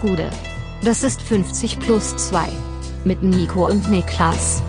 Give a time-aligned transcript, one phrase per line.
[0.00, 0.30] Gude.
[0.82, 2.48] Das ist 50 plus 2.
[3.04, 4.62] Mit Nico und Niklas.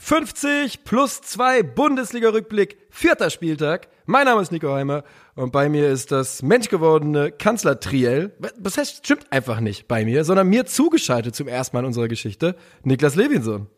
[0.00, 3.88] »50 plus 2 Bundesliga-Rückblick, vierter Spieltag.
[4.04, 5.04] Mein Name ist Nico Heimer
[5.34, 8.36] und bei mir ist das menschgewordene Kanzler Triell.
[8.58, 12.08] Das heißt, stimmt einfach nicht bei mir, sondern mir zugeschaltet zum ersten Mal in unserer
[12.08, 13.68] Geschichte, Niklas Levinson.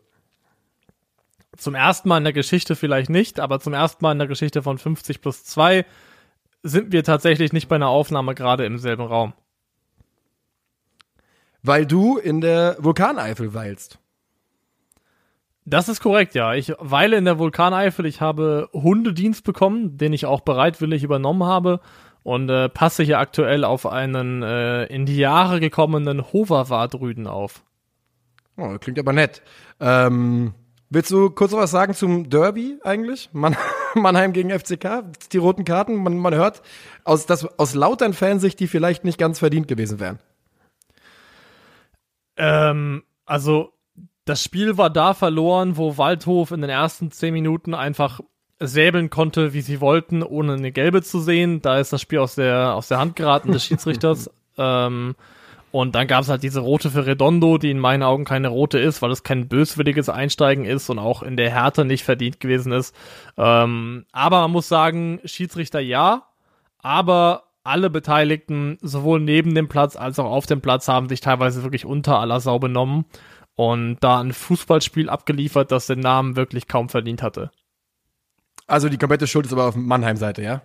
[1.57, 4.61] Zum ersten Mal in der Geschichte vielleicht nicht, aber zum ersten Mal in der Geschichte
[4.61, 5.85] von 50 plus 2
[6.63, 9.33] sind wir tatsächlich nicht bei einer Aufnahme gerade im selben Raum.
[11.61, 13.99] Weil du in der Vulkaneifel weilst.
[15.65, 16.53] Das ist korrekt, ja.
[16.53, 18.05] Ich weile in der Vulkaneifel.
[18.05, 21.79] Ich habe Hundedienst bekommen, den ich auch bereitwillig übernommen habe
[22.21, 27.63] und äh, passe hier aktuell auf einen äh, in die Jahre gekommenen Hoverwart-Rüden auf.
[28.57, 29.41] Oh, klingt aber nett.
[29.79, 30.53] Ähm,
[30.95, 33.29] Willst du kurz was sagen zum Derby eigentlich?
[33.33, 33.57] Mann,
[33.95, 36.61] Mannheim gegen FCK, die roten Karten, man, man hört
[37.03, 40.19] aus, das, aus lautern Fansicht, die vielleicht nicht ganz verdient gewesen wären.
[42.37, 43.73] Ähm, also
[44.23, 48.21] das Spiel war da verloren, wo Waldhof in den ersten zehn Minuten einfach
[48.61, 51.61] säbeln konnte, wie sie wollten, ohne eine gelbe zu sehen.
[51.61, 54.29] Da ist das Spiel aus der, aus der Hand geraten des Schiedsrichters.
[54.57, 55.15] ähm,
[55.75, 58.79] und dann gab es halt diese rote für Redondo, die in meinen Augen keine rote
[58.79, 62.71] ist, weil es kein böswilliges Einsteigen ist und auch in der Härte nicht verdient gewesen
[62.71, 62.95] ist.
[63.35, 66.27] Ähm, aber man muss sagen, Schiedsrichter ja,
[66.77, 71.63] aber alle Beteiligten, sowohl neben dem Platz als auch auf dem Platz, haben sich teilweise
[71.63, 73.03] wirklich unter aller Sau benommen
[73.55, 77.51] und da ein Fußballspiel abgeliefert, das den Namen wirklich kaum verdient hatte.
[78.65, 80.61] Also die komplette Schuld ist aber auf Mannheim-Seite, ja?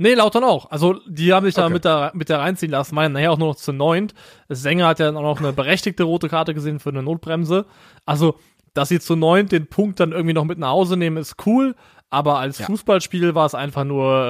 [0.00, 0.70] Nee, Lautern auch.
[0.70, 1.62] Also die haben sich okay.
[1.62, 4.14] da mit der, mit der reinziehen lassen, meinen nachher auch nur noch zu neunt.
[4.48, 7.66] Sänger hat ja auch noch eine berechtigte rote Karte gesehen für eine Notbremse.
[8.06, 8.36] Also,
[8.74, 11.74] dass sie zu neunt den Punkt dann irgendwie noch mit nach Hause nehmen, ist cool.
[12.10, 12.66] Aber als ja.
[12.66, 14.22] Fußballspiel war es einfach nur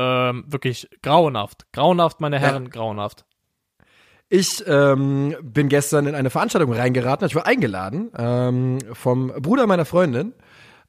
[0.46, 1.66] äh, wirklich grauenhaft.
[1.72, 2.70] Grauenhaft, meine Herren, ja.
[2.70, 3.26] grauenhaft.
[4.30, 7.26] Ich ähm, bin gestern in eine Veranstaltung reingeraten.
[7.26, 10.32] Ich war eingeladen ähm, vom Bruder meiner Freundin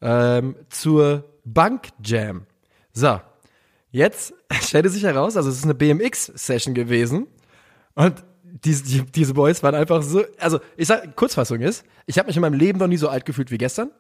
[0.02, 2.46] ähm, zur Bank Jam.
[2.92, 3.20] So,
[3.92, 7.28] Jetzt stellte sich heraus, also es ist eine BMX-Session gewesen
[7.96, 12.28] und diese, die, diese Boys waren einfach so, also ich sag, Kurzfassung ist, ich habe
[12.28, 13.92] mich in meinem Leben noch nie so alt gefühlt wie gestern.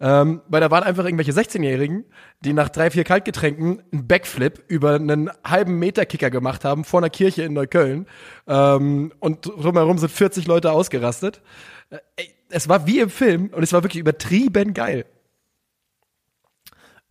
[0.00, 2.04] Ähm, weil da waren einfach irgendwelche 16-Jährigen,
[2.40, 6.98] die nach drei, vier Kaltgetränken einen Backflip über einen halben Meter Kicker gemacht haben vor
[6.98, 8.06] einer Kirche in Neukölln.
[8.48, 11.42] Ähm, und drumherum sind 40 Leute ausgerastet.
[11.90, 15.06] Äh, es war wie im Film und es war wirklich übertrieben geil.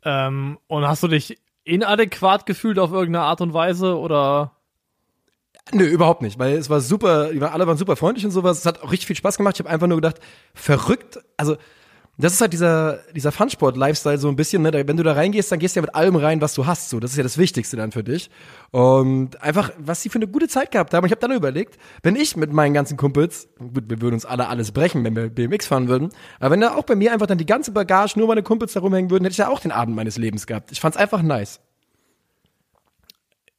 [0.03, 4.57] Ähm, und hast du dich inadäquat gefühlt auf irgendeine Art und Weise oder?
[5.72, 8.59] Nö, überhaupt nicht, weil es war super, alle waren super freundlich und sowas.
[8.59, 9.56] Es hat auch richtig viel Spaß gemacht.
[9.56, 10.19] Ich habe einfach nur gedacht,
[10.53, 11.19] verrückt.
[11.38, 11.56] Also
[12.18, 14.72] das ist halt dieser, dieser Funsport-Lifestyle so ein bisschen, ne?
[14.72, 16.90] Wenn du da reingehst, dann gehst du ja mit allem rein, was du hast.
[16.90, 18.29] So, das ist ja das Wichtigste dann für dich.
[18.69, 21.06] Und einfach, was sie für eine gute Zeit gehabt haben.
[21.07, 24.47] Ich habe dann überlegt, wenn ich mit meinen ganzen Kumpels, gut, wir würden uns alle
[24.47, 26.09] alles brechen, wenn wir BMX fahren würden,
[26.40, 28.81] aber wenn da auch bei mir einfach dann die ganze Bagage nur meine Kumpels da
[28.81, 30.72] rumhängen würden, hätte ich ja auch den Abend meines Lebens gehabt.
[30.72, 31.62] Ich fand's einfach nice.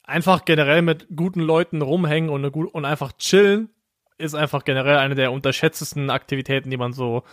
[0.05, 3.71] Einfach generell mit guten Leuten rumhängen und, eine, und einfach chillen
[4.17, 7.25] ist einfach generell eine der unterschätztesten Aktivitäten, die man so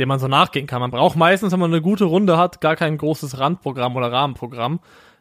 [0.00, 0.80] dem man so nachgehen kann.
[0.80, 4.80] Man braucht meistens, wenn man eine gute Runde hat, gar kein großes Randprogramm oder Rahmenprogramm,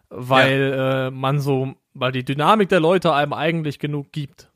[0.10, 1.08] weil ja.
[1.08, 4.50] äh, man so, weil die Dynamik der Leute einem eigentlich genug gibt.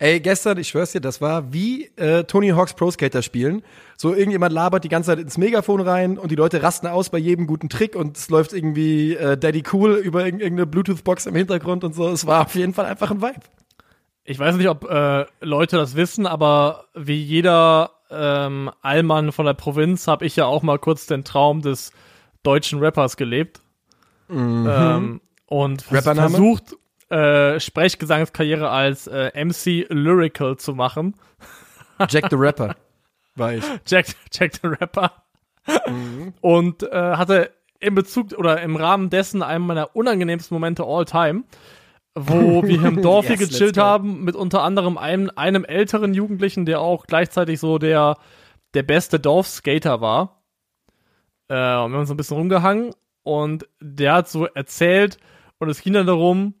[0.00, 3.62] Ey, gestern, ich schwör's dir, das war wie äh, Tony Hawks Pro Skater spielen.
[3.96, 7.18] So irgendjemand labert die ganze Zeit ins Megafon rein und die Leute rasten aus bei
[7.18, 11.82] jedem guten Trick und es läuft irgendwie äh, Daddy Cool über irgendeine Bluetooth-Box im Hintergrund
[11.82, 12.08] und so.
[12.10, 13.40] Es war auf jeden Fall einfach ein Vibe.
[14.22, 19.54] Ich weiß nicht, ob äh, Leute das wissen, aber wie jeder ähm, Allmann von der
[19.54, 21.92] Provinz habe ich ja auch mal kurz den Traum des
[22.42, 23.60] deutschen Rappers gelebt.
[24.28, 24.68] Mhm.
[24.70, 26.76] Ähm, und versucht,
[27.10, 31.14] äh, Sprechgesangskarriere als äh, MC Lyrical zu machen.
[32.08, 32.76] Jack the Rapper
[33.38, 33.64] war ich.
[33.86, 35.12] Jack, Jack the Rapper.
[35.86, 36.34] Mhm.
[36.40, 41.44] Und äh, hatte in Bezug oder im Rahmen dessen einen meiner unangenehmsten Momente all time
[42.26, 46.14] wo wir hier im Dorf yes, hier gechillt haben, mit unter anderem einem, einem älteren
[46.14, 48.16] Jugendlichen, der auch gleichzeitig so der,
[48.74, 50.42] der beste Dorfskater war.
[51.48, 55.18] Äh, und wir haben so ein bisschen rumgehangen und der hat so erzählt
[55.58, 56.54] und es ging dann darum,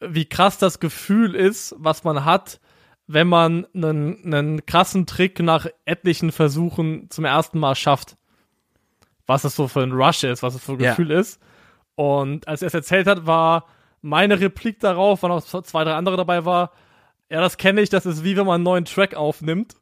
[0.00, 2.60] wie krass das Gefühl ist, was man hat,
[3.06, 8.16] wenn man einen, einen krassen Trick nach etlichen Versuchen zum ersten Mal schafft.
[9.26, 11.20] Was es so für ein Rush ist, was es für ein Gefühl ja.
[11.20, 11.40] ist.
[11.94, 13.66] Und als er es erzählt hat, war
[14.02, 16.72] meine Replik darauf, weil noch zwei, drei andere dabei war,
[17.30, 19.74] ja, das kenne ich, das ist wie wenn man einen neuen Track aufnimmt.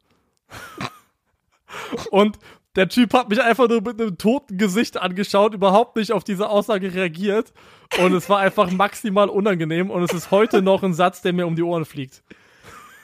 [2.11, 2.37] und
[2.77, 6.49] Der Typ hat mich einfach nur mit einem toten Gesicht angeschaut, überhaupt nicht auf diese
[6.49, 7.51] Aussage reagiert.
[7.99, 11.45] Und es war einfach maximal unangenehm und es ist heute noch ein Satz, der mir
[11.47, 12.23] um die Ohren fliegt.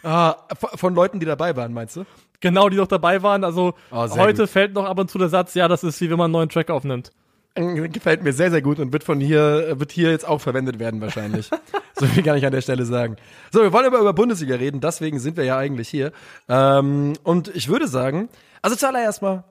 [0.04, 2.06] Ah, von Leuten, die dabei waren, meinst du?
[2.40, 3.44] Genau, die noch dabei waren.
[3.44, 4.50] Also Oh, heute gut.
[4.52, 6.50] fällt noch ab und zu der Satz, ja, das ist wie wenn man einen neuen
[6.50, 7.12] Track aufnimmt.
[7.58, 11.02] Gefällt mir sehr, sehr gut und wird von hier, wird hier jetzt auch verwendet werden
[11.02, 11.50] wahrscheinlich.
[12.00, 13.16] so viel kann ich an der Stelle sagen.
[13.52, 16.12] So, wir wollen aber über Bundesliga reden, deswegen sind wir ja eigentlich hier.
[16.48, 18.30] Ähm, und ich würde sagen,
[18.62, 19.44] also zuallererst mal,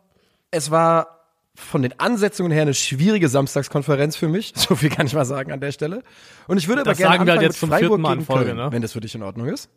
[0.50, 1.16] es war
[1.56, 4.52] von den Ansetzungen her eine schwierige Samstagskonferenz für mich.
[4.68, 6.02] So viel kann ich mal sagen an der Stelle.
[6.46, 8.56] Und ich würde aber Das gerne sagen wir halt jetzt mit Freiburg gegen Folge, Köln,
[8.56, 8.72] ne?
[8.72, 9.68] wenn das für dich in Ordnung ist.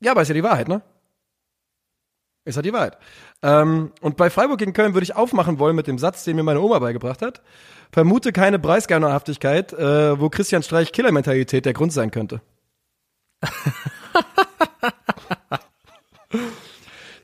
[0.00, 0.82] Ja, aber ist ja die Wahrheit, ne?
[2.44, 2.96] Ist ja die Wahrheit.
[3.42, 6.42] Ähm, und bei Freiburg gegen Köln würde ich aufmachen wollen mit dem Satz, den mir
[6.42, 7.42] meine Oma beigebracht hat.
[7.92, 12.40] Vermute keine Preisgeinerhaftigkeit, äh, wo Christian Streich Killermentalität der Grund sein könnte.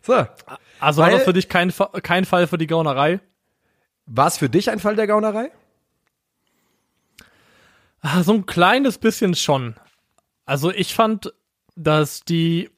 [0.02, 0.26] so,
[0.80, 1.72] Also war das für dich kein,
[2.02, 3.20] kein Fall für die Gaunerei?
[4.08, 5.50] war es für dich ein Fall der Gaunerei?
[8.00, 9.74] Ah, So ein kleines bisschen schon.
[10.44, 11.32] Also ich fand,
[11.74, 12.70] dass die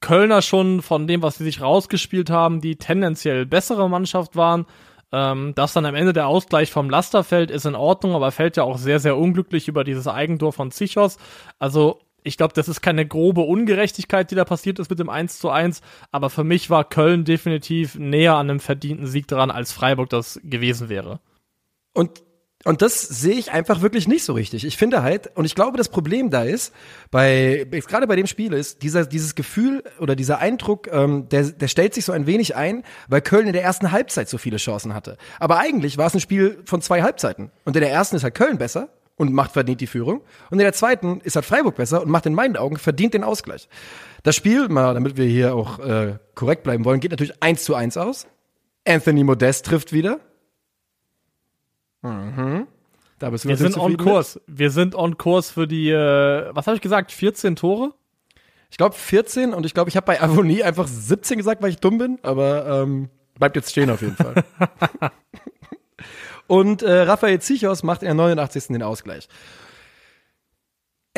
[0.00, 4.66] Kölner schon von dem, was sie sich rausgespielt haben, die tendenziell bessere Mannschaft waren.
[5.10, 8.58] Ähm, dass dann am Ende der Ausgleich vom Laster fällt, ist in Ordnung, aber fällt
[8.58, 11.16] ja auch sehr, sehr unglücklich über dieses Eigentor von Zichos.
[11.58, 15.38] Also ich glaube, das ist keine grobe Ungerechtigkeit, die da passiert ist mit dem 1
[15.38, 15.80] zu 1,
[16.10, 20.38] aber für mich war Köln definitiv näher an einem verdienten Sieg dran, als Freiburg das
[20.44, 21.20] gewesen wäre.
[21.94, 22.22] Und,
[22.64, 24.64] und das sehe ich einfach wirklich nicht so richtig.
[24.64, 26.74] Ich finde halt, und ich glaube, das Problem da ist,
[27.10, 31.68] bei, gerade bei dem Spiel ist, dieser, dieses Gefühl oder dieser Eindruck, ähm, der, der
[31.68, 34.92] stellt sich so ein wenig ein, weil Köln in der ersten Halbzeit so viele Chancen
[34.92, 35.18] hatte.
[35.38, 37.52] Aber eigentlich war es ein Spiel von zwei Halbzeiten.
[37.64, 40.22] Und in der ersten ist halt Köln besser und macht verdient die Führung.
[40.50, 43.22] Und in der zweiten ist halt Freiburg besser und macht in meinen Augen verdient den
[43.22, 43.68] Ausgleich.
[44.24, 47.76] Das Spiel, mal, damit wir hier auch äh, korrekt bleiben wollen, geht natürlich eins zu
[47.76, 48.26] eins aus.
[48.86, 50.18] Anthony Modest trifft wieder.
[52.02, 54.00] Da bist du Wir sind on mit.
[54.00, 54.40] Kurs.
[54.46, 57.94] Wir sind on Kurs für die, äh, was habe ich gesagt, 14 Tore?
[58.70, 61.78] Ich glaube 14 und ich glaube, ich habe bei Avonie einfach 17 gesagt, weil ich
[61.78, 63.08] dumm bin, aber ähm,
[63.38, 64.44] bleibt jetzt stehen auf jeden Fall.
[66.46, 68.66] und äh, Raphael Zichos macht in der 89.
[68.68, 69.28] den Ausgleich.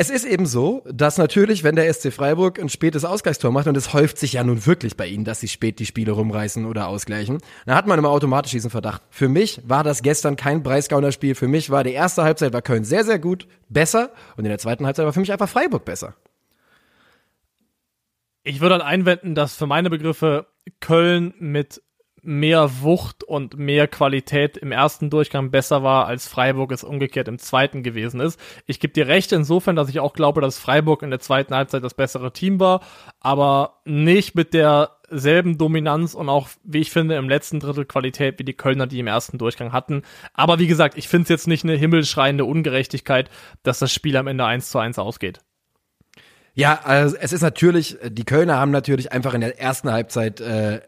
[0.01, 3.77] Es ist eben so, dass natürlich, wenn der SC Freiburg ein spätes Ausgleichstor macht, und
[3.77, 6.87] es häuft sich ja nun wirklich bei ihnen, dass sie spät die Spiele rumreißen oder
[6.87, 7.37] ausgleichen,
[7.67, 9.03] dann hat man immer automatisch diesen Verdacht.
[9.11, 11.35] Für mich war das gestern kein Breisgauner-Spiel.
[11.35, 14.09] Für mich war die erste Halbzeit war Köln sehr, sehr gut, besser.
[14.37, 16.15] Und in der zweiten Halbzeit war für mich einfach Freiburg besser.
[18.41, 20.47] Ich würde dann einwenden, dass für meine Begriffe
[20.79, 21.79] Köln mit
[22.23, 27.39] mehr Wucht und mehr Qualität im ersten Durchgang besser war, als Freiburg es umgekehrt im
[27.39, 28.39] zweiten gewesen ist.
[28.67, 31.83] Ich gebe dir recht insofern, dass ich auch glaube, dass Freiburg in der zweiten Halbzeit
[31.83, 32.81] das bessere Team war,
[33.19, 38.43] aber nicht mit derselben Dominanz und auch, wie ich finde, im letzten Drittel Qualität wie
[38.43, 40.03] die Kölner, die im ersten Durchgang hatten.
[40.33, 43.29] Aber wie gesagt, ich finde es jetzt nicht eine himmelschreiende Ungerechtigkeit,
[43.63, 45.39] dass das Spiel am Ende 1 zu 1 ausgeht.
[46.53, 50.81] Ja, also es ist natürlich, die Kölner haben natürlich einfach in der ersten Halbzeit äh,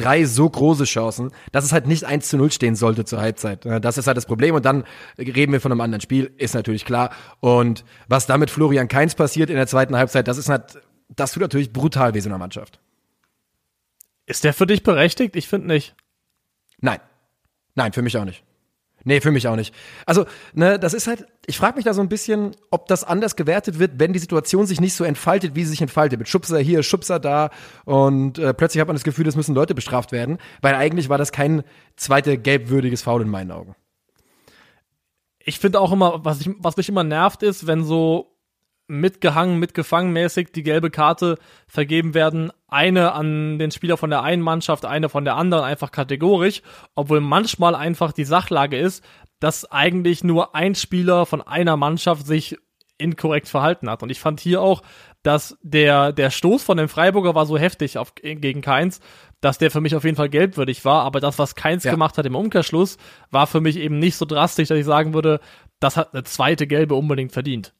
[0.00, 3.64] drei so große Chancen, dass es halt nicht 1 zu 0 stehen sollte zur Halbzeit.
[3.64, 4.54] Das ist halt das Problem.
[4.54, 4.84] Und dann
[5.18, 7.10] reden wir von einem anderen Spiel, ist natürlich klar.
[7.40, 11.32] Und was da mit Florian Kainz passiert in der zweiten Halbzeit, das ist halt, das
[11.32, 12.80] tut natürlich brutal weh so einer Mannschaft.
[14.26, 15.34] Ist der für dich berechtigt?
[15.36, 15.94] Ich finde nicht.
[16.80, 17.00] Nein.
[17.74, 18.44] Nein, für mich auch nicht.
[19.04, 19.74] Nee, für mich auch nicht.
[20.06, 23.36] Also, ne, das ist halt, ich frage mich da so ein bisschen, ob das anders
[23.36, 26.18] gewertet wird, wenn die Situation sich nicht so entfaltet, wie sie sich entfaltet.
[26.18, 27.50] Mit Schubser hier, Schubser da
[27.84, 31.18] und äh, plötzlich hat man das Gefühl, es müssen Leute bestraft werden, weil eigentlich war
[31.18, 31.62] das kein
[31.96, 33.74] zweite gelbwürdiges Foul in meinen Augen.
[35.38, 38.36] Ich finde auch immer, was, ich, was mich immer nervt, ist, wenn so
[38.90, 42.52] mitgehangen, mitgefangen mäßig die gelbe Karte vergeben werden.
[42.68, 46.62] Eine an den Spieler von der einen Mannschaft, eine von der anderen, einfach kategorisch.
[46.94, 49.04] Obwohl manchmal einfach die Sachlage ist,
[49.38, 52.56] dass eigentlich nur ein Spieler von einer Mannschaft sich
[52.98, 54.02] inkorrekt verhalten hat.
[54.02, 54.82] Und ich fand hier auch,
[55.22, 59.00] dass der, der Stoß von dem Freiburger war so heftig auf, gegen Keins,
[59.40, 61.04] dass der für mich auf jeden Fall gelbwürdig war.
[61.04, 61.92] Aber das, was Keins Ja.
[61.92, 62.98] gemacht hat im Umkehrschluss,
[63.30, 65.40] war für mich eben nicht so drastisch, dass ich sagen würde,
[65.78, 67.72] das hat eine zweite gelbe unbedingt verdient.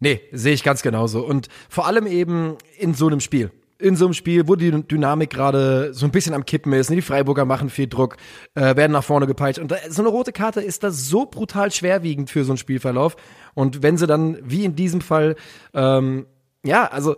[0.00, 1.20] Nee, sehe ich ganz genauso.
[1.24, 3.52] Und vor allem eben in so einem Spiel.
[3.78, 6.90] In so einem Spiel, wo die Dynamik gerade so ein bisschen am Kippen ist.
[6.90, 8.16] ne, Die Freiburger machen viel Druck,
[8.54, 9.58] äh, werden nach vorne gepeitscht.
[9.58, 13.16] Und da, so eine rote Karte ist da so brutal schwerwiegend für so einen Spielverlauf.
[13.54, 15.36] Und wenn sie dann, wie in diesem Fall,
[15.72, 16.26] ähm,
[16.62, 17.16] ja, also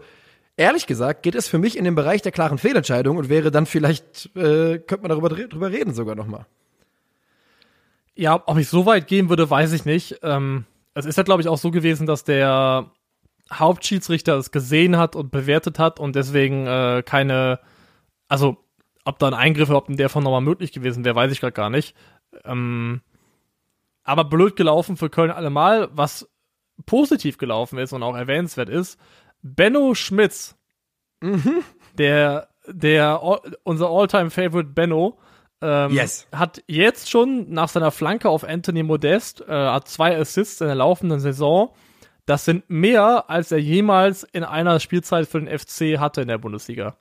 [0.56, 3.66] ehrlich gesagt, geht es für mich in den Bereich der klaren Fehlentscheidung und wäre dann
[3.66, 6.46] vielleicht, äh, könnte man darüber drüber reden sogar nochmal.
[8.14, 10.20] Ja, ob ich so weit gehen würde, weiß ich nicht.
[10.22, 12.90] Ähm, es ist ja, glaube ich, auch so gewesen, dass der
[13.52, 17.60] Hauptschiedsrichter es gesehen hat und bewertet hat und deswegen äh, keine,
[18.28, 18.56] also
[19.04, 21.52] ob da ein Eingriff überhaupt in der Form nochmal möglich gewesen wäre, weiß ich gerade
[21.52, 21.96] gar nicht.
[22.44, 23.00] Ähm,
[24.04, 25.88] aber blöd gelaufen für Köln allemal.
[25.92, 26.28] Was
[26.86, 28.98] positiv gelaufen ist und auch erwähnenswert ist,
[29.42, 30.56] Benno Schmitz,
[31.20, 31.62] Mhm.
[31.98, 33.20] der, der,
[33.62, 35.18] unser All-Time-Favorite Benno,
[35.62, 36.26] ähm, Yes.
[36.32, 40.76] hat jetzt schon nach seiner Flanke auf Anthony Modest, äh, hat zwei Assists in der
[40.76, 41.72] laufenden Saison.
[42.26, 46.38] Das sind mehr, als er jemals in einer Spielzeit für den FC hatte in der
[46.38, 46.96] Bundesliga.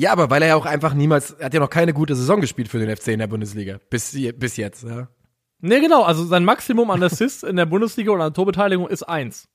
[0.00, 2.40] Ja, aber weil er ja auch einfach niemals, er hat ja noch keine gute Saison
[2.40, 3.78] gespielt für den FC in der Bundesliga.
[3.90, 5.08] Bis, bis jetzt, ja.
[5.60, 9.48] Ne, genau, also sein Maximum an Assists in der Bundesliga und an Torbeteiligung ist eins.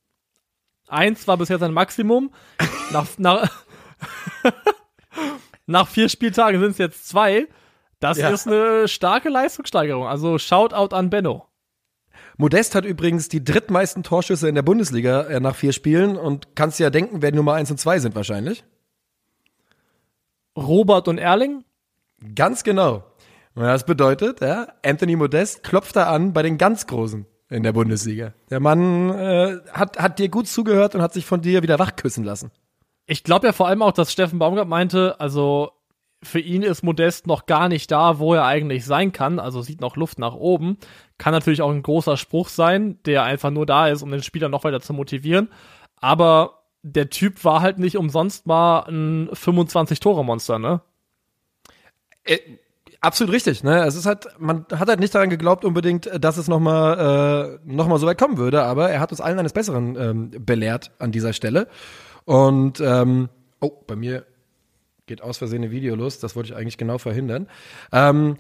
[0.90, 2.32] Eins war bisher sein Maximum.
[2.92, 3.50] Nach, nach,
[5.66, 7.48] nach vier Spieltagen sind es jetzt zwei.
[8.04, 8.30] Das Ja.
[8.30, 10.06] ist eine starke Leistungssteigerung.
[10.08, 11.48] Also Shoutout an Benno.
[12.38, 16.80] Modest hat übrigens die drittmeisten Torschüsse in der Bundesliga äh, nach vier Spielen und kannst
[16.80, 18.64] dir ja denken, wer Nummer eins und zwei sind wahrscheinlich.
[20.58, 21.64] Robert und Erling.
[22.36, 23.04] Ganz genau.
[23.56, 27.72] Und das bedeutet, ja, Anthony Modest klopft da an bei den ganz Großen in der
[27.72, 28.34] Bundesliga.
[28.50, 32.24] Der Mann äh, hat, hat dir gut zugehört und hat sich von dir wieder wachküssen
[32.24, 32.52] lassen.
[33.06, 35.72] Ich glaube ja vor allem auch, dass Steffen Baumgart meinte, also
[36.24, 39.40] für ihn ist Modest noch gar nicht da, wo er eigentlich sein kann.
[39.40, 40.78] Also sieht noch Luft nach oben.
[41.18, 44.50] Kann natürlich auch ein großer Spruch sein, der einfach nur da ist, um den Spieler
[44.50, 45.50] noch weiter zu motivieren.
[45.98, 50.82] Aber der Typ war halt nicht umsonst mal ein 25-Tore-Monster, ne?
[52.26, 52.40] Äh,
[53.00, 53.64] absolut richtig.
[53.64, 53.86] Ne?
[53.86, 57.98] Es ist halt, man hat halt nicht daran geglaubt unbedingt, dass es nochmal äh, noch
[57.98, 61.34] so weit kommen würde, aber er hat uns allen eines Besseren ähm, belehrt an dieser
[61.34, 61.68] Stelle.
[62.26, 64.26] Und ähm, oh, bei mir
[65.06, 66.20] geht aus Versehen ein Video los.
[66.20, 67.48] Das wollte ich eigentlich genau verhindern.
[67.92, 68.38] Ähm,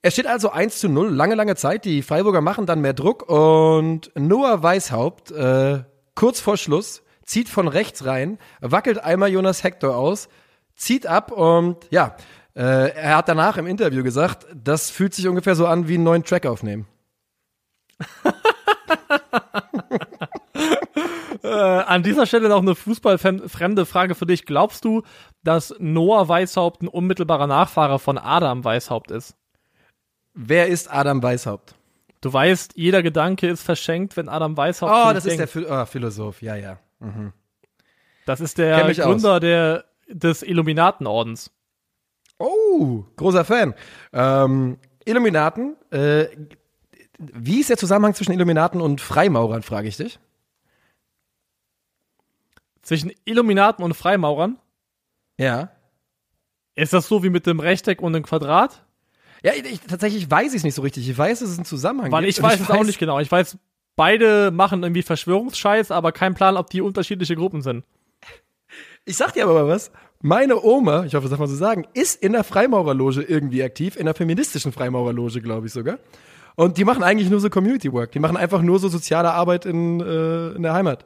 [0.00, 1.84] es steht also 1 zu 0, lange, lange Zeit.
[1.84, 5.82] Die Freiburger machen dann mehr Druck und Noah Weishaupt, äh,
[6.14, 10.28] kurz vor Schluss, zieht von rechts rein, wackelt einmal Jonas Hector aus,
[10.76, 12.16] zieht ab und ja,
[12.54, 16.04] äh, er hat danach im Interview gesagt, das fühlt sich ungefähr so an wie einen
[16.04, 16.86] neuen Track aufnehmen.
[21.48, 24.44] Äh, an dieser Stelle noch eine fußballfremde Frage für dich.
[24.44, 25.02] Glaubst du,
[25.42, 29.34] dass Noah Weishaupt ein unmittelbarer Nachfahre von Adam Weishaupt ist?
[30.34, 31.74] Wer ist Adam Weishaupt?
[32.20, 35.70] Du weißt, jeder Gedanke ist verschenkt, wenn Adam Weishaupt Oh, das ist der denkt.
[35.70, 36.78] Oh, Philosoph, ja, ja.
[38.26, 41.50] Das ist der Gründer der, des Illuminatenordens.
[42.38, 43.74] Oh, großer Fan.
[44.12, 46.26] Ähm, Illuminaten, äh,
[47.18, 50.20] wie ist der Zusammenhang zwischen Illuminaten und Freimaurern, frage ich dich?
[52.88, 54.56] Zwischen Illuminaten und Freimaurern?
[55.38, 55.68] Ja.
[56.74, 58.82] Ist das so wie mit dem Rechteck und dem Quadrat?
[59.42, 61.06] Ja, ich, ich, tatsächlich weiß ich es nicht so richtig.
[61.06, 62.38] Ich weiß, dass es einen Zusammenhang Weil gibt.
[62.38, 63.18] ich weiß es auch nicht genau.
[63.20, 63.58] Ich weiß,
[63.94, 67.84] beide machen irgendwie Verschwörungsscheiß, aber kein Plan, ob die unterschiedliche Gruppen sind.
[69.04, 69.92] Ich sag dir aber mal was.
[70.22, 73.96] Meine Oma, ich hoffe, das darf man so sagen, ist in der Freimaurerloge irgendwie aktiv,
[73.96, 75.98] in der feministischen Freimaurerloge, glaube ich sogar.
[76.56, 78.12] Und die machen eigentlich nur so Community Work.
[78.12, 81.04] Die machen einfach nur so soziale Arbeit in, äh, in der Heimat.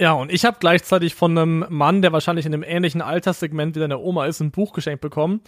[0.00, 3.80] Ja, und ich habe gleichzeitig von einem Mann, der wahrscheinlich in einem ähnlichen Alterssegment wie
[3.80, 5.42] deine Oma ist, ein Buch geschenkt bekommen.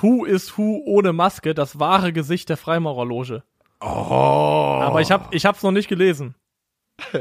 [0.00, 3.44] Who is Who ohne Maske, das wahre Gesicht der Freimaurerloge.
[3.80, 3.86] Oh.
[3.86, 6.34] Aber ich habe ich hab's noch nicht gelesen.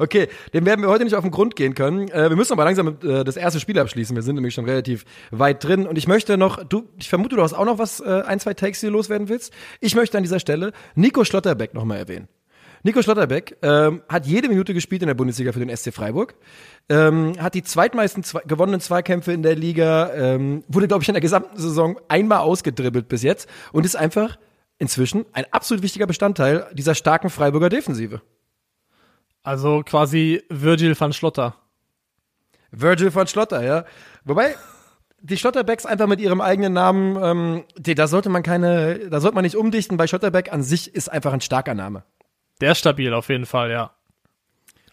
[0.00, 2.06] Okay, dem werden wir heute nicht auf den Grund gehen können.
[2.08, 4.14] Äh, wir müssen aber langsam äh, das erste Spiel abschließen.
[4.14, 5.88] Wir sind nämlich schon relativ weit drin.
[5.88, 8.54] Und ich möchte noch, du, ich vermute, du hast auch noch was, äh, ein, zwei
[8.54, 9.52] Takes, die du loswerden willst.
[9.80, 12.28] Ich möchte an dieser Stelle Nico Schlotterbeck nochmal erwähnen.
[12.82, 16.34] Nico Schlotterbeck ähm, hat jede Minute gespielt in der Bundesliga für den SC Freiburg,
[16.88, 21.14] ähm, hat die zweitmeisten zwei, gewonnenen Zweikämpfe in der Liga, ähm, wurde, glaube ich, in
[21.14, 24.38] der gesamten Saison einmal ausgedribbelt bis jetzt und ist einfach
[24.78, 28.22] inzwischen ein absolut wichtiger Bestandteil dieser starken Freiburger Defensive.
[29.42, 31.56] Also quasi Virgil van Schlotter.
[32.70, 33.84] Virgil von Schlotter, ja.
[34.24, 34.54] Wobei,
[35.20, 39.34] die Schlotterbecks einfach mit ihrem eigenen Namen, ähm, die, da sollte man keine, da sollte
[39.34, 39.96] man nicht umdichten.
[39.96, 42.04] Bei Schlotterbeck an sich ist einfach ein starker Name.
[42.60, 43.92] Der ist stabil auf jeden Fall, ja.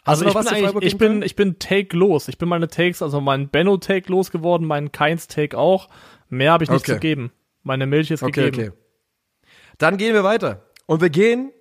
[0.04, 2.28] Also du ich bin, ich bin, ich bin Take los.
[2.28, 5.90] Ich bin meine Takes, also mein Benno Take losgeworden, mein Keins Take auch.
[6.30, 6.94] Mehr habe ich nicht Okay.
[6.94, 7.32] zu geben.
[7.64, 8.74] Meine Milch ist Okay, gegeben.
[8.74, 9.50] okay.
[9.80, 10.62] Dann gehen wir weiter.
[10.86, 11.52] Und wir gehen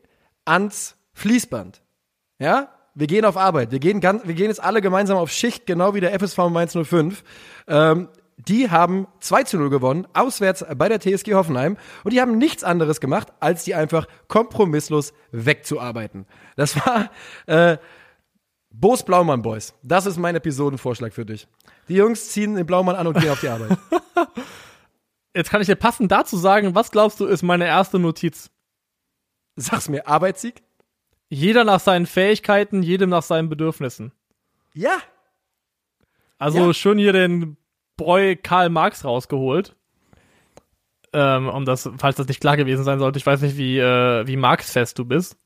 [0.44, 1.80] ans Fließband.
[2.38, 2.68] Ja?
[2.94, 3.72] Wir gehen auf Arbeit.
[3.72, 6.76] Wir gehen, ganz, wir gehen jetzt alle gemeinsam auf Schicht, genau wie der FSV Mainz
[6.76, 7.24] 05.
[7.66, 8.08] Ähm,
[8.48, 11.76] die haben 2 zu 0 gewonnen, auswärts bei der TSG Hoffenheim.
[12.04, 16.26] Und die haben nichts anderes gemacht, als die einfach kompromisslos wegzuarbeiten.
[16.56, 17.10] Das war
[17.46, 17.78] äh,
[18.70, 19.74] Boos Blaumann Boys.
[19.82, 21.46] Das ist mein Episodenvorschlag für dich.
[21.88, 23.78] Die Jungs ziehen den Blaumann an und gehen auf die Arbeit.
[25.34, 28.50] Jetzt kann ich dir passend dazu sagen, was glaubst du ist meine erste Notiz?
[29.56, 30.62] Sag's mir, Arbeitssieg?
[31.28, 34.12] Jeder nach seinen Fähigkeiten, jedem nach seinen Bedürfnissen.
[34.74, 34.98] Ja,
[36.38, 36.74] Also Ja.
[36.74, 37.56] schön hier den
[37.96, 39.76] Bräu Karl Marx rausgeholt.
[41.12, 44.26] Ähm, um das, falls das nicht klar gewesen sein sollte, ich weiß nicht, wie, äh,
[44.26, 45.36] wie Marx-fest du bist.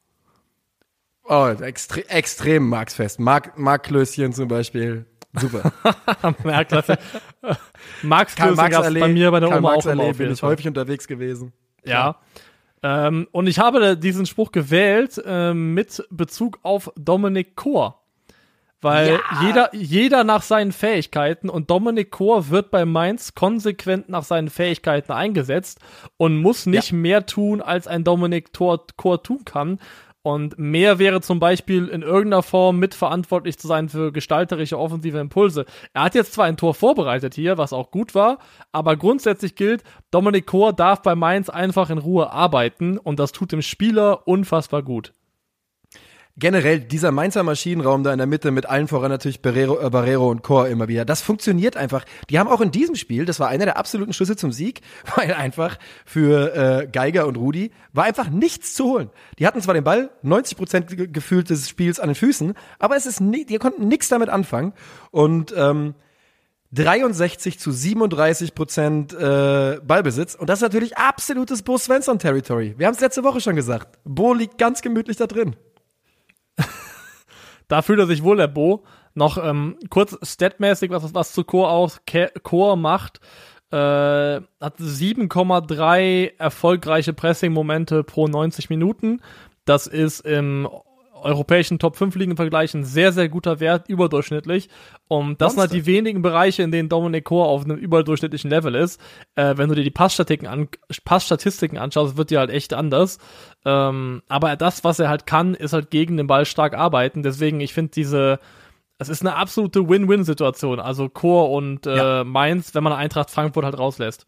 [1.24, 3.20] Oh, extre extrem Marx-fest.
[3.20, 5.04] Mark, Mark-Klößchen zum Beispiel.
[5.34, 5.72] Super.
[6.44, 6.98] ja, klasse.
[8.02, 10.66] Marx-Klößchen gab bei mir bei der Karl Oma Marx auch immer Allee bin ich häufig
[10.66, 11.52] unterwegs gewesen.
[11.84, 12.16] Ja.
[12.82, 18.07] Ähm, und ich habe diesen Spruch gewählt ähm, mit Bezug auf Dominik Kor.
[18.80, 19.20] Weil Ja.
[19.42, 25.10] jeder, jeder nach seinen Fähigkeiten und Dominik Kor wird bei Mainz konsequent nach seinen Fähigkeiten
[25.12, 25.80] eingesetzt
[26.16, 29.78] und muss nicht mehr tun, als ein Dominik Kor tun kann.
[30.22, 35.64] Und mehr wäre zum Beispiel in irgendeiner Form mitverantwortlich zu sein für gestalterische offensive Impulse.
[35.94, 38.38] Er hat jetzt zwar ein Tor vorbereitet hier, was auch gut war,
[38.70, 43.52] aber grundsätzlich gilt, Dominik Kor darf bei Mainz einfach in Ruhe arbeiten und das tut
[43.52, 45.12] dem Spieler unfassbar gut.
[46.38, 50.30] Generell dieser Mainzer Maschinenraum da in der Mitte mit allen voran natürlich Barrero, äh, Barrero
[50.30, 52.04] und Chor immer wieder, das funktioniert einfach.
[52.30, 54.80] Die haben auch in diesem Spiel, das war einer der absoluten Schlüssel zum Sieg,
[55.16, 59.10] weil einfach für äh, Geiger und Rudi war einfach nichts zu holen.
[59.38, 62.96] Die hatten zwar den Ball, 90 Prozent ge gefühlt des Spiels an den Füßen, aber
[62.96, 64.72] es ist nie, die konnten nichts damit anfangen
[65.10, 65.94] und ähm,
[66.72, 70.34] 63 zu 37 Prozent äh, Ballbesitz.
[70.34, 72.74] Und das ist natürlich absolutes Bo Svensson-Territory.
[72.76, 73.98] Wir haben es letzte Woche schon gesagt.
[74.04, 75.56] Bo liegt ganz gemütlich da drin.
[77.68, 78.84] Da fühlt er sich wohl, der Bo.
[79.14, 82.00] Noch ähm, kurz statmäßig, was, was zu Chor aus
[82.42, 83.20] Chor macht.
[83.70, 89.20] Äh, hat 7,3 erfolgreiche Pressing-Momente pro 90 Minuten.
[89.64, 90.68] Das ist im
[91.22, 94.68] europäischen Top 5 Ligen Vergleich ein sehr, sehr guter Wert, überdurchschnittlich.
[95.08, 95.84] Und das sind halt Monster.
[95.84, 99.00] die wenigen Bereiche, in denen Dominic Chor auf einem überdurchschnittlichen Level ist.
[99.34, 100.68] Äh, wenn du dir die Passstatistiken, an,
[101.04, 103.18] Passstatistiken anschaust, wird die halt echt anders.
[103.64, 107.22] Ähm, aber das, was er halt kann, ist halt gegen den Ball stark arbeiten.
[107.22, 108.38] Deswegen, ich finde diese,
[108.98, 110.80] es ist eine absolute Win-Win-Situation.
[110.80, 112.24] Also Chor und äh, Ja.
[112.24, 114.26] Mainz, wenn man Eintracht Frankfurt halt rauslässt.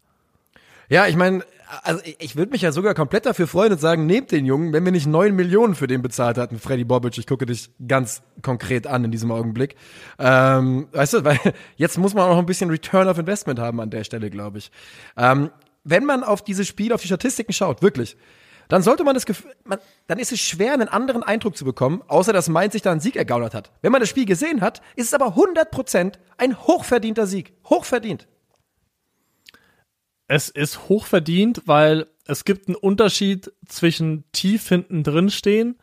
[0.89, 1.43] Ja, ich meine,
[1.83, 4.73] also ich, ich würde mich ja sogar komplett dafür freuen und sagen, nehmt den Jungen,
[4.73, 8.21] wenn wir nicht neun Millionen für den bezahlt hatten, Freddy Bobic, ich gucke dich ganz
[8.41, 9.75] konkret an in diesem Augenblick.
[10.19, 11.39] Ähm, weißt du, weil
[11.77, 14.57] jetzt muss man auch noch ein bisschen Return of Investment haben an der Stelle, glaube
[14.57, 14.71] ich.
[15.17, 15.49] Ähm,
[15.83, 18.17] wenn man auf dieses Spiel, auf die Statistiken schaut, wirklich,
[18.67, 22.01] dann sollte man das Gefühl, man, dann ist es schwer, einen anderen Eindruck zu bekommen,
[22.07, 23.71] außer dass Mainz sich da einen Sieg ergaunert hat.
[23.81, 27.53] Wenn man das Spiel gesehen hat, ist es aber 100% ein hochverdienter Sieg.
[27.69, 28.27] Hochverdient.
[30.33, 35.77] Es ist hochverdient, weil es gibt einen Unterschied zwischen tief hinten drin stehen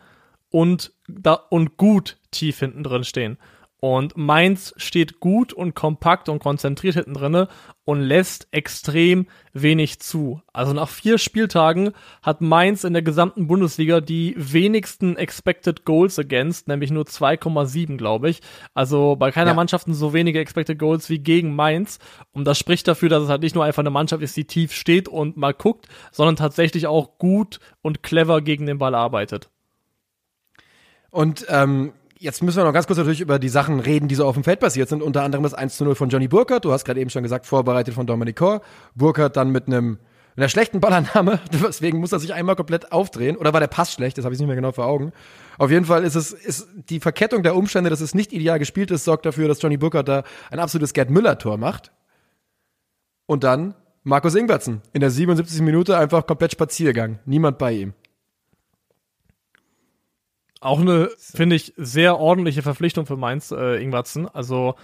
[0.49, 3.37] und, da, und gut tief hinten drin stehen.
[3.81, 7.47] Und Mainz steht gut und kompakt und konzentriert hinten drinne
[7.85, 10.43] und lässt extrem wenig zu.
[10.53, 16.67] Also nach vier Spieltagen hat Mainz in der gesamten Bundesliga die wenigsten Expected Goals against,
[16.67, 18.41] nämlich nur 2,7, glaube ich.
[18.75, 19.55] Also bei keiner Ja.
[19.55, 22.01] Mannschaft so wenige Expected Goals wie gegen Mainz.
[22.33, 24.73] Und das spricht dafür, dass es halt nicht nur einfach eine Mannschaft ist, die tief
[24.73, 29.51] steht und mal guckt, sondern tatsächlich auch gut und clever gegen den Ball arbeitet.
[31.11, 34.27] Und ähm, jetzt müssen wir noch ganz kurz natürlich über die Sachen reden, die so
[34.27, 35.03] auf dem Feld passiert sind.
[35.03, 36.65] Unter anderem das 1 zu 0 von Johnny Burkhardt.
[36.65, 38.61] Du hast gerade eben schon gesagt, vorbereitet von Dominic Kor.
[38.95, 39.99] Burkhardt dann mit einem
[40.37, 43.37] einer schlechten Ballannahme, deswegen muss er sich einmal komplett aufdrehen.
[43.37, 44.19] Oder war der Pass schlecht?
[44.19, 45.13] Das habe ich nicht mehr genau vor Augen.
[45.59, 48.93] Auf jeden Fall ist es ist die Verkettung der Umstände, dass es nicht ideal gespielt
[48.93, 51.91] ist, sorgt dafür, dass Johnny Burkhardt da ein absolutes Gerd Müller-Tor macht.
[53.27, 55.61] Und dann Markus Ingwertsen in der 77.
[55.61, 57.19] Minute einfach komplett Spaziergang.
[57.27, 57.95] Niemand bei ihm.
[60.61, 64.29] Auch eine, finde ich, sehr ordentliche Verpflichtung für Mainz, äh, Ingwatzen.
[64.29, 64.75] Also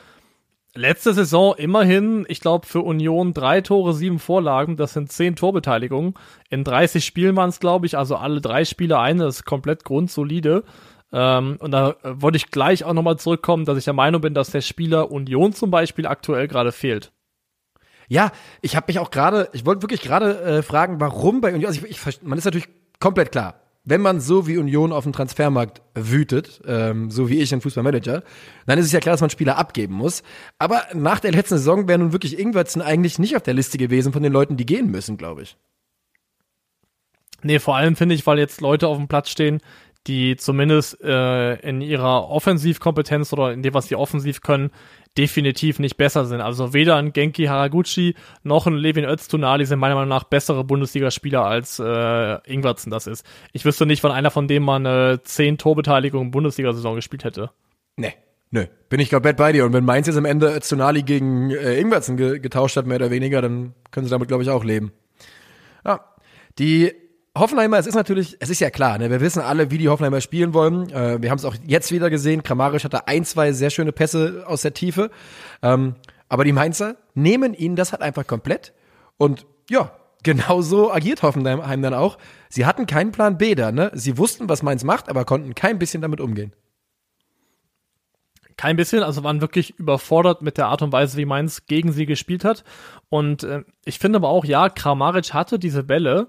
[0.75, 4.77] letzte Saison immerhin, ich glaube, für Union drei Tore, sieben Vorlagen.
[4.77, 6.15] Das sind zehn Torbeteiligungen.
[6.49, 9.25] In 30 Spielen waren es, glaube ich, also alle drei Spiele eine.
[9.25, 10.65] Das ist komplett grundsolide.
[11.13, 14.35] Ähm, und da äh, wollte ich gleich auch nochmal zurückkommen, dass ich der Meinung bin,
[14.35, 17.13] dass der Spieler Union zum Beispiel aktuell gerade fehlt.
[18.09, 21.67] Ja, ich habe mich auch gerade, ich wollte wirklich gerade äh, fragen, warum bei Union,
[21.67, 22.69] also ich, ich, man ist natürlich
[23.01, 27.53] komplett klar, wenn man so wie Union auf dem Transfermarkt wütet, ähm, so wie ich
[27.53, 28.23] in Fußballmanager,
[28.66, 30.23] dann ist es ja klar, dass man Spieler abgeben muss.
[30.59, 34.12] Aber nach der letzten Saison wäre nun wirklich Ingwertsen eigentlich nicht auf der Liste gewesen
[34.12, 35.57] von den Leuten, die gehen müssen, glaube ich.
[37.42, 39.61] Nee, vor allem finde ich, weil jetzt Leute auf dem Platz stehen,
[40.07, 44.71] die zumindest äh, in ihrer Offensivkompetenz oder in dem, was sie offensiv können,
[45.17, 46.40] definitiv nicht besser sind.
[46.40, 51.45] Also weder ein Genki Haraguchi noch ein Levin Öztunali sind meiner Meinung nach bessere Bundesligaspieler
[51.45, 53.25] als äh, Ingwertsen das ist.
[53.53, 57.51] Ich wüsste nicht, von einer von denen man eine 10 Torbeteiligung Bundesliga-Saison gespielt hätte.
[57.97, 58.14] Nee.
[58.51, 59.64] Nö, bin ich komplett bei dir.
[59.64, 63.11] Und wenn Mainz jetzt am Ende Öztunali gegen äh, Ingwertsen ge getauscht hat, mehr oder
[63.11, 64.93] weniger, dann können sie damit, glaube ich, auch leben.
[65.85, 66.05] Ja,
[66.61, 66.93] die
[67.37, 70.20] Hoffenheimer, es ist natürlich, es ist ja klar, ne, wir wissen alle, wie die Hoffenheimer
[70.20, 70.90] spielen wollen.
[70.90, 72.44] Äh, wir haben es auch jetzt wieder gesehen.
[72.44, 75.11] Kramaric hatte ein, zwei sehr schöne Pässe aus der Tiefe.
[75.61, 75.97] Ähm,
[76.29, 78.73] Aber die Mainzer nehmen ihnen das halt einfach komplett.
[79.16, 79.90] Und ja,
[80.23, 82.18] genau so agiert Hoffenheim dann auch.
[82.49, 83.90] Sie hatten keinen Plan B da, ne?
[83.94, 86.53] Sie wussten, was Mainz macht, aber konnten kein bisschen damit umgehen.
[88.57, 92.07] Kein bisschen, also waren wirklich überfordert mit der Art und Weise, wie Mainz gegen sie
[92.07, 92.62] gespielt hat.
[93.09, 96.29] Und äh, ich finde aber auch, ja, Kramaric hatte diese Bälle,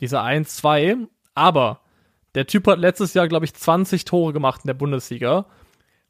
[0.00, 0.96] diese 1, 2,
[1.34, 1.80] aber
[2.34, 5.46] der Typ hat letztes Jahr, glaube ich, 20 Tore gemacht in der Bundesliga.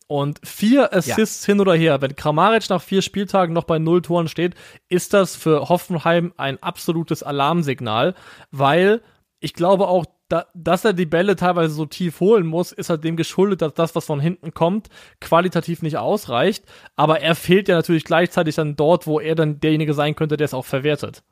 [0.09, 1.53] Und vier Assists ja.
[1.53, 2.01] hin oder her.
[2.01, 4.55] Wenn Kramaric nach vier Spieltagen noch bei null Toren steht,
[4.88, 8.14] ist das für Hoffenheim ein absolutes Alarmsignal,
[8.53, 9.03] weil
[9.40, 13.05] ich glaube auch, da, dass er die Bälle teilweise so tief holen muss, ist halt
[13.05, 14.88] dem geschuldet, dass das, was von hinten kommt,
[15.20, 16.64] qualitativ nicht ausreicht.
[16.96, 20.46] Aber er fehlt ja natürlich gleichzeitig dann dort, wo er dann derjenige sein könnte, der
[20.46, 21.22] es auch verwertet.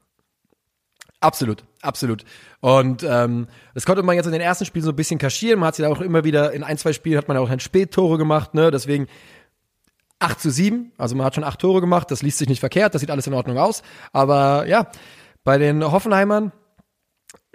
[1.24, 2.22] Absolut, absolut.
[2.60, 5.58] Und ähm, das konnte man jetzt in den ersten Spielen so ein bisschen kaschieren.
[5.58, 8.18] Man hat da auch immer wieder, in ein, zwei Spielen hat man auch ein Spättore
[8.18, 8.70] gemacht, ne?
[8.70, 9.06] Deswegen
[10.18, 12.94] 8 zu 7, also man hat schon acht Tore gemacht, das liest sich nicht verkehrt,
[12.94, 13.82] das sieht alles in Ordnung aus.
[14.12, 14.90] Aber ja,
[15.44, 16.52] bei den Hoffenheimern,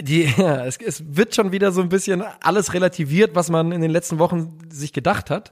[0.02, 3.82] die, ja, es, es wird schon wieder so ein bisschen alles relativiert, was man in
[3.82, 5.52] den letzten Wochen sich gedacht hat.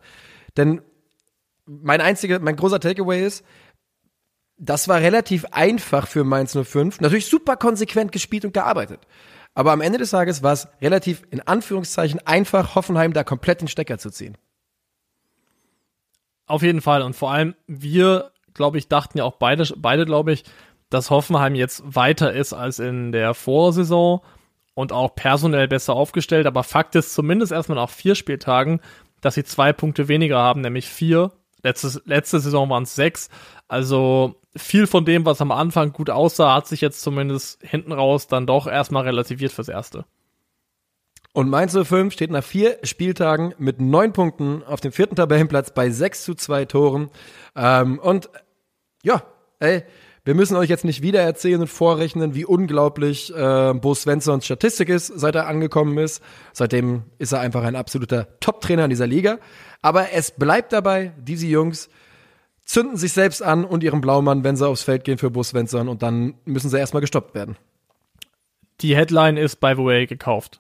[0.58, 0.82] Denn
[1.68, 3.46] mein einziger, mein großer Takeaway ist,
[4.58, 7.00] das war relativ einfach für Mainz 05.
[7.02, 9.02] Natürlich super konsequent gespielt und gearbeitet.
[9.54, 13.68] Aber am Ende des Tages war es relativ, in Anführungszeichen, einfach, Hoffenheim da komplett den
[13.68, 14.38] Stecker zu ziehen.
[16.46, 17.02] Auf jeden Fall.
[17.02, 20.44] Und vor allem, wir, glaube ich, dachten ja auch beide, beide, glaube ich,
[20.90, 24.22] dass Hoffenheim jetzt weiter ist als in der Vorsaison
[24.74, 26.48] und auch personell besser aufgestellt.
[26.48, 28.80] Aber Fakt ist zumindest erstmal nach vier Spieltagen,
[29.22, 31.32] dass sie zwei Punkte weniger haben, nämlich vier.
[31.64, 33.30] Letztes, letzte Saison waren es sechs.
[33.68, 38.28] Also viel von dem, was am Anfang gut aussah, hat sich jetzt zumindest hinten raus
[38.28, 40.06] dann doch erstmal relativiert fürs Erste.
[41.34, 45.92] Und Mainz 05 steht nach vier Spieltagen mit neun Punkten auf dem vierten Tabellenplatz bei
[45.92, 47.10] sechs zu zwei Toren.
[47.56, 48.30] Ähm, und
[49.04, 49.22] ja,
[49.60, 49.84] ey,
[50.28, 54.90] wir müssen euch jetzt nicht wieder erzählen und vorrechnen, wie unglaublich äh, Bo Svenssons Statistik
[54.90, 56.22] ist, seit er angekommen ist.
[56.52, 59.40] Seitdem ist er einfach ein absoluter Top-Trainer in dieser Liga.
[59.82, 61.90] Aber es bleibt dabei, diese Jungs
[62.66, 65.88] zünden sich selbst an und ihren Blaumann, wenn sie aufs Feld gehen für Bus Svensson
[65.88, 67.56] und dann müssen sie erstmal gestoppt werden.
[68.82, 70.60] Die Headline ist, by the way, gekauft.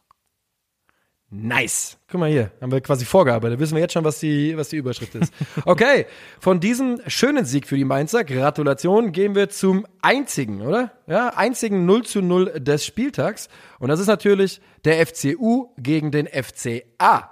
[1.29, 1.97] Nice.
[2.09, 3.49] Guck mal hier, haben wir quasi Vorgabe.
[3.49, 5.33] Da wissen wir jetzt schon, was die, was die Überschrift ist.
[5.65, 6.05] Okay,
[6.39, 10.91] von diesem schönen Sieg für die Mainzer, Gratulation, gehen wir zum einzigen, oder?
[11.05, 13.49] Ja, einzigen 0 zu 0 des Spieltags.
[13.79, 17.31] Und das ist natürlich der FCU gegen den FCA.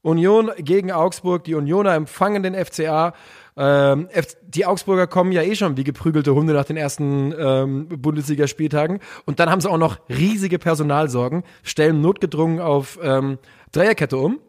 [0.00, 1.44] Union gegen Augsburg.
[1.44, 3.12] Die Unioner empfangen den FCA.
[3.56, 4.08] Ähm,
[4.42, 9.00] die Augsburger kommen ja eh schon wie geprügelte Hunde nach den ersten ähm, Bundesligaspieltagen.
[9.26, 13.38] Und dann haben sie auch noch riesige Personalsorgen, stellen notgedrungen auf ähm,
[13.72, 14.40] Dreierkette um.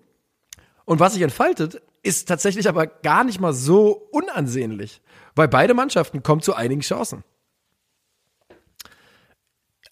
[0.85, 5.01] Und was sich entfaltet, ist tatsächlich aber gar nicht mal so unansehnlich.
[5.35, 7.23] Weil beide Mannschaften kommen zu einigen Chancen.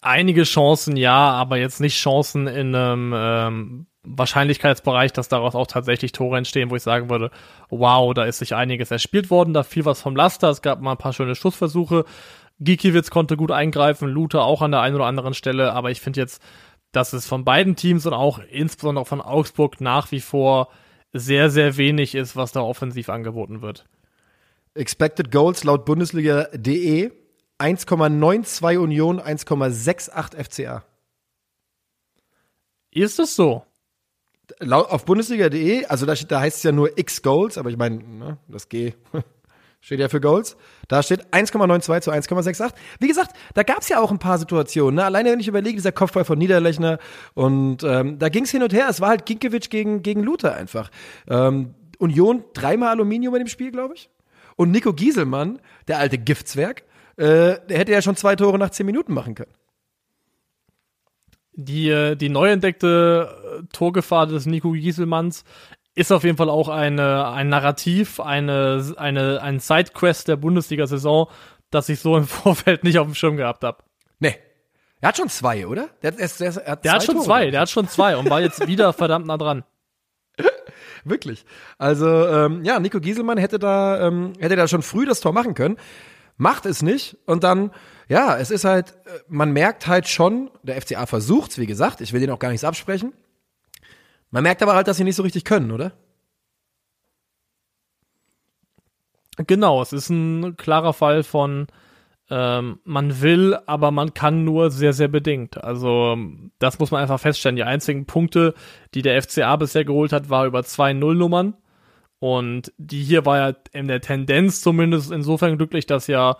[0.00, 6.12] Einige Chancen, ja, aber jetzt nicht Chancen in einem ähm, Wahrscheinlichkeitsbereich, dass daraus auch tatsächlich
[6.12, 7.30] Tore entstehen, wo ich sagen würde,
[7.70, 10.92] wow, da ist sich einiges erspielt worden, da fiel was vom Laster, es gab mal
[10.92, 12.04] ein paar schöne Schussversuche.
[12.60, 16.20] Gikiewicz konnte gut eingreifen, Luther auch an der einen oder anderen Stelle, aber ich finde
[16.20, 16.42] jetzt,
[16.92, 20.68] dass es von beiden Teams und auch insbesondere von Augsburg nach wie vor
[21.12, 23.86] sehr, sehr wenig ist, was da offensiv angeboten wird.
[24.74, 27.12] Expected Goals laut Bundesliga.de
[27.58, 30.84] 1,92 Union, 1,68 FCA.
[32.90, 33.64] Ist es so?
[34.70, 37.96] Auf Bundesliga.de, also da, steht, da heißt es ja nur X Goals, aber ich meine,
[37.96, 38.94] ne, das G
[39.80, 40.56] steht ja für Goals.
[40.88, 42.72] Da steht 1,92 zu 1,68.
[43.00, 44.96] Wie gesagt, da gab es ja auch ein paar Situationen.
[44.96, 45.04] Ne?
[45.04, 46.98] Alleine wenn ich überlege, dieser Kopfball von Niederlechner
[47.34, 48.86] und ähm, da ging es hin und her.
[48.88, 50.90] Es war halt Ginkiewicz gegen, gegen Luther einfach.
[51.28, 54.08] Ähm, Union dreimal Aluminium in dem Spiel, glaube ich.
[54.56, 56.84] Und Nico Gieselmann, der alte Giftswerk,
[57.16, 59.52] äh, der hätte ja schon zwei Tore nach zehn Minuten machen können.
[61.52, 65.44] Die, äh, die neu entdeckte Torgefahr des Nico Gieselmanns
[65.94, 71.28] ist auf jeden Fall auch eine, ein Narrativ, eine, eine, ein Sidequest der Bundesliga-Saison,
[71.70, 73.78] das ich so im Vorfeld nicht auf dem Schirm gehabt habe.
[74.18, 74.36] Nee.
[75.00, 75.88] Er hat schon zwei, oder?
[76.02, 77.26] Der, der, der, der hat, der hat schon Tore.
[77.26, 79.64] zwei, der hat schon zwei und war jetzt wieder verdammt nah dran.
[81.04, 81.44] Wirklich.
[81.76, 85.54] Also, ähm, ja, Nico Gieselmann hätte da, ähm, hätte da schon früh das Tor machen
[85.54, 85.76] können
[86.36, 87.70] macht es nicht und dann,
[88.08, 92.12] ja, es ist halt, äh, man merkt halt schon, der FCA versucht's, wie gesagt, ich
[92.12, 93.12] will denen auch gar nichts absprechen.
[94.34, 95.92] Man merkt aber halt, dass sie nicht so richtig können, oder?
[99.36, 101.68] Genau, es ist ein klarer Fall von,
[102.30, 105.62] ähm, man will, aber man kann nur sehr, sehr bedingt.
[105.62, 106.18] Also
[106.58, 107.54] das muss man einfach feststellen.
[107.54, 108.54] Die einzigen Punkte,
[108.94, 111.54] die der FCA bisher geholt hat, war über zwei Nullnummern.
[112.18, 116.38] Und die hier war ja in der Tendenz zumindest insofern glücklich, dass ja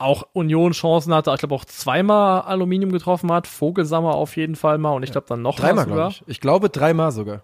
[0.00, 4.78] auch Union Chancen hatte, ich glaube auch zweimal Aluminium getroffen hat, Vogelsammer auf jeden Fall
[4.78, 6.10] mal und ich glaube dann noch dreimal sogar.
[6.10, 6.22] Ich.
[6.26, 7.42] ich glaube dreimal sogar.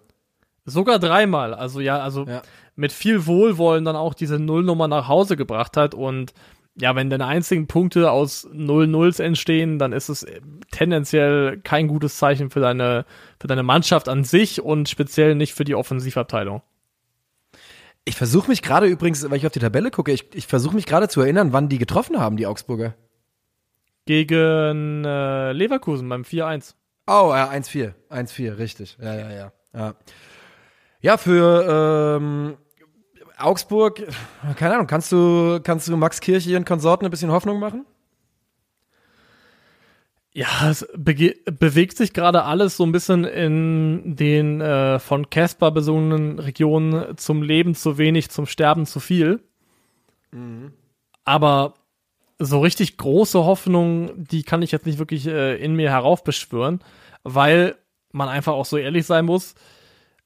[0.65, 2.43] Sogar dreimal, also ja, also ja.
[2.75, 6.33] mit viel Wohlwollen dann auch diese Nullnummer nach Hause gebracht hat und
[6.79, 10.27] ja, wenn deine einzigen Punkte aus Null Nulls entstehen, dann ist es
[10.71, 13.07] tendenziell kein gutes Zeichen für deine,
[13.41, 16.63] für deine Mannschaft an sich und speziell nicht für die Offensivabteilung.
[18.09, 20.87] Ich versuche mich gerade übrigens, weil ich auf die Tabelle gucke, ich, ich versuche mich
[20.87, 22.95] gerade zu erinnern, wann die getroffen haben, die Augsburger.
[24.05, 26.75] Gegen äh, Leverkusen beim 4-1.
[27.09, 27.95] Oh, ja, 1-4.
[28.09, 28.97] 1-4, richtig.
[29.03, 29.53] Ja, ja, ja.
[29.75, 29.95] Ja,
[31.01, 32.57] ja für ähm,
[33.39, 34.07] Augsburg,
[34.57, 37.87] keine Ahnung, kannst du, kannst du Max Kirch ihren Konsorten ein bisschen Hoffnung machen?
[40.37, 45.71] Ja, es be bewegt sich gerade alles so ein bisschen in den äh, von Casper
[45.71, 49.41] besungenen Regionen zum Leben zu wenig, zum Sterben zu viel.
[50.33, 50.75] Mhm.
[51.25, 51.73] Aber
[52.39, 56.81] so richtig große Hoffnung, die kann ich jetzt nicht wirklich äh, in mir heraufbeschwören,
[57.25, 57.77] weil
[58.13, 59.55] man einfach auch so ehrlich sein muss.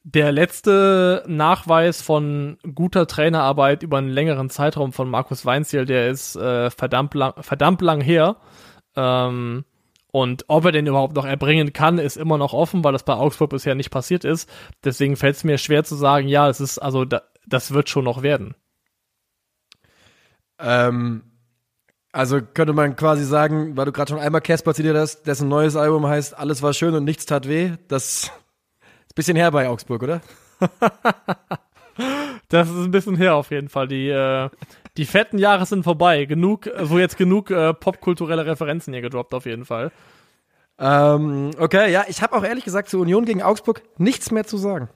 [0.02, 6.34] Der letzte Nachweis von guter Trainerarbeit über einen längeren Zeitraum von Markus Weinziel, der ist
[6.34, 8.38] äh, verdammt lang, verdammt lang her.
[8.96, 9.64] Ähm,
[10.12, 13.14] und ob er den überhaupt noch erbringen kann, ist immer noch offen, weil das bei
[13.14, 14.48] Augsburg bisher nicht passiert ist.
[14.84, 18.04] Deswegen fällt es mir schwer zu sagen, ja, es ist, also da, das wird schon
[18.04, 18.54] noch werden.
[20.58, 21.22] Ähm,
[22.12, 25.76] also könnte man quasi sagen, weil du gerade schon einmal Casper zitiert hast, dessen neues
[25.76, 27.72] Album heißt Alles war schön und nichts tat weh.
[27.88, 30.20] Das ist ein bisschen her bei Augsburg, oder?
[32.48, 33.86] das ist ein bisschen her auf jeden Fall.
[33.86, 34.50] Die, äh,
[35.00, 36.26] die fetten Jahre sind vorbei.
[36.26, 39.92] Genug, so jetzt genug äh, popkulturelle Referenzen hier gedroppt auf jeden Fall.
[40.78, 44.58] Ähm, okay, ja, ich habe auch ehrlich gesagt zur Union gegen Augsburg nichts mehr zu
[44.58, 44.90] sagen.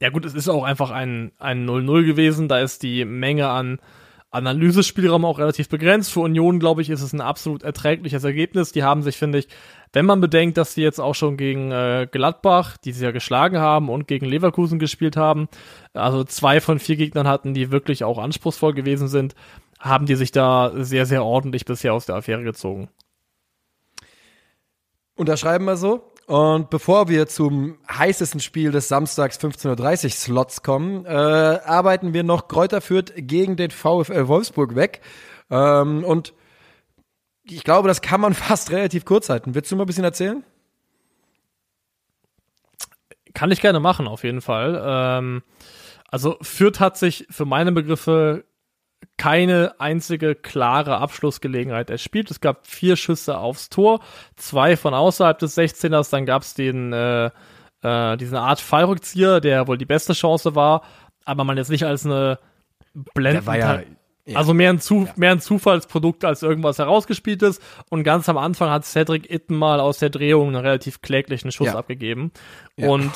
[0.00, 2.48] Ja gut, es ist auch einfach ein 0-0 gewesen.
[2.48, 3.80] Da ist die Menge an
[4.30, 6.10] Analysespielraum auch relativ begrenzt.
[6.10, 8.72] Für Union, glaube ich, ist es ein absolut erträgliches Ergebnis.
[8.72, 9.48] Die haben sich, finde ich,
[9.92, 13.58] wenn man bedenkt, dass sie jetzt auch schon gegen äh, Gladbach, die sie ja geschlagen
[13.58, 15.48] haben, und gegen Leverkusen gespielt haben,
[15.94, 19.34] also zwei von vier Gegnern hatten, die wirklich auch anspruchsvoll gewesen sind,
[19.78, 22.88] haben die sich da sehr, sehr ordentlich bisher aus der Affäre gezogen.
[25.14, 26.12] Unterschreiben wir so.
[26.26, 32.24] Und bevor wir zum heißesten Spiel des Samstags 15.30 Uhr Slots kommen, äh, arbeiten wir
[32.24, 35.00] noch Kräuter Fürth gegen den VfL Wolfsburg weg.
[35.50, 36.34] Ähm, und
[37.48, 39.54] ich glaube, das kann man fast relativ kurz halten.
[39.54, 40.44] Willst du mal ein bisschen erzählen?
[43.34, 44.82] Kann ich gerne machen, auf jeden Fall.
[44.84, 45.42] Ähm,
[46.08, 48.44] also Fürth hat sich für meine Begriffe
[49.18, 52.30] keine einzige klare Abschlussgelegenheit erspielt.
[52.30, 54.00] Es gab vier Schüsse aufs Tor,
[54.36, 57.30] zwei von außerhalb des 16ers, dann gab es den äh,
[57.82, 60.82] äh, diesen Art Fallrückzieher, der wohl die beste Chance war,
[61.24, 62.38] aber man jetzt nicht als eine
[63.14, 63.82] blendende ja,
[64.26, 64.38] ja.
[64.38, 65.06] Also mehr ein, ja.
[65.14, 67.60] mehr ein Zufallsprodukt als irgendwas herausgespieltes.
[67.90, 71.68] Und ganz am Anfang hat Cedric Itten mal aus der Drehung einen relativ kläglichen Schuss
[71.68, 71.76] ja.
[71.76, 72.32] abgegeben.
[72.74, 73.12] Und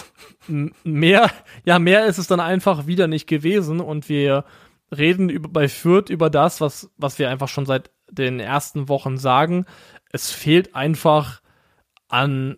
[0.84, 1.30] mehr,
[1.64, 3.80] ja, mehr ist es dann einfach wieder nicht gewesen.
[3.80, 4.44] Und wir
[4.96, 9.18] reden über, bei Fürth über das, was, was wir einfach schon seit den ersten Wochen
[9.18, 9.66] sagen.
[10.12, 11.40] Es fehlt einfach
[12.08, 12.56] an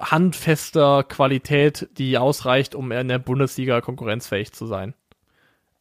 [0.00, 4.94] handfester Qualität, die ausreicht, um in der Bundesliga konkurrenzfähig zu sein.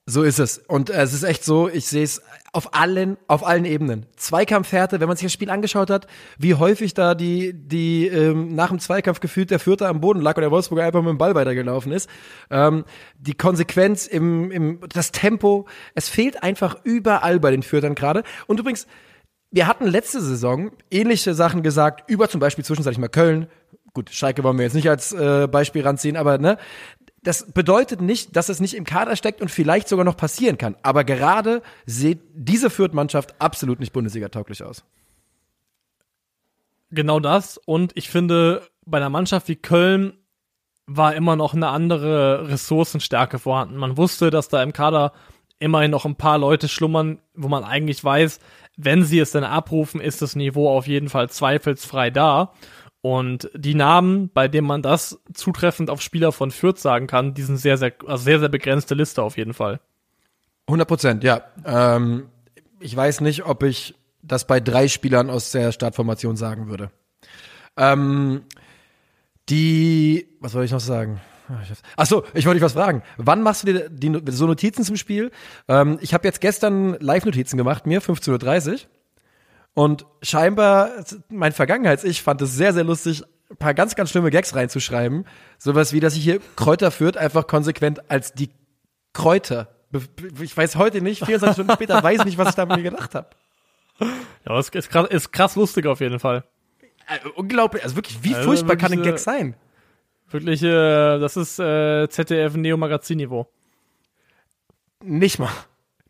[0.07, 0.59] So ist es.
[0.59, 2.21] Und äh, es ist echt so, ich sehe es
[2.53, 4.05] auf allen, auf allen Ebenen.
[4.15, 6.05] Zweikampfhärte, wenn man sich das Spiel angeschaut hat,
[6.37, 10.35] wie häufig da die, die ähm, nach dem Zweikampf gefühlt der Vierter am Boden lag
[10.37, 12.07] und der Wolfsburger einfach mit dem Ball weitergelaufen ist.
[12.51, 12.85] Ähm,
[13.17, 15.65] die Konsequenz im, im, das Tempo,
[15.95, 18.21] es fehlt einfach überall bei den Viertern gerade.
[18.45, 18.85] Und übrigens,
[19.49, 23.47] wir hatten letzte Saison ähnliche Sachen gesagt, über zum Beispiel zwischenzeitlich mal Köln,
[23.95, 26.57] gut, Schalke wollen wir jetzt nicht als äh, Beispiel ranziehen, aber ne,
[27.25, 30.75] das bedeutet nicht, dass es nicht im Kader steckt und vielleicht sogar noch passieren kann.
[30.83, 34.85] Aber gerade sieht diese Fürth-Mannschaft absolut nicht Bundesliga-tauglich aus.
[36.91, 37.57] Genau das.
[37.57, 40.13] Und ich finde, bei einer Mannschaft wie Köln
[40.85, 43.77] war immer noch eine andere Ressourcenstärke vorhanden.
[43.77, 45.11] Man wusste, dass da im Kader
[45.57, 48.39] immerhin noch ein paar Leute schlummern, wo man eigentlich weiß,
[48.77, 52.53] wenn sie es denn abrufen, ist das Niveau auf jeden Fall zweifelsfrei da.
[53.05, 57.43] Und die Namen, bei denen man das zutreffend auf Spieler von Fürth sagen kann, die
[57.43, 59.79] sind sehr, sehr, also sehr, sehr begrenzte Liste auf jeden Fall.
[60.65, 61.43] 100 Prozent, ja.
[61.65, 62.29] Ähm,
[62.79, 66.89] ich weiß nicht, ob ich das bei drei Spielern aus der Startformation sagen würde.
[67.77, 68.41] Ähm,
[69.49, 71.21] die, was soll ich noch sagen?
[71.97, 73.03] Ach so, ich wollte dich was fragen.
[73.17, 75.29] Wann machst du dir die, so Notizen zum Spiel?
[75.67, 78.79] Ähm, ich habe jetzt gestern Live-Notizen gemacht, mir 15.30 Uhr.
[79.75, 80.89] Und scheinbar,
[81.29, 83.23] mein Vergangenheits-Ich fand es sehr, sehr lustig,
[83.59, 85.27] paar ganz, ganz schlimme Gags reinzuschreiben.
[85.57, 88.49] Sowas wie, dass ich hier Kräuter führt, einfach konsequent als die
[89.13, 89.67] Kräuter.
[90.41, 93.29] Ich weiß heute nicht, 24 Stunden später weiß nicht, was ich da mir gedacht habe.
[94.47, 96.45] Ja, es ist krass, ist krass lustig auf jeden Fall.
[97.07, 99.55] Äh, unglaublich, also wirklich, wie Also furchtbar kann ein wirklich, Gag sein?
[100.29, 103.47] Wirklich, äh, das ist äh, ZDF Neo Magazin Niveau.
[105.03, 105.51] Nicht mal.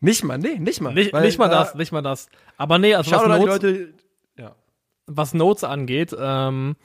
[0.06, 0.94] Nicht mal, nee, nicht mal.
[0.94, 2.28] Nicht, Weil, nicht mal äh, das, nicht mal das.
[2.56, 3.94] Aber nee, also was Notes, Leute.
[4.38, 4.54] Ja.
[5.06, 6.76] was Notes angeht, ähm,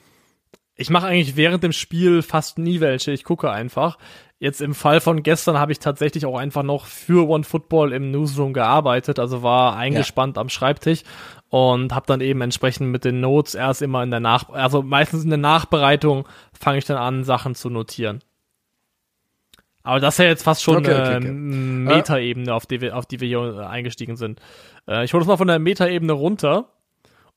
[0.76, 3.12] ich mache eigentlich während dem Spiel fast nie welche.
[3.12, 4.00] Ich gucke einfach.
[4.40, 8.10] Jetzt im Fall von gestern habe ich tatsächlich auch einfach noch für One Football im
[8.10, 11.04] Newsroom gearbeitet, also war eingespannt am Schreibtisch
[11.50, 15.24] und habe dann eben entsprechend mit den Notes erst immer in der Nach, also meistens
[15.24, 16.28] in der Nachbereitung
[16.60, 18.24] fange ich dann an, Sachen zu notieren.
[19.84, 21.32] Aber das ist ja jetzt fast schon Okay, okay, eine okay.
[21.32, 24.40] Metaebene, auf die wir, auf die wir hier äh, eingestiegen sind.
[24.88, 26.68] Äh, ich hole uns mal von der Metaebene runter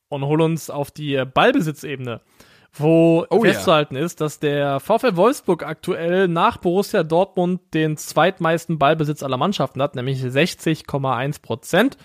[0.09, 2.21] und hole uns auf die äh, Ballbesitzebene,
[2.73, 9.23] wo Oh festzuhalten ist, dass der VfL Wolfsburg aktuell nach Borussia Dortmund den zweitmeisten Ballbesitz
[9.23, 11.97] aller Mannschaften hat, nämlich 60,1 Prozent.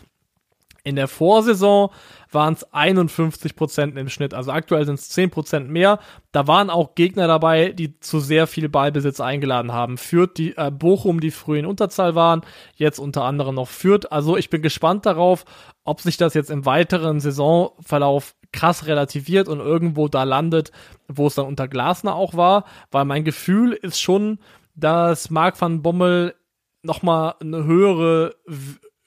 [0.83, 1.91] In der Vorsaison
[2.31, 4.35] waren es 51 Prozent im Schnitt.
[4.35, 5.99] Also aktuell sind es 10 Prozent mehr.
[6.33, 9.99] Da waren auch Gegner dabei, die zu sehr viel Ballbesitz eingeladen haben.
[9.99, 12.43] Fürth, die äh, Bochum, die früh in Unterzahl waren,
[12.77, 14.11] jetzt unter anderem noch Fürth.
[14.11, 15.45] Also ich bin gespannt darauf,
[15.85, 20.73] ob sich das jetzt im weiteren Saisonverlauf krass relativiert und irgendwo da landet,
[21.09, 22.65] wo es dann unter Glasner auch war.
[22.91, 24.39] Weil mein Gefühl ist schon,
[24.75, 26.35] dass Marc van Bommel
[26.83, 28.37] nochmal eine höhere,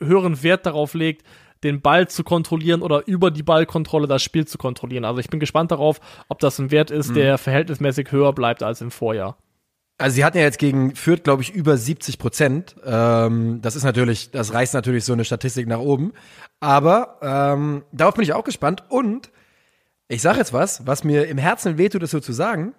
[0.02, 1.26] höheren Wert darauf legt,
[1.64, 5.06] den Ball zu kontrollieren oder über die Ballkontrolle das Spiel zu kontrollieren.
[5.06, 8.82] Also ich bin gespannt darauf, ob das ein Wert ist, der verhältnismäßig höher bleibt als
[8.82, 9.38] im Vorjahr.
[9.98, 12.76] Also sie hatten ja jetzt gegen Fürth, glaube ich, über 70 Prozent.
[12.84, 16.14] Ähm, das ist natürlich, das reißt natürlich so eine Statistik nach oben.
[16.60, 18.84] Aber ähm, darauf bin ich auch gespannt.
[18.90, 19.32] Und
[20.08, 22.74] ich sage jetzt was, was mir im Herzen wehtut, das so zu sagen.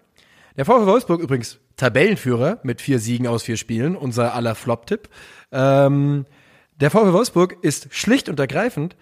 [0.56, 5.08] Der VfL Wolfsburg übrigens Tabellenführer mit vier Siegen aus vier Spielen, unser aller Flop-Tipp.
[5.50, 6.26] Ähm,
[6.80, 8.96] der VfL Wolfsburg ist schlicht und ergreifend,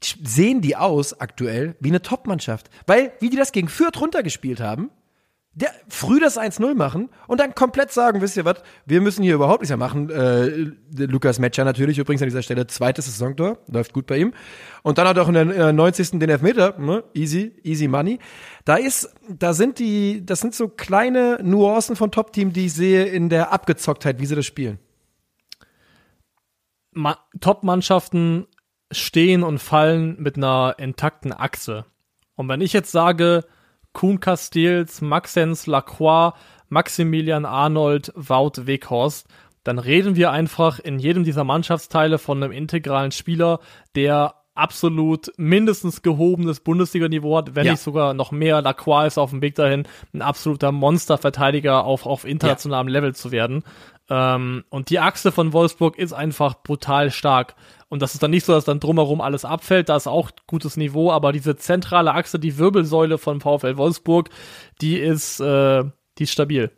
[0.00, 2.70] sehen die aus aktuell wie eine Top-Mannschaft.
[2.86, 4.90] Weil, wie die das gegen Fürth runtergespielt haben,
[5.54, 9.34] der, früh das 1-0 machen und dann komplett sagen, wisst ihr was, wir müssen hier
[9.34, 10.08] überhaupt nichts mehr machen.
[10.08, 10.70] Äh,
[11.06, 14.32] Lukas Metscher natürlich übrigens an dieser Stelle zweites Saisontor, läuft gut bei ihm.
[14.82, 16.10] Und dann hat er auch in der, in der 90.
[16.10, 17.02] den Elfmeter, ne?
[17.12, 18.20] easy, easy money.
[18.64, 23.06] Da ist, da sind die, das sind so kleine Nuancen von Top-Team, die ich sehe
[23.06, 24.78] in der Abgezocktheit, wie sie das spielen.
[26.92, 28.46] Ma Top-Mannschaften
[28.90, 31.84] stehen und fallen mit einer intakten Achse.
[32.36, 33.44] Und wenn ich jetzt sage,
[33.92, 36.34] Kuhn Castells, Maxens, Lacroix,
[36.68, 39.26] Maximilian Arnold, Wout Weghorst,
[39.64, 43.60] dann reden wir einfach in jedem dieser Mannschaftsteile von einem integralen Spieler,
[43.94, 47.72] der absolut mindestens gehobenes Bundesliga-Niveau hat, wenn Ja.
[47.72, 48.60] nicht sogar noch mehr.
[48.60, 53.62] Lacroix ist auf dem Weg dahin, ein absoluter Monsterverteidiger auf, auf internationalem Level zu werden.
[54.10, 57.54] Ähm, und die Achse von Wolfsburg ist einfach brutal stark.
[57.88, 60.76] Und das ist dann nicht so, dass dann drumherum alles abfällt, da ist auch gutes
[60.76, 64.28] Niveau, aber diese zentrale Achse, die Wirbelsäule von VfL Wolfsburg,
[64.80, 65.84] die ist, äh,
[66.18, 66.70] die ist stabil.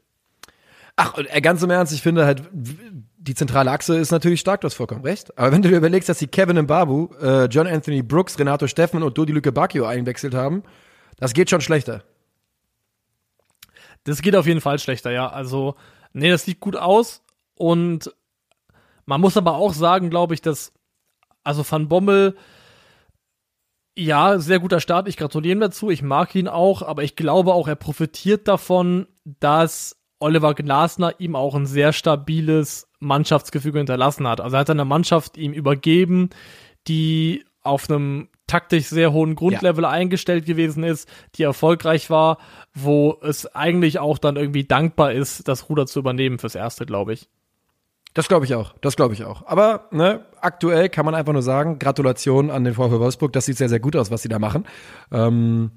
[0.97, 4.61] Ach, und, äh, ganz im Ernst, ich finde halt, die zentrale Achse ist natürlich stark,
[4.61, 5.37] du hast vollkommen recht.
[5.39, 9.03] Aber wenn du dir überlegst, dass sie Kevin Mbabu, äh, John Anthony Brooks, Renato Steffen
[9.03, 10.63] und Dodi Luke Bacchio einwechselt haben,
[11.19, 12.03] das geht schon schlechter.
[14.05, 15.29] Das geht auf jeden Fall schlechter, ja.
[15.29, 15.75] Also,
[16.13, 17.23] nee, das sieht gut aus.
[17.55, 18.15] Und
[19.07, 20.73] man muss aber auch sagen, glaube ich, dass,
[21.45, 22.37] also Van Bommel,
[23.97, 25.09] ja, sehr guter Start.
[25.09, 25.91] Ich gratuliere ihm dazu.
[25.91, 31.37] Ich mag ihn auch, aber ich glaube auch, er profitiert davon, dass Oliver Glasner ihm
[31.37, 34.41] auch ein sehr stabiles Mannschaftsgefüge hinterlassen hat.
[34.41, 36.31] Also er hat eine Mannschaft ihm übergeben,
[36.87, 42.39] die auf einem taktisch sehr hohen Grundlevel eingestellt gewesen ist, die erfolgreich war,
[42.75, 47.13] wo es eigentlich auch dann irgendwie dankbar ist, das Ruder zu übernehmen fürs Erste, glaube
[47.13, 47.29] ich.
[48.13, 49.47] Das glaube ich auch, das glaube ich auch.
[49.47, 53.57] Aber ne, aktuell kann man einfach nur sagen, Gratulation an den VfL Wolfsburg, das sieht
[53.57, 54.67] sehr, sehr gut aus, was sie da machen.
[55.13, 55.71] Ähm,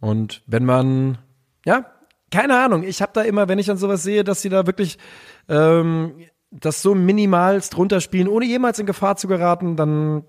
[0.00, 1.18] und wenn man,
[1.64, 1.86] ja,
[2.32, 4.98] keine Ahnung, ich habe da immer, wenn ich dann sowas sehe, dass sie da wirklich
[5.48, 10.24] ähm, das so minimalst runterspielen, ohne jemals in Gefahr zu geraten, dann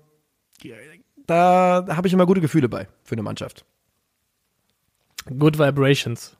[1.28, 3.64] da habe ich immer gute Gefühle bei für eine Mannschaft.
[5.26, 6.36] Good Vibrations.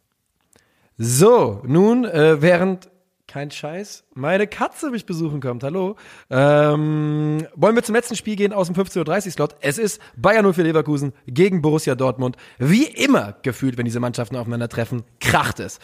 [0.97, 2.91] So, nun, äh, während
[3.27, 5.97] kein Scheiß, meine Katze mich besuchen kommt, hallo,
[6.31, 9.57] ähm, wollen wir zum letzten Spiel gehen aus dem 15.30 Uhr Slot.
[9.61, 12.39] Es ist Bayern 04 Leverkusen gegen Borussia Dortmund.
[12.59, 15.79] Wie immer gefühlt, wenn diese Mannschaften aufeinandertreffen, kracht es.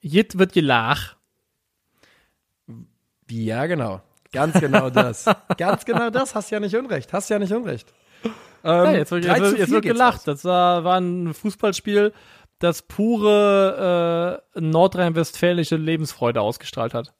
[0.00, 1.14] Jit wird gelach.
[3.30, 4.02] Ja, genau.
[4.36, 5.24] Ganz genau das.
[5.56, 6.34] Ganz genau das.
[6.34, 7.12] Hast ja nicht Unrecht.
[7.12, 7.92] Hast ja nicht Unrecht.
[8.24, 8.30] Ähm,
[8.64, 10.18] Ja, jetzt wird, 3 jetzt jetzt 4 wird gelacht.
[10.18, 10.24] aus.
[10.24, 12.12] Das war, war ein Fußballspiel,
[12.58, 17.14] das pure äh, nordrhein-westfälische Lebensfreude ausgestrahlt hat.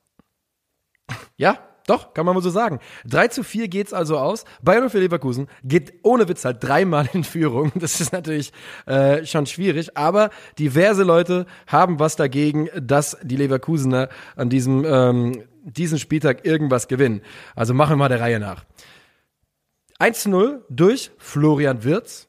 [1.36, 2.80] Ja, doch, kann man mal so sagen.
[3.06, 4.44] 3 zu 4 geht's also aus.
[4.62, 7.72] Bayern für Leverkusen geht ohne Witz halt dreimal in Führung.
[7.76, 8.52] Das ist natürlich
[8.86, 15.42] äh, schon schwierig, aber diverse Leute haben was dagegen, dass die Leverkusener an diesem ähm,
[15.66, 17.22] diesen Spieltag irgendwas gewinnen.
[17.54, 18.64] Also machen wir mal der Reihe nach.
[19.98, 22.28] 1 zu 0 durch Florian Wirz.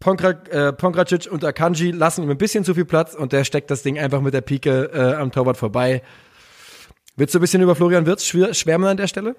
[0.00, 3.70] Ponkra, äh, Pongracic und Akanji lassen ihm ein bisschen zu viel Platz und der steckt
[3.70, 6.02] das Ding einfach mit der Pike äh, am Torwart vorbei.
[7.18, 9.34] Willst du ein bisschen über Florian Wirtz schwärmen an der Stelle?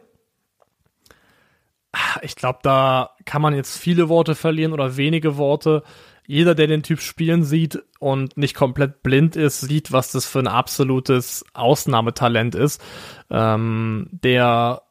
[2.21, 5.83] Ich glaube, da kann man jetzt viele Worte verlieren oder wenige Worte.
[6.27, 10.39] Jeder, der den Typ spielen sieht und nicht komplett blind ist, sieht, was das für
[10.39, 12.81] ein absolutes Ausnahmetalent ist,
[13.29, 14.81] ähm, der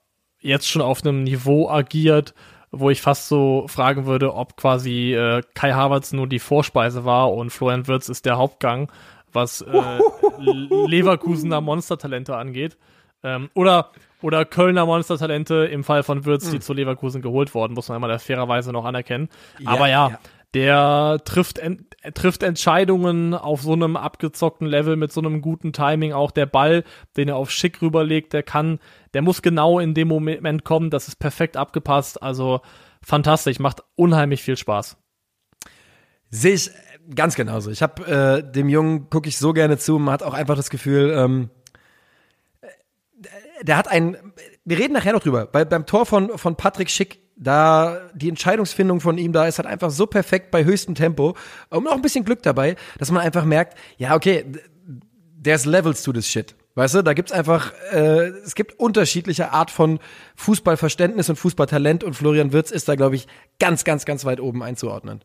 [0.41, 2.33] jetzt schon auf einem Niveau agiert,
[2.71, 7.35] wo ich fast so fragen würde, ob quasi äh, Kai Havertz nur die Vorspeise war
[7.35, 8.91] und Florian Wirtz ist der Hauptgang
[9.33, 9.99] was äh,
[10.39, 12.77] Leverkusener Monstertalente angeht.
[13.23, 13.91] Ähm, oder,
[14.23, 16.53] oder Kölner Monstertalente im Fall von Würz, mhm.
[16.53, 19.29] die zu Leverkusen geholt worden, muss man einmal der fairerweise noch anerkennen.
[19.59, 20.19] Ja, Aber ja, ja,
[20.55, 26.13] der trifft, en trifft Entscheidungen auf so einem abgezockten Level mit so einem guten Timing.
[26.13, 26.85] Auch der Ball,
[27.17, 28.79] den er auf Schick rüberlegt, der kann,
[29.13, 30.91] der muss genau in dem Moment kommen.
[30.91, 32.23] Das ist perfekt abgepasst.
[32.23, 32.61] Also
[33.03, 34.97] fantastisch, macht unheimlich viel Spaß.
[36.31, 36.71] Sehe ich
[37.15, 37.71] Ganz genauso.
[37.71, 39.99] Ich habe äh, dem Jungen gucke ich so gerne zu.
[39.99, 41.51] Man hat auch einfach das Gefühl, ähm,
[43.63, 44.17] der hat ein.
[44.65, 45.47] Wir reden nachher noch drüber.
[45.47, 49.67] Bei, beim Tor von von Patrick Schick, da die Entscheidungsfindung von ihm da ist halt
[49.67, 51.35] einfach so perfekt bei höchstem Tempo
[51.71, 54.45] und auch ein bisschen Glück dabei, dass man einfach merkt, ja okay,
[55.43, 56.55] there's levels to this shit.
[56.79, 59.99] Weißt du, da gibt's einfach, äh, es gibt unterschiedliche Art von
[60.37, 63.27] Fußballverständnis und Fußballtalent und Florian Wirtz ist da, glaube ich,
[63.59, 65.25] ganz, ganz, ganz weit oben einzuordnen.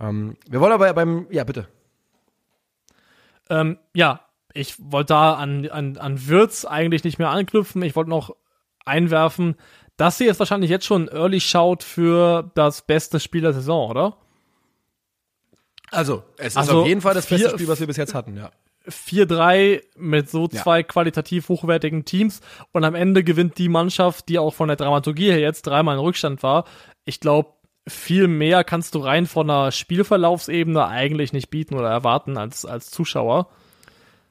[0.00, 1.68] Ähm, wir wollen aber beim, ja, bitte.
[3.50, 4.22] Ähm, ja,
[4.54, 7.82] ich wollte da an, an, an Wirtz eigentlich nicht mehr anknüpfen.
[7.82, 8.34] Ich wollte noch
[8.86, 9.56] einwerfen,
[9.98, 14.16] dass sie jetzt wahrscheinlich jetzt schon Early schaut für das beste Spiel der Saison, oder?
[15.90, 18.14] Also, es ist also auf jeden Fall das vier, beste Spiel, was wir bis jetzt
[18.14, 18.50] hatten, ja.
[18.88, 20.82] 4-3 mit so zwei ja.
[20.82, 22.40] qualitativ hochwertigen Teams
[22.72, 26.02] und am Ende gewinnt die Mannschaft, die auch von der Dramaturgie her jetzt dreimal in
[26.02, 26.64] Rückstand war.
[27.04, 27.50] Ich glaube,
[27.88, 32.90] viel mehr kannst du rein von einer Spielverlaufsebene eigentlich nicht bieten oder erwarten als, als
[32.90, 33.48] Zuschauer.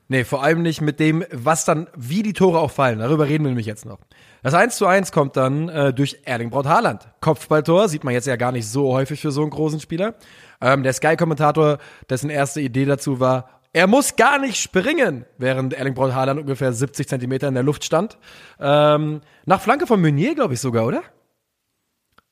[0.08, 3.00] Nee, vor allem nicht mit dem, was dann, wie die Tore auch fallen.
[3.00, 3.98] Darüber reden wir nämlich jetzt noch.
[4.44, 7.08] Das 1 zu 1 kommt dann äh, durch Erling Braut Haaland.
[7.22, 10.14] Kopfballtor, sieht man jetzt ja gar nicht so häufig für so einen großen Spieler.
[10.62, 15.96] Ähm, der Sky-Kommentator, dessen erste Idee dazu war, er muss gar nicht springen, während Erling
[15.96, 18.18] Braut Haaland ungefähr 70 Zentimeter in der Luft stand.
[18.58, 21.04] Ähm, nach Flanke von Meunier, glaube ich sogar, oder?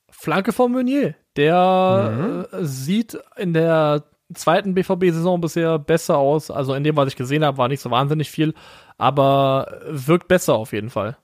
[0.09, 1.15] Flanke von Meunier.
[1.35, 2.59] Der mhm.
[2.59, 6.49] äh, sieht in der zweiten BVB-Saison bisher besser aus.
[6.49, 8.53] Also in dem, was ich gesehen habe, war nicht so wahnsinnig viel,
[8.97, 11.17] aber wirkt besser auf jeden Fall.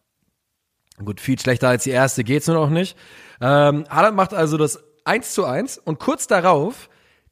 [0.97, 2.97] Gut, viel schlechter als die erste geht's nur noch nicht.
[3.39, 6.89] Ähm, Haaland macht also das 1 zu 1 und kurz darauf,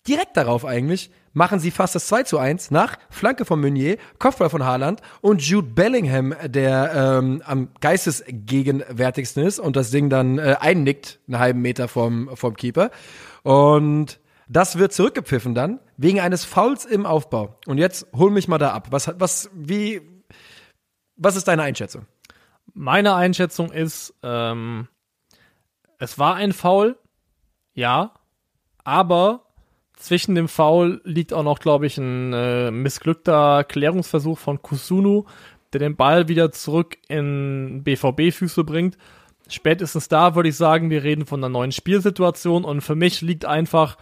[0.07, 4.49] direkt darauf eigentlich, machen sie fast das 2 zu 1 nach Flanke von Meunier, Kopfball
[4.49, 10.55] von Haaland und Jude Bellingham, der ähm, am geistesgegenwärtigsten ist und das Ding dann äh,
[10.59, 12.89] einnickt, einen halben Meter vom, vom Keeper.
[13.43, 14.19] Und
[14.49, 17.55] das wird zurückgepfiffen dann, wegen eines Fouls im Aufbau.
[17.67, 18.88] Und jetzt hol mich mal da ab.
[18.89, 20.01] Was, was, wie,
[21.17, 22.07] was ist deine Einschätzung?
[22.73, 24.88] Meine Einschätzung ist, ähm,
[25.99, 26.97] es war ein Foul,
[27.75, 28.15] ja,
[28.83, 29.46] aber
[29.97, 35.25] zwischen dem Foul liegt auch noch, glaube ich, ein äh, missglückter Klärungsversuch von Kusunu,
[35.73, 38.97] der den Ball wieder zurück in BVB-Füße bringt.
[39.49, 43.45] Spätestens da würde ich sagen, wir reden von einer neuen Spielsituation und für mich liegt
[43.45, 43.97] einfach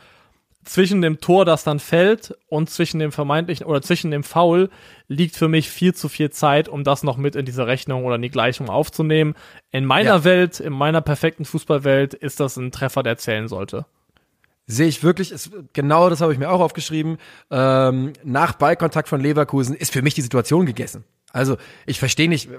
[0.65, 4.69] zwischen dem Tor, das dann fällt und zwischen dem vermeintlichen oder zwischen dem Foul
[5.07, 8.15] liegt für mich viel zu viel Zeit, um das noch mit in diese Rechnung oder
[8.15, 9.35] in die Gleichung aufzunehmen.
[9.71, 10.23] In meiner ja.
[10.23, 13.85] Welt, in meiner perfekten Fußballwelt ist das ein Treffer, der zählen sollte
[14.67, 17.17] sehe ich wirklich, ist, genau das habe ich mir auch aufgeschrieben.
[17.51, 21.03] Ähm, nach Ballkontakt von Leverkusen ist für mich die Situation gegessen.
[21.31, 22.49] Also ich verstehe nicht,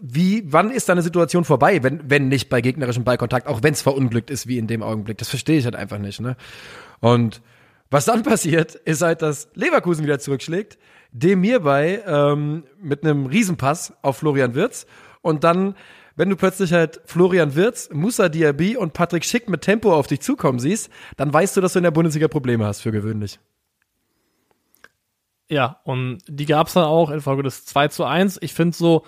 [0.00, 3.74] wie, wann ist da eine Situation vorbei, wenn, wenn nicht bei gegnerischem Ballkontakt, auch wenn
[3.74, 5.18] es verunglückt ist wie in dem Augenblick.
[5.18, 6.20] Das verstehe ich halt einfach nicht.
[6.20, 6.36] Ne?
[6.98, 7.40] Und
[7.90, 10.78] was dann passiert, ist halt, dass Leverkusen wieder zurückschlägt,
[11.12, 14.86] dem hierbei ähm, mit einem Riesenpass auf Florian Wirz
[15.22, 15.76] und dann
[16.18, 20.20] wenn du plötzlich halt Florian Wirz, Musa Diaby und Patrick Schick mit Tempo auf dich
[20.20, 23.38] zukommen siehst, dann weißt du, dass du in der Bundesliga Probleme hast für gewöhnlich.
[25.48, 28.38] Ja, und die gab's dann auch in Folge des 2 zu 1.
[28.42, 29.04] Ich finde so,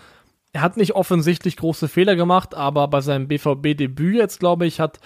[0.53, 5.01] er hat nicht offensichtlich große Fehler gemacht, aber bei seinem BVB-Debüt jetzt, glaube ich, hat,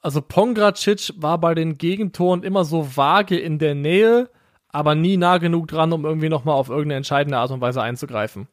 [0.00, 4.28] also Pongracic war bei den Gegentoren immer so vage in der Nähe,
[4.70, 8.48] aber nie nah genug dran, um irgendwie nochmal auf irgendeine entscheidende Art und Weise einzugreifen.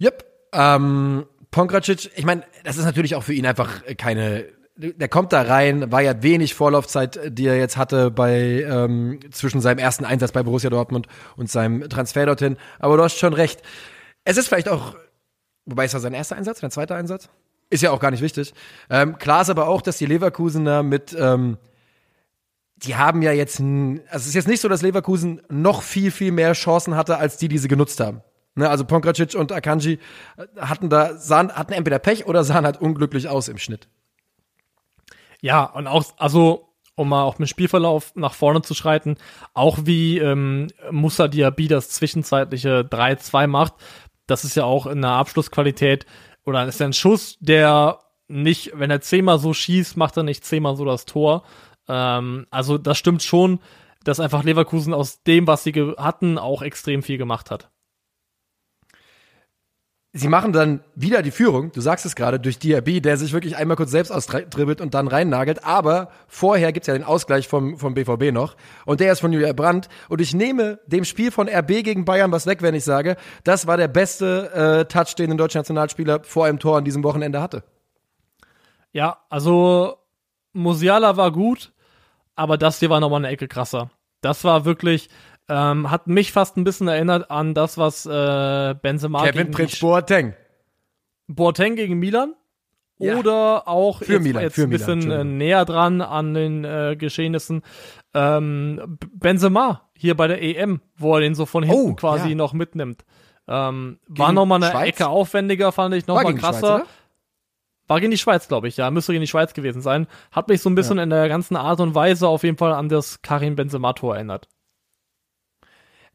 [0.00, 0.37] Yep.
[0.52, 4.46] Ähm, Pongracic, ich meine, das ist natürlich auch für ihn einfach keine.
[4.76, 9.60] Der kommt da rein, war ja wenig Vorlaufzeit, die er jetzt hatte bei ähm, zwischen
[9.60, 12.56] seinem ersten Einsatz bei Borussia Dortmund und seinem Transfer dorthin.
[12.78, 13.60] Aber du hast schon recht.
[14.22, 14.94] Es ist vielleicht auch,
[15.66, 17.28] wobei es war sein erster Einsatz, sein zweiter Einsatz,
[17.70, 18.54] ist ja auch gar nicht wichtig.
[18.88, 21.58] Ähm, klar ist aber auch, dass die Leverkusener mit ähm,
[22.84, 26.32] die haben ja jetzt, also es ist jetzt nicht so, dass Leverkusen noch viel, viel
[26.32, 28.22] mehr Chancen hatte, als die, die sie genutzt haben.
[28.58, 30.00] Ne, also Pongracic und Akanji
[30.56, 33.86] hatten da, sahen, hatten entweder Pech oder sahen halt unglücklich aus im Schnitt.
[35.40, 39.14] Ja, und auch, also, um mal auch mit Spielverlauf nach vorne zu schreiten,
[39.54, 43.74] auch wie ähm, Musa Diaby das zwischenzeitliche 3-2 macht,
[44.26, 46.04] das ist ja auch in der Abschlussqualität,
[46.44, 50.44] oder ist ja ein Schuss, der nicht, wenn er zehnmal so schießt, macht er nicht
[50.44, 51.44] zehnmal so das Tor.
[51.86, 53.60] Ähm, also das stimmt schon,
[54.02, 57.70] dass einfach Leverkusen aus dem, was sie hatten, auch extrem viel gemacht hat
[60.12, 63.56] sie machen dann wieder die Führung, du sagst es gerade, durch Diaby, der sich wirklich
[63.56, 67.94] einmal kurz selbst austribbelt und dann reinnagelt, aber vorher gibt's ja den Ausgleich vom, vom
[67.94, 68.56] BVB noch
[68.86, 72.32] und der ist von Julia Brandt und ich nehme dem Spiel von RB gegen Bayern
[72.32, 76.24] was weg, wenn ich sage, das war der beste äh, Touch, den ein deutscher Nationalspieler
[76.24, 77.62] vor einem Tor an diesem Wochenende hatte.
[78.92, 79.98] Ja, also
[80.54, 81.72] Musiala war gut,
[82.34, 83.90] aber das hier war nochmal eine Ecke krasser.
[84.22, 85.08] Das war wirklich,
[85.48, 89.80] ähm, hat mich fast ein bisschen erinnert an das, was äh, Benzema Kevin gegen Prince
[89.80, 90.34] Boateng.
[91.26, 92.34] Boateng gegen Milan.
[92.98, 93.16] Ja.
[93.16, 96.64] Oder auch für jetzt, Milan, jetzt für ein bisschen Milan, äh, näher dran an den
[96.64, 97.62] äh, Geschehnissen.
[98.12, 102.34] Ähm, Benzema hier bei der EM, wo er den so von hinten oh, quasi ja.
[102.34, 103.04] noch mitnimmt.
[103.46, 104.88] Ähm, war nochmal eine Schweiz?
[104.88, 106.78] Ecke aufwendiger, fand ich nochmal krasser.
[106.78, 106.88] Schweiz,
[107.86, 108.90] war gegen die Schweiz, glaube ich, ja.
[108.90, 110.06] Müsste gegen die Schweiz gewesen sein.
[110.30, 111.04] Hat mich so ein bisschen Ja.
[111.04, 114.48] in der ganzen Art und Weise auf jeden Fall an das Karim Benzema-Tor erinnert.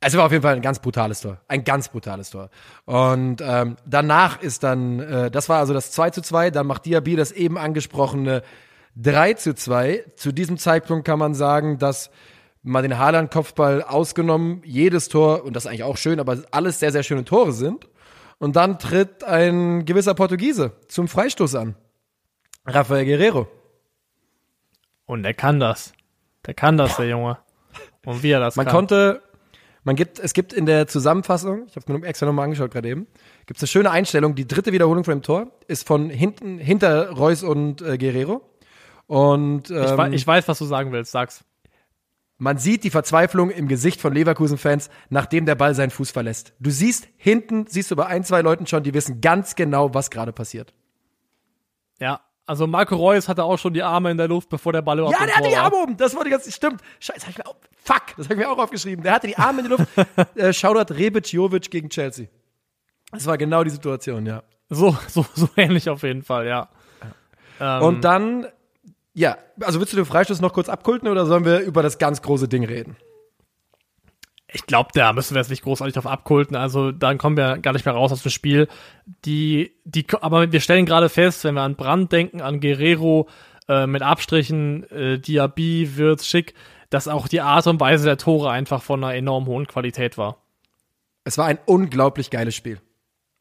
[0.05, 1.39] Es war auf jeden Fall ein ganz brutales Tor.
[1.47, 2.49] Ein ganz brutales Tor.
[2.85, 6.85] Und ähm, danach ist dann, äh, das war also das 2 zu 2, dann macht
[6.85, 8.43] Diaby das eben angesprochene
[8.95, 10.05] 3 zu 2.
[10.15, 12.11] Zu diesem Zeitpunkt kann man sagen, dass
[12.63, 16.91] mal den Haaland-Kopfball ausgenommen, jedes Tor, und das ist eigentlich auch schön, aber alles sehr,
[16.91, 17.87] sehr schöne Tore sind.
[18.39, 21.75] Und dann tritt ein gewisser Portugiese zum Freistoß an.
[22.65, 23.47] Rafael Guerrero.
[25.05, 25.93] Und der kann das.
[26.45, 27.37] Der kann das, der Junge.
[28.05, 28.75] Und wie er das Man kann.
[28.75, 29.21] konnte,
[29.83, 33.07] man gibt, es gibt in der Zusammenfassung, ich habe mir extra nochmal angeschaut gerade eben,
[33.45, 34.35] gibt es eine schöne Einstellung.
[34.35, 38.41] Die dritte Wiederholung von dem Tor ist von hinten, hinter Reus und äh, Guerrero.
[39.07, 41.11] Und ähm, ich, ich weiß, was du sagen willst.
[41.11, 41.43] Sag's.
[42.37, 46.53] man sieht die Verzweiflung im Gesicht von Leverkusen-Fans, nachdem der Ball seinen Fuß verlässt.
[46.59, 50.09] Du siehst hinten, siehst du bei ein, zwei Leuten schon, die wissen ganz genau, was
[50.09, 50.73] gerade passiert.
[51.99, 52.21] Ja.
[52.53, 55.19] Also Marco Reus hatte auch schon die Arme in der Luft, bevor der Ball überhaupt
[55.19, 55.55] Ja, der hatte die.
[55.55, 55.97] Arme oben.
[55.97, 56.81] Das war die ganze, stimmt.
[56.99, 59.03] Scheiße, hab ich mir auch, fuck, das habe ich mir auch aufgeschrieben.
[59.03, 59.87] Der hatte die Arme in die Luft.
[60.35, 62.27] äh, Shoutout Rebic Jovic gegen Chelsea.
[63.11, 64.43] Das war genau die Situation, ja.
[64.69, 66.69] So, so, so ähnlich auf jeden Fall, ja.
[67.59, 68.45] Ähm, Und dann,
[69.15, 72.21] ja, also willst du den Freistoß noch kurz abkulten oder sollen wir über das ganz
[72.21, 72.97] große Ding reden?
[74.53, 76.55] Ich glaube, da müssen wir jetzt nicht großartig drauf abkulten.
[76.55, 78.67] Also dann kommen wir gar nicht mehr raus aus dem Spiel.
[79.25, 83.27] Die, die, aber wir stellen gerade fest, wenn wir an Brand denken, an Guerrero
[83.67, 86.53] äh, mit Abstrichen, äh, Diaby, Wirtz, Schick,
[86.89, 90.37] dass auch die Art und Weise der Tore einfach von einer enorm hohen Qualität war.
[91.23, 92.79] Es war ein unglaublich geiles Spiel.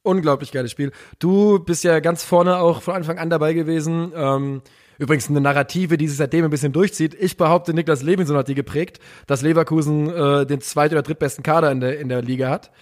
[0.04, 0.90] Unglaublich geiles Spiel.
[1.20, 4.12] Du bist ja ganz vorne auch von Anfang an dabei gewesen.
[4.16, 4.62] Ähm,
[4.98, 7.14] übrigens eine Narrative, die sich seitdem ein bisschen durchzieht.
[7.14, 8.98] Ich behaupte, Niklas Levinson hat die geprägt,
[9.28, 12.72] dass Leverkusen äh, den zweit- oder drittbesten Kader in der, in der Liga hat.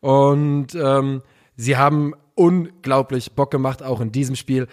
[0.00, 1.22] Und ähm,
[1.56, 4.68] sie haben unglaublich Bock gemacht, auch in diesem Spiel,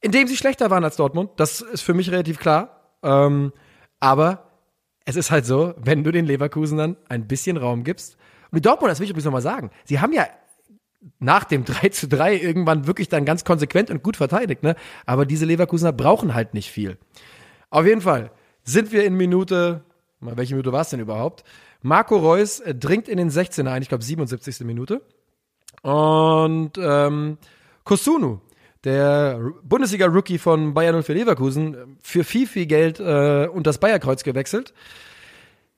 [0.00, 1.30] in dem sie schlechter waren als Dortmund.
[1.36, 2.92] Das ist für mich relativ klar.
[3.02, 3.52] Ähm,
[3.98, 4.50] aber
[5.04, 8.16] es ist halt so, wenn du den Leverkusenern ein bisschen Raum gibst.
[8.52, 10.26] Und die Dortmund, das will ich übrigens nochmal sagen, sie haben ja
[11.18, 14.76] nach dem 3 zu 3 irgendwann wirklich dann ganz konsequent und gut verteidigt, ne?
[15.06, 16.98] Aber diese Leverkusener brauchen halt nicht viel.
[17.70, 18.30] Auf jeden Fall
[18.62, 19.84] sind wir in Minute,
[20.20, 21.44] mal, welche Minute war es denn überhaupt?
[21.82, 24.60] Marco Reus äh, dringt in den 16er ein, ich glaube 77.
[24.60, 25.02] Minute.
[25.82, 27.36] Und ähm,
[27.84, 28.40] Kosunu,
[28.84, 34.72] der Bundesliga-Rookie von Bayern 04 Leverkusen, für viel, viel Geld äh, und das Bayerkreuz gewechselt.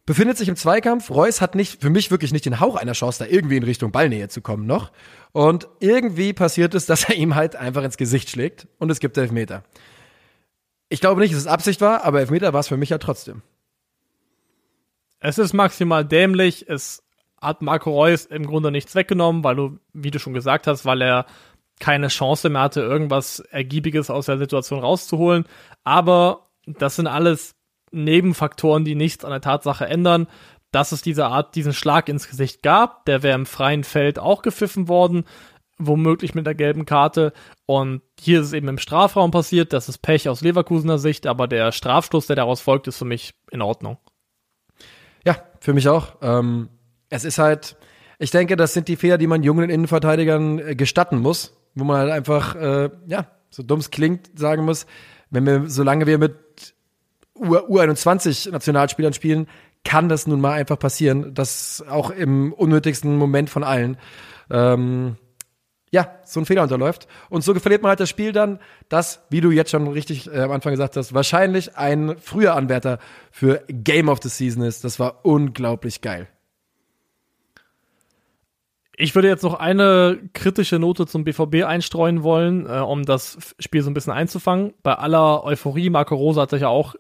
[0.07, 1.11] Befindet sich im Zweikampf.
[1.11, 3.91] Reus hat nicht, für mich wirklich nicht den Hauch einer Chance, da irgendwie in Richtung
[3.91, 4.93] Ballnähe zu kommen noch.
[5.33, 9.19] Und irgendwie passiert es, dass er ihm halt einfach ins Gesicht schlägt und es gibt
[9.19, 9.65] Elfmeter.
[10.89, 13.43] Ich glaube nicht, dass es Absicht war, aber Elfmeter war es für mich ja trotzdem.
[15.19, 16.69] Es ist maximal dämlich.
[16.69, 17.03] Es
[17.41, 21.03] hat Marco Reus im Grunde nichts weggenommen, weil du, wie du schon gesagt hast, weil
[21.03, 21.27] er
[21.81, 25.45] keine Chance mehr hatte, irgendwas Ergiebiges aus der Situation rauszuholen.
[25.83, 27.57] Aber das sind alles
[27.93, 30.27] Nebenfaktoren, die nichts an der Tatsache ändern,
[30.73, 33.05] dass es diese Art, diesen Schlag ins Gesicht gab.
[33.07, 35.25] Der wäre im freien Feld auch gepfiffen worden.
[35.79, 37.33] womöglich mit der gelben Karte.
[37.67, 39.73] Und hier ist es eben im Strafraum passiert.
[39.73, 43.35] Das ist Pech aus Leverkusener Sicht, aber der Strafstoß, der daraus folgt, ist für mich
[43.51, 43.99] in Ordnung.
[45.25, 46.17] Ja, für mich auch.
[46.23, 46.69] Ähm,
[47.11, 47.77] es ist halt,
[48.19, 51.99] ich denke, das sind die Fehler, die man jungen Innenverteidigern äh, gestatten muss, wo man
[51.99, 54.87] halt einfach, äh, ja, so dumm es klingt, sagen muss,
[55.31, 56.37] wenn wir, solange wir mit
[57.41, 59.47] U21 Nationalspielern spielen,
[59.85, 63.97] kann das nun mal einfach passieren, dass auch im unnötigsten Moment von allen
[64.51, 65.17] ähm,
[65.93, 67.07] ja, so ein Fehler unterläuft.
[67.31, 68.59] Und so verliert man halt das Spiel dann,
[68.89, 72.99] das, wie du jetzt schon richtig äh, am Anfang gesagt hast, wahrscheinlich ein früher Anwärter
[73.31, 74.85] für Game of the Season ist.
[74.85, 76.29] Das war unglaublich geil.
[78.99, 83.83] Ich würde jetzt noch eine kritische Note zum BVB einstreuen wollen, äh, um das Spiel
[83.83, 84.75] so ein bisschen einzufangen.
[84.83, 86.95] Bei aller Euphorie, Marco Rosa hat sich ja auch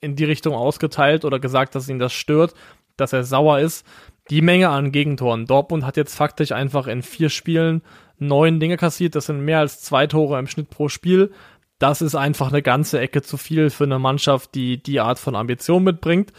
[0.00, 2.54] in die Richtung ausgeteilt oder gesagt, dass ihn das stört,
[2.96, 3.86] dass er sauer ist.
[4.30, 5.46] Die Menge an Gegentoren.
[5.46, 7.82] Dortmund hat jetzt faktisch einfach in vier Spielen
[8.18, 9.14] neun Dinge kassiert.
[9.14, 11.32] Das sind mehr als zwei Tore im Schnitt pro Spiel.
[11.80, 15.34] Das ist einfach eine ganze Ecke zu viel für eine Mannschaft, die die Art von
[15.34, 16.30] Ambition mitbringt.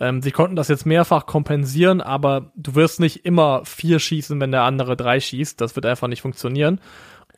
[0.00, 4.50] Ähm, sie konnten das jetzt mehrfach kompensieren, aber du wirst nicht immer vier schießen, wenn
[4.50, 5.60] der andere drei schießt.
[5.60, 6.80] Das wird einfach nicht funktionieren.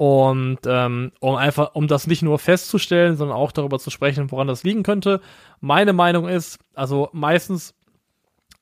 [0.01, 4.47] Und ähm, um einfach, um das nicht nur festzustellen, sondern auch darüber zu sprechen, woran
[4.47, 5.21] das liegen könnte.
[5.61, 7.75] Meine Meinung ist, also meistens,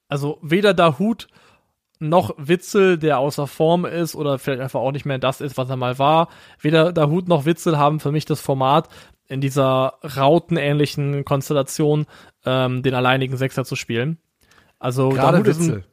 [0.09, 1.28] also weder Dahut
[2.01, 5.70] noch Witzel, der außer Form ist oder vielleicht einfach auch nicht mehr das ist, was
[5.70, 6.26] er mal war.
[6.59, 8.89] Weder Dahut noch Witzel haben für mich das Format,
[9.28, 12.07] in dieser rautenähnlichen Konstellation
[12.47, 14.18] ähm, den alleinigen Sechser zu spielen.
[14.80, 15.84] Also gerade Witzel.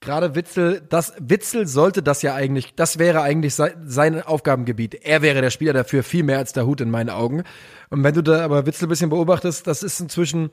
[0.00, 4.94] Gerade Witzel, das Witzel sollte das ja eigentlich, das wäre eigentlich sein, Aufgabengebiet.
[4.94, 7.42] Er wäre der Spieler dafür viel mehr als der Hut in meinen Augen.
[7.90, 10.50] Und wenn du da aber Witzel ein bisschen beobachtest, das ist inzwischen,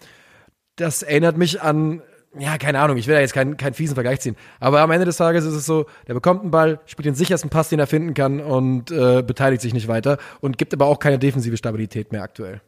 [0.75, 2.01] das erinnert mich an
[2.39, 4.35] ja, keine Ahnung, ich will da jetzt keinen, keinen fiesen Vergleich ziehen.
[4.59, 7.49] Aber am Ende des Tages ist es so, der bekommt einen Ball, spielt den sichersten
[7.49, 10.99] Pass, den er finden kann und äh, beteiligt sich nicht weiter und gibt aber auch
[10.99, 12.61] keine defensive Stabilität mehr aktuell.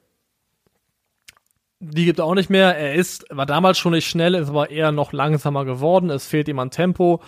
[1.82, 2.78] Die gibt er auch nicht mehr.
[2.78, 6.10] Er ist, war damals schon nicht schnell, ist aber eher noch langsamer geworden.
[6.10, 7.22] Es fehlt ihm an Tempo.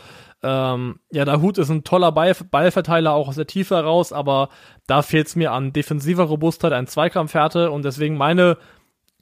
[0.44, 4.50] Ähm, ja, der Hut ist ein toller Ball, Ballverteiler, auch aus der Tiefe heraus, aber
[4.88, 8.58] da fehlt es mir an defensiver Robustheit, an Zweikampfhärte und deswegen meine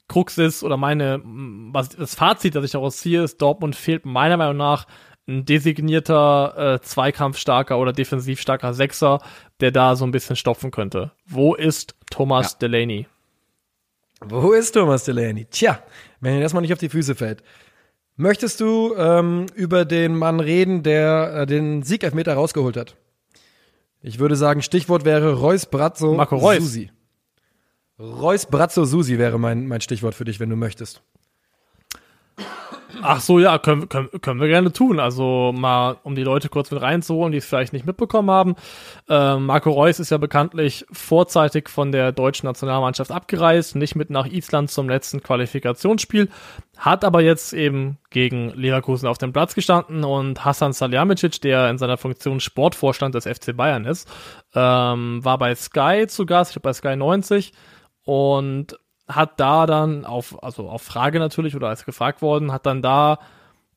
[0.08, 4.38] Krux ist oder meine, was das Fazit, das ich daraus ziehe, ist, Dortmund fehlt meiner
[4.38, 4.86] Meinung nach
[5.28, 9.20] ein designierter äh, zweikampfstarker oder defensiv starker Sechser,
[9.60, 11.12] der da so ein bisschen stopfen könnte.
[11.26, 12.58] Wo ist Thomas ja.
[12.66, 13.06] Delaney?
[14.20, 15.46] Wo ist Thomas Delaney?
[15.46, 15.82] Tja,
[16.20, 17.42] wenn er erstmal nicht auf die Füße fällt.
[18.16, 22.96] Möchtest du ähm, über den Mann reden, der äh, den Siegelfmeter rausgeholt hat?
[24.02, 26.58] Ich würde sagen, Stichwort wäre Reus Brazzo Marco Reus.
[26.58, 26.90] Susi.
[27.98, 31.02] Reus Brazzo Susi wäre mein, mein Stichwort für dich, wenn du möchtest.
[33.02, 35.00] Ach so, ja, können, können, können wir gerne tun.
[35.00, 38.56] Also mal, um die Leute kurz mit reinzuholen, die es vielleicht nicht mitbekommen haben.
[39.08, 44.26] Äh, Marco Reus ist ja bekanntlich vorzeitig von der deutschen Nationalmannschaft abgereist, nicht mit nach
[44.26, 46.28] Island zum letzten Qualifikationsspiel,
[46.76, 51.78] hat aber jetzt eben gegen Leverkusen auf dem Platz gestanden und Hassan Salihamidzic, der in
[51.78, 54.08] seiner Funktion Sportvorstand des FC Bayern ist,
[54.54, 57.52] ähm, war bei Sky zu Gast, ich glaube bei Sky 90
[58.04, 58.78] und
[59.14, 63.18] hat da dann auf, also auf Frage natürlich oder als gefragt worden, hat dann da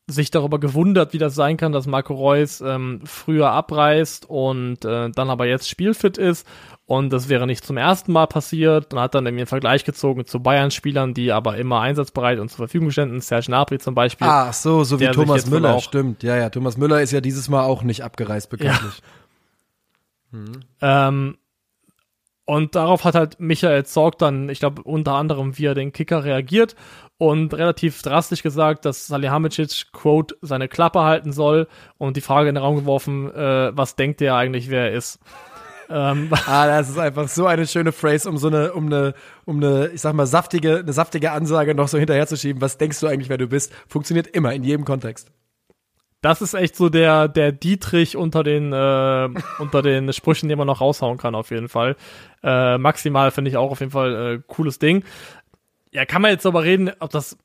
[0.06, 5.10] sich darüber gewundert, wie das sein kann, dass Marco Reus ähm, früher abreist und äh,
[5.10, 6.46] dann aber jetzt spielfit ist.
[6.86, 10.42] Und das wäre nicht zum ersten Mal passiert und hat dann einen Vergleich gezogen zu
[10.42, 13.22] Bayern-Spielern, die aber immer einsatzbereit und zur Verfügung ständen.
[13.22, 14.28] Serge Gnabry zum Beispiel.
[14.30, 16.22] Ach so, so wie Thomas Müller, stimmt.
[16.24, 19.02] Ja, ja, Thomas Müller ist ja dieses Mal auch nicht abgereist, bekanntlich.
[20.34, 20.38] Ja.
[20.38, 20.60] Hm.
[20.82, 21.38] Ähm,
[22.46, 26.76] und darauf hat halt Michael Zorg dann, ich glaube, unter anderem via den Kicker reagiert
[27.18, 31.68] und relativ drastisch gesagt, dass Salihamidzic, quote, seine Klappe halten soll
[31.98, 35.20] und die Frage in den Raum geworfen, äh, was denkt der eigentlich, wer er ist.
[35.90, 39.14] ähm, ah, das ist einfach so eine schöne Phrase, um so eine, um eine,
[39.46, 42.62] um eine, ich sag mal, saftige, eine saftige Ansage noch so hinterherzuschieben.
[42.62, 43.72] Was denkst du eigentlich, wer du bist?
[43.88, 45.32] Funktioniert immer, in jedem Kontext.
[46.24, 50.68] Das ist echt so der, der Dietrich unter den, äh, unter den Sprüchen, den man
[50.68, 51.98] noch raushauen kann, auf jeden Fall.
[52.42, 55.04] Äh, maximal finde ich auch auf jeden Fall äh, cooles Ding.
[55.92, 57.38] Ja, kann man jetzt aber reden, ob das.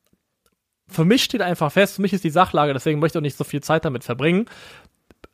[0.87, 3.37] Für mich steht einfach fest, für mich ist die Sachlage, deswegen möchte ich auch nicht
[3.37, 4.47] so viel Zeit damit verbringen.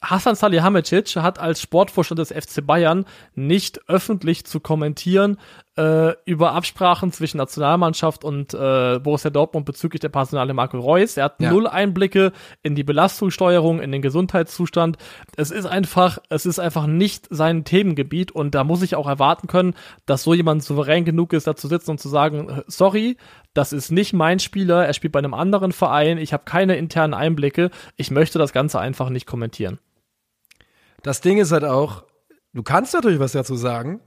[0.00, 5.38] Hassan Salihamidzic hat als Sportvorstand des FC Bayern nicht öffentlich zu kommentieren
[5.76, 11.16] äh, über Absprachen zwischen Nationalmannschaft und äh, Borussia Dortmund bezüglich der Personale Marco Reus.
[11.16, 11.50] Er hat ja.
[11.50, 14.98] null Einblicke in die Belastungssteuerung, in den Gesundheitszustand.
[15.36, 19.48] Es ist einfach, es ist einfach nicht sein Themengebiet und da muss ich auch erwarten
[19.48, 19.74] können,
[20.06, 23.16] dass so jemand souverän genug ist, da zu sitzen und zu sagen, sorry,
[23.52, 27.14] das ist nicht mein Spieler, er spielt bei einem anderen Verein, ich habe keine internen
[27.14, 29.78] Einblicke, ich möchte das Ganze einfach nicht kommentieren.
[31.02, 32.04] Das Ding ist halt auch,
[32.52, 34.00] du kannst natürlich was dazu sagen,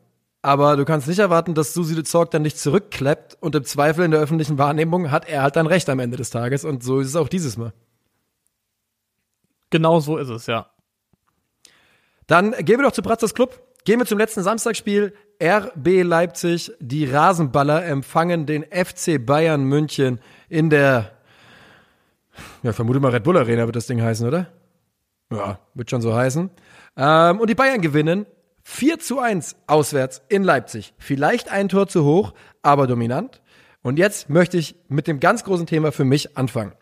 [0.47, 4.05] aber du kannst nicht erwarten, dass Susi de Zorg dann nicht zurückklappt und im Zweifel
[4.05, 7.01] in der öffentlichen Wahrnehmung hat er halt dann recht am Ende des Tages und so
[7.01, 7.73] ist es auch dieses Mal.
[9.71, 10.69] Genau so ist es, ja.
[12.27, 13.61] Dann gehen wir doch zu Pratzes Club.
[13.83, 15.13] Gehen wir zum letzten Samstagsspiel.
[15.43, 21.11] RB Leipzig, die Rasenballer empfangen den FC Bayern München in der,
[22.63, 24.47] ja, vermute mal Red Bull Arena wird das Ding heißen, oder?
[25.29, 26.49] Ja, wird schon so heißen.
[26.95, 28.25] Ähm, und die Bayern gewinnen
[28.69, 30.93] 4 zu 1 auswärts in Leipzig.
[30.97, 33.41] Vielleicht ein Tor zu hoch, aber dominant.
[33.81, 36.73] Und jetzt möchte ich mit dem ganz großen Thema für mich anfangen.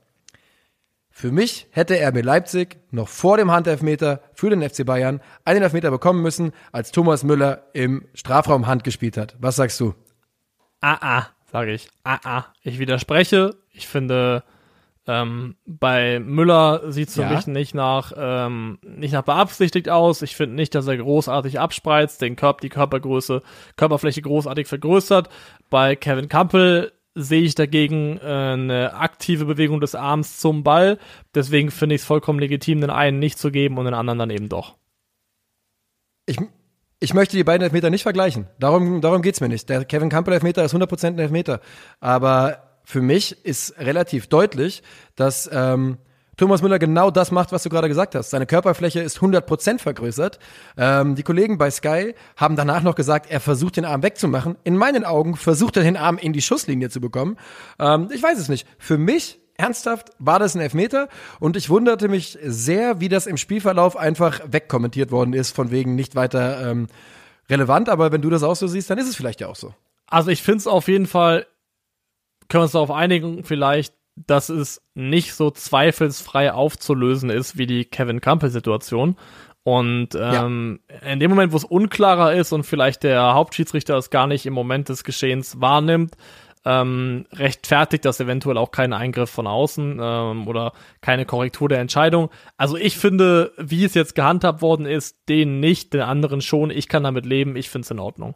[1.11, 5.91] Für mich hätte RB Leipzig noch vor dem Handelfmeter für den FC Bayern einen Elfmeter
[5.91, 9.35] bekommen müssen, als Thomas Müller im Strafraum Hand gespielt hat.
[9.39, 9.93] Was sagst du?
[10.81, 11.89] Ah, ah, sage ich.
[12.03, 12.45] Ah, ah.
[12.61, 13.55] Ich widerspreche.
[13.69, 14.43] Ich finde,
[15.07, 17.29] ähm, bei Müller sieht es für ja.
[17.29, 20.21] mich nicht nach, ähm, nicht nach beabsichtigt aus.
[20.21, 23.43] Ich finde nicht, dass er großartig abspreizt, den Körper, die Körpergröße,
[23.75, 25.29] Körperfläche großartig vergrößert.
[25.69, 30.97] Bei Kevin Campbell sehe ich dagegen äh, eine aktive Bewegung des Arms zum Ball.
[31.35, 34.29] Deswegen finde ich es vollkommen legitim, den einen nicht zu geben und den anderen dann
[34.31, 34.75] eben doch.
[36.25, 36.37] Ich,
[36.99, 38.47] ich möchte die beiden Elfmeter nicht vergleichen.
[38.59, 39.69] Darum, darum es mir nicht.
[39.69, 41.61] Der Kevin Campbell Elfmeter ist 100% ein Elfmeter.
[41.99, 44.83] Aber für mich ist relativ deutlich,
[45.15, 45.97] dass ähm,
[46.37, 48.29] Thomas Müller genau das macht, was du gerade gesagt hast.
[48.29, 50.39] Seine Körperfläche ist 100% vergrößert.
[50.77, 54.57] Ähm, die Kollegen bei Sky haben danach noch gesagt, er versucht den Arm wegzumachen.
[54.63, 57.37] In meinen Augen versucht er den Arm in die Schusslinie zu bekommen.
[57.79, 58.67] Ähm, ich weiß es nicht.
[58.77, 61.07] Für mich ernsthaft war das ein Elfmeter
[61.39, 65.95] und ich wunderte mich sehr, wie das im Spielverlauf einfach wegkommentiert worden ist, von wegen
[65.95, 66.87] nicht weiter ähm,
[67.49, 67.87] relevant.
[67.87, 69.73] Aber wenn du das auch so siehst, dann ist es vielleicht ja auch so.
[70.07, 71.47] Also ich finde es auf jeden Fall,
[72.47, 77.85] können wir uns darauf einigen, vielleicht dass es nicht so zweifelsfrei aufzulösen ist wie die
[77.85, 79.17] Kevin Campbell-Situation.
[79.63, 81.11] Und ähm, ja.
[81.11, 84.53] in dem Moment, wo es unklarer ist und vielleicht der Hauptschiedsrichter es gar nicht im
[84.53, 86.15] Moment des Geschehens wahrnimmt,
[86.65, 92.29] ähm, rechtfertigt das eventuell auch keinen Eingriff von außen ähm, oder keine Korrektur der Entscheidung.
[92.57, 96.69] Also ich finde, wie es jetzt gehandhabt worden ist, den nicht, den anderen schon.
[96.71, 97.55] Ich kann damit leben.
[97.55, 98.35] Ich finde es in Ordnung.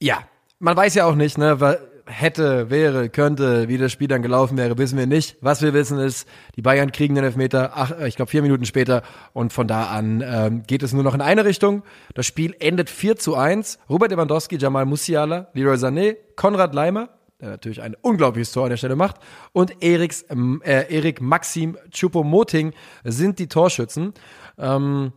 [0.00, 0.24] Ja,
[0.62, 1.58] man weiß ja auch nicht, ne,
[2.06, 5.36] hätte, wäre, könnte, wie das Spiel dann gelaufen wäre, wissen wir nicht.
[5.40, 9.02] Was wir wissen ist, die Bayern kriegen den Elfmeter, ach, ich glaube vier Minuten später
[9.32, 11.82] und von da an ähm, geht es nur noch in eine Richtung.
[12.14, 13.80] Das Spiel endet 4 zu 1.
[13.90, 17.08] Robert Lewandowski, Jamal Musiala, Leroy Sané, Konrad Leimer,
[17.40, 19.16] der natürlich ein unglaubliches Tor an der Stelle macht,
[19.52, 24.14] und Eriks, äh, Erik Maxim Choupo-Moting sind die Torschützen.
[24.58, 25.12] Ähm,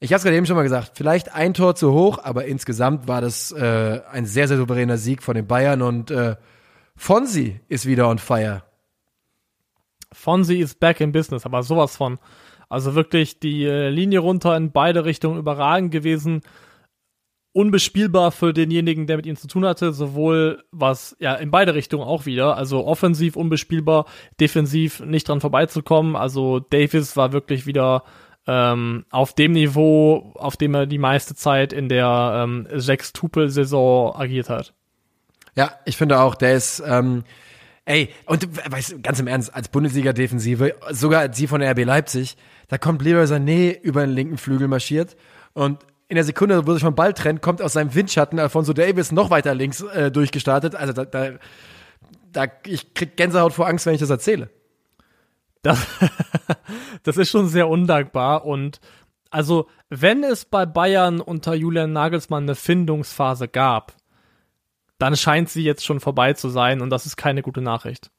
[0.00, 3.08] ich habe es gerade eben schon mal gesagt, vielleicht ein Tor zu hoch, aber insgesamt
[3.08, 6.36] war das äh, ein sehr, sehr souveräner Sieg von den Bayern und äh,
[6.96, 8.62] Fonsi ist wieder on fire.
[10.12, 12.18] Fonsi ist back in business, aber sowas von.
[12.68, 16.42] Also wirklich die äh, Linie runter in beide Richtungen überragend gewesen.
[17.52, 22.04] Unbespielbar für denjenigen, der mit ihm zu tun hatte, sowohl was, ja, in beide Richtungen
[22.04, 22.56] auch wieder.
[22.56, 24.04] Also offensiv unbespielbar,
[24.38, 26.14] defensiv nicht dran vorbeizukommen.
[26.14, 28.04] Also Davis war wirklich wieder
[28.48, 34.48] ähm, auf dem Niveau, auf dem er die meiste Zeit in der ähm, Sechs-Tupel-Saison agiert
[34.48, 34.72] hat.
[35.54, 37.24] Ja, ich finde auch, der ist, ähm,
[37.84, 42.36] ey, und weißt, ganz im Ernst, als Bundesliga-Defensive, sogar sie von RB Leipzig,
[42.68, 45.16] da kommt Leroy Sané über den linken Flügel marschiert
[45.52, 49.12] und in der Sekunde, wo sich vom Ball trennt, kommt aus seinem Windschatten Alfonso Davis
[49.12, 50.74] noch weiter links äh, durchgestartet.
[50.74, 51.32] Also da, da,
[52.32, 54.48] da, ich krieg Gänsehaut vor Angst, wenn ich das erzähle.
[55.62, 55.86] Das,
[57.02, 58.80] das ist schon sehr undankbar und
[59.30, 63.94] also, wenn es bei Bayern unter Julian Nagelsmann eine Findungsphase gab,
[64.98, 68.10] dann scheint sie jetzt schon vorbei zu sein und das ist keine gute Nachricht.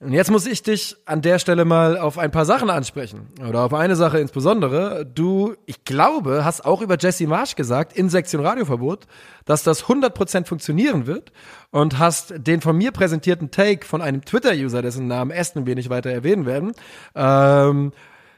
[0.00, 3.26] Und jetzt muss ich dich an der Stelle mal auf ein paar Sachen ansprechen.
[3.46, 5.04] Oder auf eine Sache insbesondere.
[5.04, 9.06] Du, ich glaube, hast auch über Jesse Marsch gesagt, in Sektion Radioverbot,
[9.44, 11.32] dass das 100% funktionieren wird
[11.72, 15.90] und hast den von mir präsentierten Take von einem Twitter-User, dessen Namen Aston wir nicht
[15.90, 16.74] weiter erwähnen werden,
[17.16, 17.92] ähm,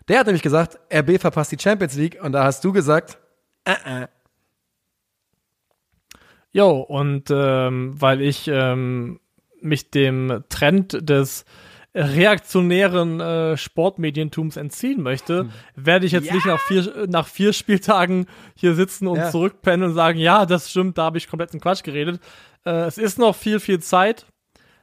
[0.09, 3.19] der hat nämlich gesagt, RB verpasst die Champions League und da hast du gesagt,
[3.65, 4.07] äh, äh.
[6.53, 9.21] Jo, und ähm, weil ich ähm,
[9.63, 11.45] mich dem Trend des
[11.95, 15.51] reaktionären äh, Sportmedientums entziehen möchte, hm.
[15.75, 16.35] werde ich jetzt ja.
[16.35, 19.31] nicht nach vier, nach vier Spieltagen hier sitzen und ja.
[19.31, 22.21] zurückpennen und sagen, ja, das stimmt, da habe ich kompletten Quatsch geredet.
[22.65, 24.27] Äh, es ist noch viel, viel Zeit.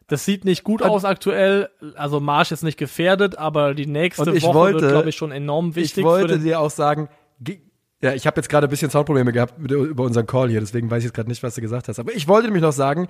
[0.07, 1.69] Das sieht nicht gut aus aktuell.
[1.95, 5.75] Also Marsch ist nicht gefährdet, aber die nächste Woche wollte, wird, glaube ich, schon enorm
[5.75, 5.97] wichtig.
[5.97, 7.09] Ich wollte dir auch sagen,
[7.99, 10.91] Ja, ich habe jetzt gerade ein bisschen Soundprobleme gehabt mit, über unseren Call hier, deswegen
[10.91, 11.97] weiß ich jetzt gerade nicht, was du gesagt hast.
[11.97, 13.07] Aber ich wollte nämlich noch sagen,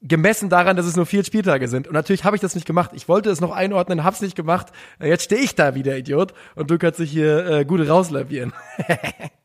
[0.00, 2.92] gemessen daran, dass es nur vier Spieltage sind, und natürlich habe ich das nicht gemacht.
[2.94, 4.68] Ich wollte es noch einordnen, hab's nicht gemacht.
[4.98, 8.54] Jetzt stehe ich da wieder, Idiot, und du kannst dich hier äh, gut rauslavieren.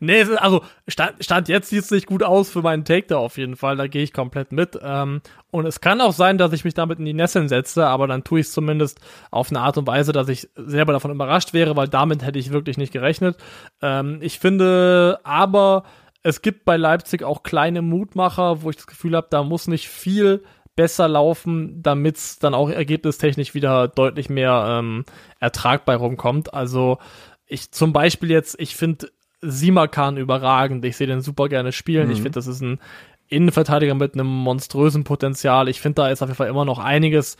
[0.00, 3.38] Nee, also stand, stand jetzt sieht es nicht gut aus für meinen Take da auf
[3.38, 3.76] jeden Fall.
[3.76, 4.78] Da gehe ich komplett mit.
[4.82, 5.20] Ähm,
[5.50, 8.24] und es kann auch sein, dass ich mich damit in die Nesseln setze, aber dann
[8.24, 11.76] tue ich es zumindest auf eine Art und Weise, dass ich selber davon überrascht wäre,
[11.76, 13.36] weil damit hätte ich wirklich nicht gerechnet.
[13.82, 15.84] Ähm, ich finde aber,
[16.22, 19.88] es gibt bei Leipzig auch kleine Mutmacher, wo ich das Gefühl habe, da muss nicht
[19.88, 20.42] viel
[20.76, 25.04] besser laufen, damit es dann auch ergebnistechnisch wieder deutlich mehr ähm,
[25.38, 26.52] ertragbar rumkommt.
[26.52, 26.98] Also
[27.46, 29.08] ich zum Beispiel jetzt, ich finde
[29.44, 30.84] Simakan überragend.
[30.84, 32.06] Ich sehe den super gerne spielen.
[32.06, 32.12] Mhm.
[32.12, 32.80] Ich finde, das ist ein
[33.28, 35.68] Innenverteidiger mit einem monströsen Potenzial.
[35.68, 37.36] Ich finde, da ist auf jeden Fall immer noch einiges,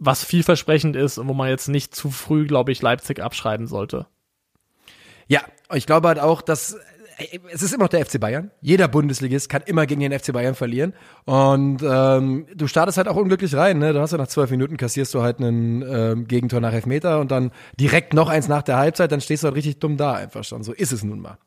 [0.00, 4.06] was vielversprechend ist und wo man jetzt nicht zu früh, glaube ich, Leipzig abschreiben sollte.
[5.26, 5.40] Ja,
[5.72, 6.78] ich glaube halt auch, dass
[7.52, 8.50] es ist immer noch der FC Bayern.
[8.60, 10.94] Jeder Bundesligist kann immer gegen den FC Bayern verlieren.
[11.24, 13.78] Und ähm, du startest halt auch unglücklich rein.
[13.78, 13.92] Ne?
[13.92, 17.30] Du hast ja nach zwölf Minuten kassierst du halt einen ähm, Gegentor nach Elfmeter und
[17.30, 20.44] dann direkt noch eins nach der Halbzeit, dann stehst du halt richtig dumm da einfach
[20.44, 20.62] schon.
[20.62, 21.38] So ist es nun mal.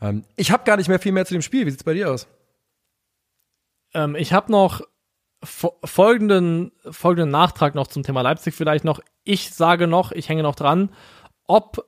[0.00, 1.66] Ähm, ich habe gar nicht mehr viel mehr zu dem Spiel.
[1.66, 2.26] Wie sieht's bei dir aus?
[3.94, 4.82] Ähm, ich habe noch
[5.44, 9.00] folgenden, folgenden Nachtrag noch zum Thema Leipzig vielleicht noch.
[9.24, 10.90] Ich sage noch, ich hänge noch dran,
[11.46, 11.86] ob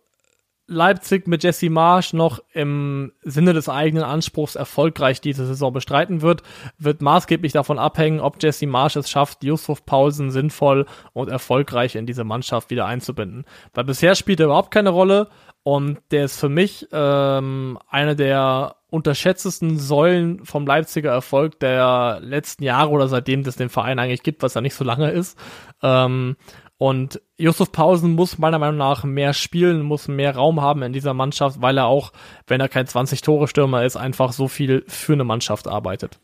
[0.70, 6.42] Leipzig mit Jesse Marsch noch im Sinne des eigenen Anspruchs erfolgreich diese Saison bestreiten wird,
[6.78, 12.06] wird maßgeblich davon abhängen, ob Jesse Marsch es schafft, Yusuf Paulsen sinnvoll und erfolgreich in
[12.06, 13.44] diese Mannschaft wieder einzubinden.
[13.74, 15.28] Weil bisher spielt er überhaupt keine Rolle
[15.64, 22.64] und der ist für mich ähm, eine der unterschätztesten Säulen vom Leipziger Erfolg der letzten
[22.64, 25.38] Jahre oder seitdem es den Verein eigentlich gibt, was ja nicht so lange ist.
[25.82, 26.36] Ähm,
[26.80, 31.12] und Yusuf Pausen muss meiner Meinung nach mehr spielen, muss mehr Raum haben in dieser
[31.12, 32.10] Mannschaft, weil er auch,
[32.46, 36.18] wenn er kein 20-Tore-Stürmer ist, einfach so viel für eine Mannschaft arbeitet.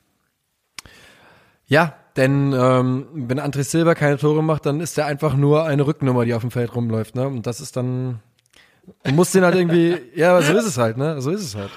[1.67, 5.87] Ja, denn ähm, wenn André Silva keine Tore macht, dann ist er einfach nur eine
[5.87, 7.17] Rücknummer, die auf dem Feld rumläuft.
[7.17, 7.27] Ne?
[7.27, 8.21] Und das ist dann,
[9.05, 11.21] du musst den halt irgendwie, ja, so ist es halt, ne?
[11.21, 11.71] So ist es halt.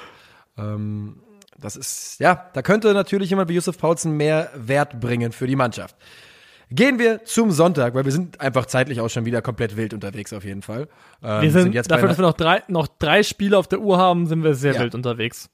[0.58, 1.18] Ähm,
[1.58, 5.58] das ist, ja, da könnte natürlich jemand wie Yusuf Paulsen mehr Wert bringen für die
[5.58, 5.98] Mannschaft.
[6.72, 10.34] Gehen wir zum Sonntag, weil wir sind einfach zeitlich auch schon wieder komplett wild unterwegs
[10.34, 10.88] auf jeden Fall.
[11.24, 13.80] Ähm, wir sind, sind jetzt dafür, dass wir noch drei, noch drei Spiele auf der
[13.80, 14.82] Uhr haben, sind wir sehr ja.
[14.82, 15.50] wild unterwegs.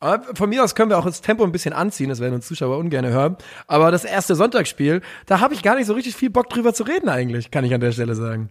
[0.00, 2.46] Aber von mir aus können wir auch das Tempo ein bisschen anziehen, das werden uns
[2.46, 3.36] Zuschauer ungern hören.
[3.66, 6.84] Aber das erste Sonntagsspiel, da habe ich gar nicht so richtig viel Bock drüber zu
[6.84, 8.50] reden eigentlich, kann ich an der Stelle sagen.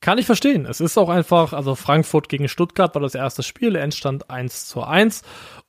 [0.00, 0.66] Kann ich verstehen.
[0.66, 4.82] Es ist auch einfach, also Frankfurt gegen Stuttgart war das erste Spiel, Endstand 1 zu
[4.82, 5.22] 1.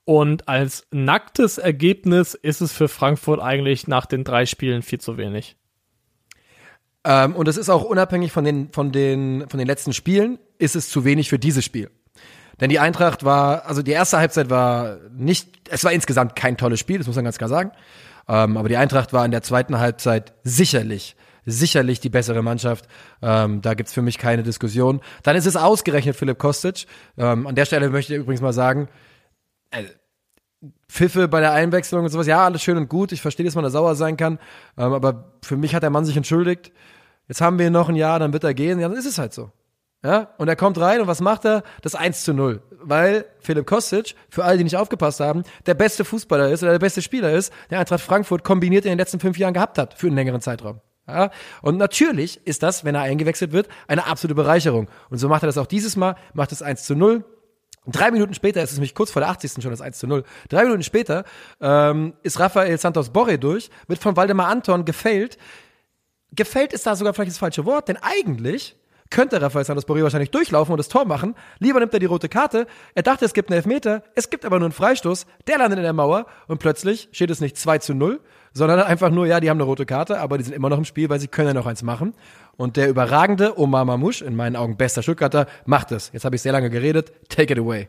[0.07, 5.17] Und als nacktes Ergebnis ist es für Frankfurt eigentlich nach den drei Spielen viel zu
[5.17, 5.57] wenig.
[7.03, 10.77] Ähm, und es ist auch unabhängig von den, von, den, von den letzten Spielen, ist
[10.77, 11.91] es zu wenig für dieses Spiel.
[12.61, 16.79] Denn die Eintracht war, also die erste Halbzeit war nicht, es war insgesamt kein tolles
[16.79, 17.71] Spiel, das muss man ganz klar sagen.
[18.29, 22.87] Ähm, aber die Eintracht war in der zweiten Halbzeit sicherlich, sicherlich die bessere Mannschaft.
[23.21, 25.01] Ähm, da gibt's für mich keine Diskussion.
[25.23, 26.85] Dann ist es ausgerechnet Philipp Kostic.
[27.17, 28.87] Ähm, an der Stelle möchte ich übrigens mal sagen,
[29.71, 29.89] also,
[30.89, 33.11] Pfiffe bei der Einwechslung und sowas, ja, alles schön und gut.
[33.11, 34.39] Ich verstehe, dass man da sauer sein kann.
[34.77, 36.71] Ähm, aber für mich hat der Mann sich entschuldigt.
[37.27, 38.79] Jetzt haben wir noch ein Jahr, dann wird er gehen.
[38.79, 39.51] Ja, dann ist es halt so.
[40.03, 41.63] Ja, und er kommt rein und was macht er?
[41.81, 42.61] Das 1 zu 0.
[42.81, 46.79] Weil Philipp Kostic, für alle, die nicht aufgepasst haben, der beste Fußballer ist oder der
[46.79, 50.07] beste Spieler ist, der Eintracht Frankfurt kombiniert in den letzten fünf Jahren gehabt hat, für
[50.07, 50.81] einen längeren Zeitraum.
[51.07, 54.87] Ja, und natürlich ist das, wenn er eingewechselt wird, eine absolute Bereicherung.
[55.09, 57.23] Und so macht er das auch dieses Mal, macht es 1 zu 0.
[57.87, 59.63] Drei Minuten später, es ist nämlich kurz vor der 80.
[59.63, 60.23] schon das 1 zu 0.
[60.49, 61.23] Drei Minuten später
[61.61, 65.37] ähm, ist Rafael Santos Borre durch, wird von Waldemar Anton gefällt.
[66.33, 68.75] Gefällt ist da sogar vielleicht das falsche Wort, denn eigentlich
[69.09, 71.35] könnte Rafael Santos Borre wahrscheinlich durchlaufen und das Tor machen.
[71.59, 72.67] Lieber nimmt er die rote Karte.
[72.93, 74.03] Er dachte, es gibt einen Elfmeter.
[74.15, 75.25] Es gibt aber nur einen Freistoß.
[75.47, 78.19] Der landet in der Mauer und plötzlich steht es nicht 2 zu 0,
[78.53, 80.85] sondern einfach nur, ja, die haben eine rote Karte, aber die sind immer noch im
[80.85, 82.15] Spiel, weil sie können ja noch eins machen.
[82.57, 86.11] Und der überragende Omar Mamouche, in meinen Augen bester Stuttgarter, macht es.
[86.11, 87.13] Jetzt habe ich sehr lange geredet.
[87.29, 87.87] Take it away.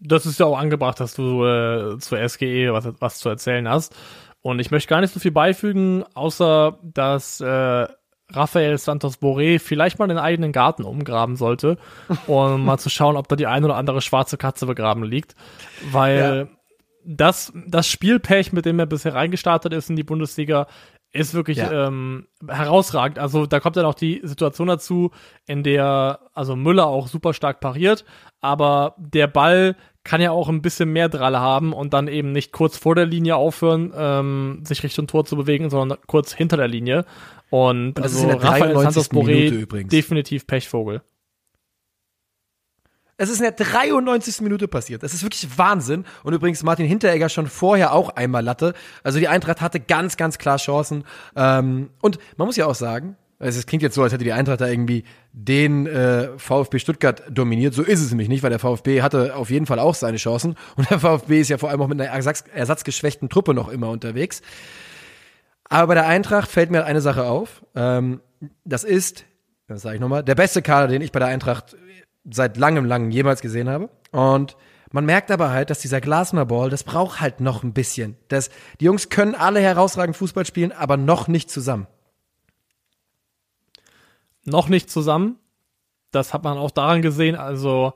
[0.00, 3.96] Das ist ja auch angebracht, dass du äh, zur SGE was, was zu erzählen hast.
[4.42, 7.86] Und ich möchte gar nicht so viel beifügen, außer dass äh,
[8.30, 11.78] Rafael Santos Boré vielleicht mal den eigenen Garten umgraben sollte,
[12.26, 15.34] um mal zu schauen, ob da die eine oder andere schwarze Katze begraben liegt.
[15.90, 16.56] Weil ja.
[17.06, 20.66] das, das Spielpech, mit dem er bisher reingestartet ist in die Bundesliga,
[21.14, 21.86] ist wirklich ja.
[21.86, 23.18] ähm, herausragend.
[23.18, 25.12] Also da kommt dann auch die Situation dazu,
[25.46, 28.04] in der also Müller auch super stark pariert,
[28.40, 32.52] aber der Ball kann ja auch ein bisschen mehr Dralle haben und dann eben nicht
[32.52, 36.68] kurz vor der Linie aufhören, ähm, sich Richtung Tor zu bewegen, sondern kurz hinter der
[36.68, 37.06] Linie.
[37.48, 41.00] Und, und also Rafael Santos Boré definitiv Pechvogel.
[43.16, 44.40] Es ist in der 93.
[44.40, 45.02] Minute passiert.
[45.02, 46.04] Das ist wirklich Wahnsinn.
[46.24, 48.74] Und übrigens Martin Hinteregger schon vorher auch einmal Latte.
[49.02, 51.04] Also die Eintracht hatte ganz, ganz klar Chancen.
[51.36, 54.32] Ähm, und man muss ja auch sagen, also es klingt jetzt so, als hätte die
[54.32, 57.74] Eintracht da irgendwie den äh, VfB Stuttgart dominiert.
[57.74, 60.56] So ist es nämlich nicht, weil der VfB hatte auf jeden Fall auch seine Chancen.
[60.76, 63.90] Und der VfB ist ja vor allem auch mit einer ersatz ersatzgeschwächten Truppe noch immer
[63.90, 64.42] unterwegs.
[65.68, 67.64] Aber bei der Eintracht fällt mir eine Sache auf.
[67.74, 68.20] Ähm,
[68.64, 69.24] das ist,
[69.68, 71.76] das sage ich nochmal, der beste Kader, den ich bei der Eintracht
[72.30, 73.90] seit langem, langem jemals gesehen habe.
[74.10, 74.56] Und
[74.92, 78.16] man merkt aber halt, dass dieser Glasner Ball, das braucht halt noch ein bisschen.
[78.28, 78.50] Das,
[78.80, 81.86] die Jungs können alle herausragend Fußball spielen, aber noch nicht zusammen.
[84.44, 85.36] Noch nicht zusammen.
[86.10, 87.34] Das hat man auch daran gesehen.
[87.34, 87.94] Also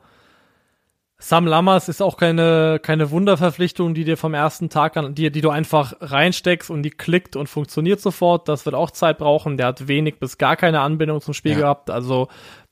[1.19, 5.41] Sam Lammers ist auch keine, keine Wunderverpflichtung, die dir vom ersten Tag an, die, die
[5.41, 8.49] du einfach reinsteckst und die klickt und funktioniert sofort.
[8.49, 9.57] Das wird auch Zeit brauchen.
[9.57, 11.59] Der hat wenig bis gar keine Anbindung zum Spiel ja.
[11.59, 11.91] gehabt.
[11.91, 12.29] Also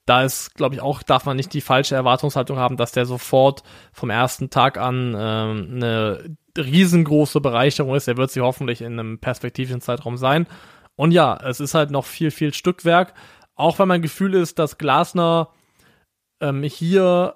[0.06, 3.64] da ist, glaube ich, auch, darf man nicht die falsche Erwartungshaltung haben, dass der sofort
[3.92, 8.08] vom ersten Tag an ähm, eine riesengroße Bereicherung ist.
[8.08, 10.46] Er wird sie hoffentlich in einem perspektivischen Zeitraum sein.
[10.94, 13.14] Und ja, es ist halt noch viel, viel Stückwerk.
[13.56, 15.50] Auch wenn mein Gefühl ist, dass Glasner
[16.40, 17.34] ähm, hier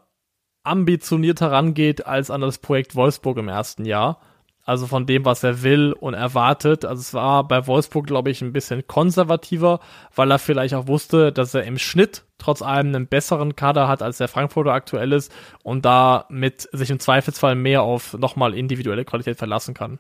[0.63, 4.21] ambitioniert herangeht als an das Projekt Wolfsburg im ersten Jahr.
[4.65, 6.85] Also von dem, was er will und erwartet.
[6.85, 9.81] Also es war bei Wolfsburg, glaube ich, ein bisschen konservativer,
[10.15, 14.03] weil er vielleicht auch wusste, dass er im Schnitt trotz allem einen besseren Kader hat,
[14.03, 15.33] als der Frankfurter aktuell ist
[15.63, 19.99] und damit sich im Zweifelsfall mehr auf nochmal individuelle Qualität verlassen kann.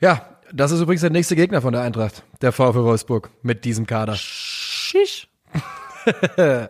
[0.00, 3.86] Ja, das ist übrigens der nächste Gegner von der Eintracht, der VfL Wolfsburg, mit diesem
[3.86, 4.14] Kader.
[4.16, 5.28] Schisch.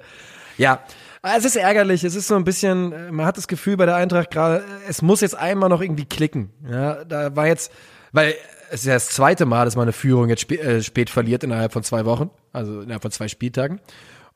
[0.58, 0.80] ja,
[1.22, 3.96] es ist ärgerlich, es ist so ein bisschen, äh, man hat das Gefühl bei der
[3.96, 6.50] Eintracht gerade, es muss jetzt einmal noch irgendwie klicken.
[6.68, 7.72] Ja, da war jetzt,
[8.12, 8.34] weil
[8.70, 11.44] es ist ja das zweite Mal, dass man eine Führung jetzt spät, äh, spät verliert
[11.44, 13.80] innerhalb von zwei Wochen, also innerhalb von zwei Spieltagen.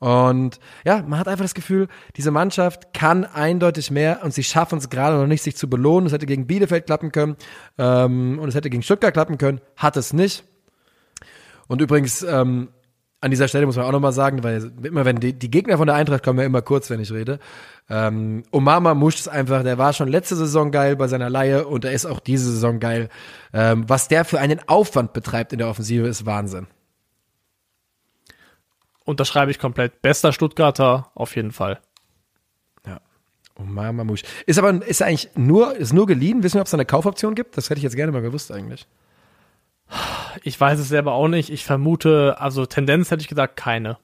[0.01, 4.79] Und ja, man hat einfach das Gefühl, diese Mannschaft kann eindeutig mehr und sie schaffen
[4.79, 6.07] es gerade noch nicht, sich zu belohnen.
[6.07, 7.37] Es hätte gegen Bielefeld klappen können
[7.79, 10.45] ähm, und es hätte gegen Stuttgart klappen können, hat es nicht.
[11.69, 12.69] Und übrigens, ähm,
[13.25, 15.87] an dieser Stelle muss man auch nochmal sagen, weil immer wenn die, die, Gegner von
[15.87, 17.39] der Eintracht kommen ja immer kurz, wenn ich rede.
[17.89, 21.87] Ähm, Omama Musch ist einfach, der war schon letzte Saison geil bei seiner Laie und
[21.87, 23.09] er ist auch diese Saison geil.
[23.55, 26.67] Ähm, was der für einen Aufwand betreibt in der Offensive, ist Wahnsinn.
[29.07, 30.03] Unterschreibe ich komplett.
[30.03, 31.81] Bester Stuttgarter auf jeden Fall.
[32.87, 33.01] Ja.
[33.59, 34.23] Omama Musch.
[34.45, 36.43] Ist aber, ist eigentlich nur, ist nur geliehen?
[36.43, 37.57] Wissen wir, ob es eine Kaufoption gibt?
[37.57, 38.87] Das hätte ich jetzt gerne mal gewusst eigentlich.
[40.43, 41.51] Ich weiß es selber auch nicht.
[41.51, 43.99] Ich vermute, also Tendenz hätte ich gesagt, keine.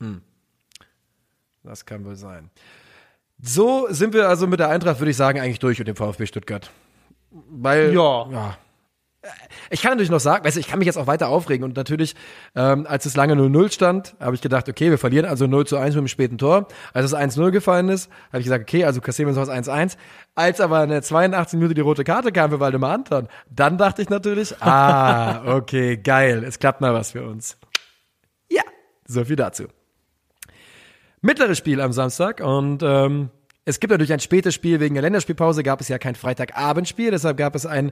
[0.00, 0.22] Hm.
[1.62, 2.50] Das kann wohl sein.
[3.40, 6.26] So sind wir also mit der Eintracht, würde ich sagen, eigentlich durch mit dem VfB
[6.26, 6.70] Stuttgart.
[7.30, 8.30] Weil, ja.
[8.30, 8.58] ja
[9.70, 11.76] ich kann natürlich noch sagen, weißt du, ich kann mich jetzt auch weiter aufregen und
[11.76, 12.14] natürlich,
[12.54, 15.76] ähm, als es lange 0-0 stand, habe ich gedacht, okay, wir verlieren also 0 zu
[15.76, 16.68] 1 mit dem späten Tor.
[16.92, 19.96] Als es 1-0 gefallen ist, habe ich gesagt, okay, also kassieren wir so was 1-1.
[20.34, 24.02] Als aber in der 82 Minute die rote Karte kam für Waldemar Anton, dann dachte
[24.02, 27.58] ich natürlich, ah, okay, geil, es klappt mal was für uns.
[28.50, 28.62] Ja,
[29.06, 29.64] so viel dazu.
[31.22, 33.30] Mittleres Spiel am Samstag und ähm,
[33.66, 37.36] es gibt natürlich ein spätes Spiel wegen der Länderspielpause, gab es ja kein Freitagabendspiel, deshalb
[37.36, 37.90] gab es ein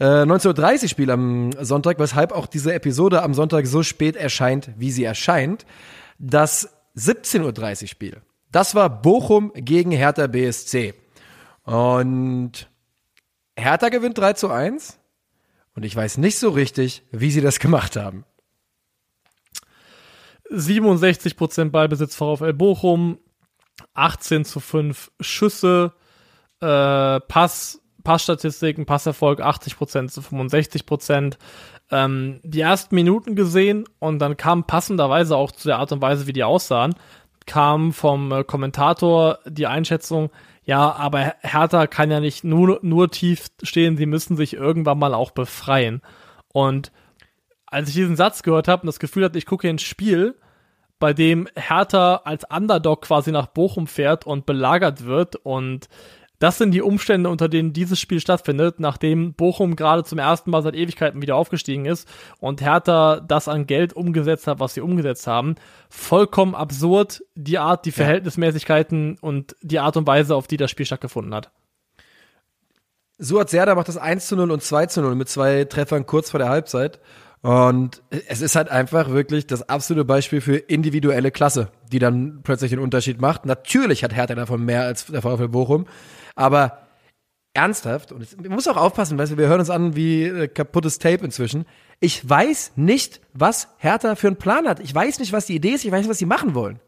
[0.00, 4.90] äh, 19.30 Spiel am Sonntag, weshalb auch diese Episode am Sonntag so spät erscheint, wie
[4.90, 5.66] sie erscheint.
[6.18, 8.22] Das 17.30 Spiel.
[8.50, 10.94] Das war Bochum gegen Hertha BSC.
[11.64, 12.70] Und
[13.54, 14.98] Hertha gewinnt 3 zu 1.
[15.74, 18.24] Und ich weiß nicht so richtig, wie sie das gemacht haben.
[20.50, 23.18] 67% Ballbesitz VfL Bochum,
[23.94, 25.92] 18 zu 5 Schüsse,
[26.60, 31.38] äh, Pass Passstatistiken, Passerfolg 80% zu 65%.
[31.90, 36.26] Ähm, die ersten Minuten gesehen und dann kam passenderweise auch zu der Art und Weise,
[36.26, 36.94] wie die aussahen,
[37.46, 40.30] kam vom äh, Kommentator die Einschätzung,
[40.64, 45.12] ja, aber Hertha kann ja nicht nur, nur tief stehen, sie müssen sich irgendwann mal
[45.12, 46.02] auch befreien.
[46.48, 46.92] Und
[47.66, 50.36] als ich diesen Satz gehört habe und das Gefühl hatte, ich gucke ins Spiel,
[51.02, 55.88] bei dem Hertha als Underdog quasi nach Bochum fährt und belagert wird und
[56.38, 60.62] das sind die Umstände, unter denen dieses Spiel stattfindet, nachdem Bochum gerade zum ersten Mal
[60.62, 65.26] seit Ewigkeiten wieder aufgestiegen ist und Hertha das an Geld umgesetzt hat, was sie umgesetzt
[65.26, 65.56] haben.
[65.88, 70.86] Vollkommen absurd, die Art, die Verhältnismäßigkeiten und die Art und Weise, auf die das Spiel
[70.86, 71.50] stattgefunden hat.
[73.18, 76.30] Suat Serda macht das 1 zu 0 und 2 zu 0 mit zwei Treffern kurz
[76.30, 77.00] vor der Halbzeit.
[77.42, 82.70] Und es ist halt einfach wirklich das absolute Beispiel für individuelle Klasse, die dann plötzlich
[82.70, 83.46] den Unterschied macht.
[83.46, 85.86] Natürlich hat Hertha davon mehr als der VfL Bochum,
[86.36, 86.86] aber
[87.52, 91.00] ernsthaft, und man muss auch aufpassen, weißt du, wir hören uns an wie äh, kaputtes
[91.00, 91.66] Tape inzwischen.
[91.98, 94.78] Ich weiß nicht, was Hertha für einen Plan hat.
[94.78, 96.78] Ich weiß nicht, was die Idee ist, ich weiß nicht, was sie machen wollen.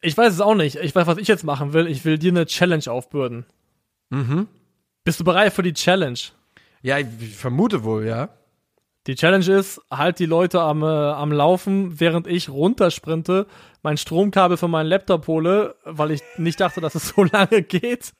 [0.00, 0.76] Ich weiß es auch nicht.
[0.76, 1.86] Ich weiß, was ich jetzt machen will.
[1.86, 3.46] Ich will dir eine Challenge aufbürden.
[4.10, 4.48] Mhm.
[5.02, 6.18] Bist du bereit für die Challenge?
[6.84, 8.28] Ja, ich vermute wohl, ja.
[9.06, 13.46] Die Challenge ist, halt die Leute am, äh, am Laufen, während ich runtersprinte,
[13.82, 18.12] mein Stromkabel von meinem Laptop hole, weil ich nicht dachte, dass es so lange geht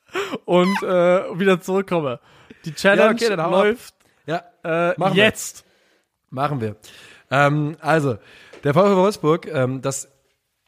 [0.46, 2.20] und äh, wieder zurückkomme.
[2.64, 3.94] Die Challenge Ja, okay, läuft
[4.24, 5.24] Ja, äh, Machen wir.
[5.24, 5.66] jetzt.
[6.30, 6.76] Machen wir.
[7.30, 8.16] Ähm, also,
[8.64, 10.10] der VfL Wolfsburg, ähm, das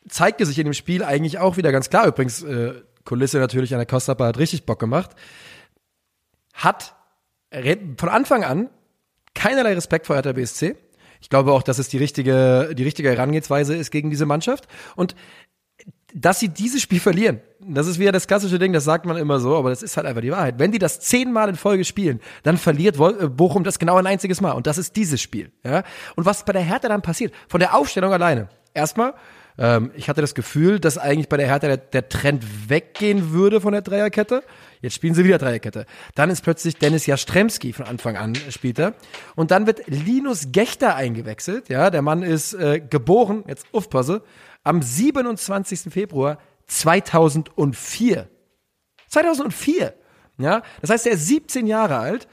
[0.07, 2.07] zeigte sich in dem Spiel eigentlich auch wieder ganz klar.
[2.07, 2.75] Übrigens, äh,
[3.07, 5.13] Kulisse natürlich an der Costa hat richtig Bock gemacht.
[6.53, 6.96] Hat
[7.97, 8.71] von Anfang an
[9.35, 10.77] keinerlei Respekt vor Hertha BSC.
[11.21, 14.67] Ich glaube auch, dass es die richtige, die richtige Herangehensweise ist gegen diese Mannschaft.
[14.97, 15.15] Und
[16.15, 19.39] dass sie dieses Spiel verlieren, das ist wieder das klassische Ding, das sagt man immer
[19.41, 20.59] so, aber das ist halt einfach die Wahrheit.
[20.59, 24.41] Wenn die das zehnmal in Folge spielen, dann verliert äh, Bochum das genau ein einziges
[24.41, 24.53] Mal.
[24.53, 25.51] Und das ist dieses Spiel.
[25.65, 25.83] Ja?
[26.15, 28.49] Und was bei der Hertha dann passiert, von der Aufstellung alleine.
[28.73, 29.15] Erstmal,
[29.59, 33.61] ähm, ich hatte das Gefühl, dass eigentlich bei der Hertha der, der Trend weggehen würde
[33.61, 34.43] von der Dreierkette.
[34.87, 35.85] Jetzt spielen sie wieder Dreierkette.
[36.15, 38.95] Dann ist plötzlich Dennis Jastremski von Anfang an äh, spielt er.
[39.35, 41.69] Und dann wird Linus Gechter eingewechselt.
[41.69, 44.23] Ja, der Mann ist äh, geboren, jetzt aufpasse,
[44.63, 45.93] am 27.
[45.93, 48.29] Februar 2004.
[49.09, 49.95] 2004.
[50.39, 52.29] Ja, das heißt, er ist 17 Jahre alt,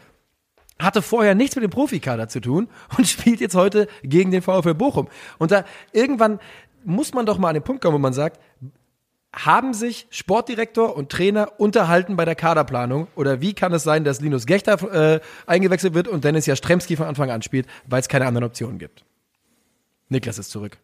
[0.77, 4.75] hatte vorher nichts mit dem Profikader zu tun und spielt jetzt heute gegen den VfL
[4.75, 5.07] Bochum.
[5.39, 6.39] Und da irgendwann
[6.83, 8.39] muss man doch mal an den Punkt kommen, wo man sagt,
[9.35, 13.07] haben sich Sportdirektor und Trainer unterhalten bei der Kaderplanung?
[13.15, 17.07] Oder wie kann es sein, dass Linus Gechter äh, eingewechselt wird und Dennis Jastremski von
[17.07, 19.03] Anfang an spielt, weil es keine anderen Optionen gibt?
[20.09, 20.77] Niklas ist zurück.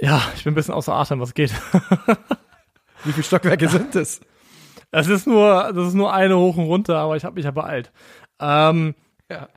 [0.00, 1.52] Ja, ich bin ein bisschen außer Atem, was geht.
[3.04, 4.20] Wie viele Stockwerke sind es?
[4.90, 7.50] Es ist nur, das ist nur eine hoch und runter, aber ich habe mich ja
[7.50, 7.90] beeilt.
[8.40, 8.94] Ähm,
[9.30, 9.48] Ja.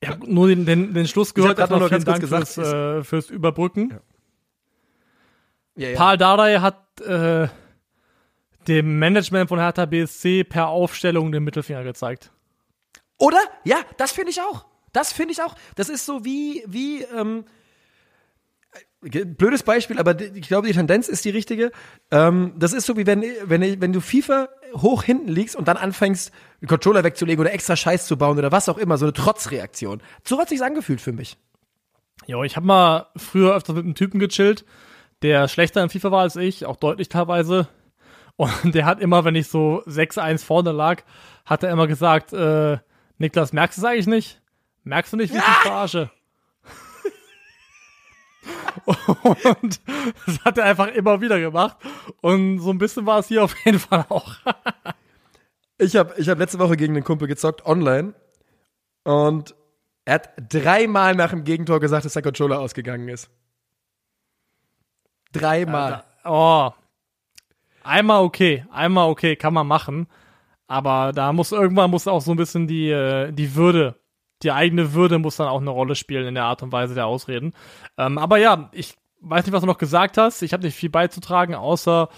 [0.00, 1.56] ich habe nur den, den, den Schluss gehört.
[1.56, 3.90] grad nur noch Erstmal ganz vielen kurz Dank gesagt, fürs, äh, fürs Überbrücken.
[3.90, 4.00] Ja,
[5.76, 5.94] ja.
[5.96, 7.48] Paul Dardai hat äh,
[8.68, 12.30] dem Management von Hertha BSC per Aufstellung den Mittelfinger gezeigt.
[13.18, 13.38] Oder?
[13.64, 14.66] Ja, das finde ich auch.
[14.92, 15.54] Das finde ich auch.
[15.74, 17.44] Das ist so wie, wie, ähm,
[19.02, 21.72] äh, blödes Beispiel, aber ich glaube, die Tendenz ist die richtige.
[22.10, 25.76] Ähm, das ist so wie wenn, wenn, wenn du FIFA hoch hinten liegst und dann
[25.76, 29.12] anfängst, den Controller wegzulegen oder extra Scheiß zu bauen oder was auch immer, so eine
[29.12, 30.02] Trotzreaktion.
[30.24, 31.36] So hat sich's angefühlt für mich.
[32.26, 34.64] Jo, ich habe mal früher öfter mit einem Typen gechillt,
[35.24, 37.66] der schlechter in FIFA war als ich, auch deutlich teilweise.
[38.36, 41.02] Und der hat immer, wenn ich so 6-1 vorne lag,
[41.46, 42.76] hat er immer gesagt, äh,
[43.16, 44.42] Niklas, merkst du es eigentlich nicht?
[44.82, 46.10] Merkst du nicht, wie ich dich verarsche?
[49.62, 49.80] Und
[50.26, 51.78] das hat er einfach immer wieder gemacht.
[52.20, 54.34] Und so ein bisschen war es hier auf jeden Fall auch.
[55.78, 58.12] Ich habe ich hab letzte Woche gegen einen Kumpel gezockt, online.
[59.04, 59.54] Und
[60.04, 63.30] er hat dreimal nach dem Gegentor gesagt, dass der Controller ausgegangen ist.
[65.34, 66.04] Dreimal.
[66.24, 66.70] Oh.
[67.82, 70.06] Einmal okay, einmal okay, kann man machen.
[70.66, 73.96] Aber da muss irgendwann muss auch so ein bisschen die, äh, die Würde,
[74.42, 77.06] die eigene Würde muss dann auch eine Rolle spielen in der Art und Weise der
[77.06, 77.52] Ausreden.
[77.98, 80.42] Ähm, aber ja, ich weiß nicht, was du noch gesagt hast.
[80.42, 82.08] Ich habe nicht viel beizutragen, außer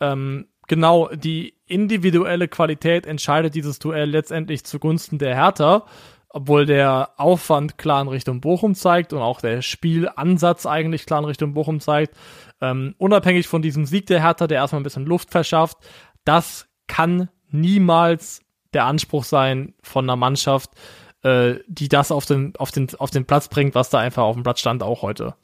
[0.00, 5.86] ähm, genau die individuelle Qualität entscheidet dieses Duell letztendlich zugunsten der Hertha,
[6.28, 11.26] obwohl der Aufwand klar in Richtung Bochum zeigt und auch der Spielansatz eigentlich klar in
[11.26, 12.16] Richtung Bochum zeigt.
[12.62, 15.78] Ähm, unabhängig von diesem Sieg der Hertha, der erstmal ein bisschen Luft verschafft,
[16.24, 18.40] das kann niemals
[18.72, 20.70] der Anspruch sein von einer Mannschaft,
[21.22, 24.36] äh, die das auf den, auf, den, auf den Platz bringt, was da einfach auf
[24.36, 25.34] dem Platz stand, auch heute.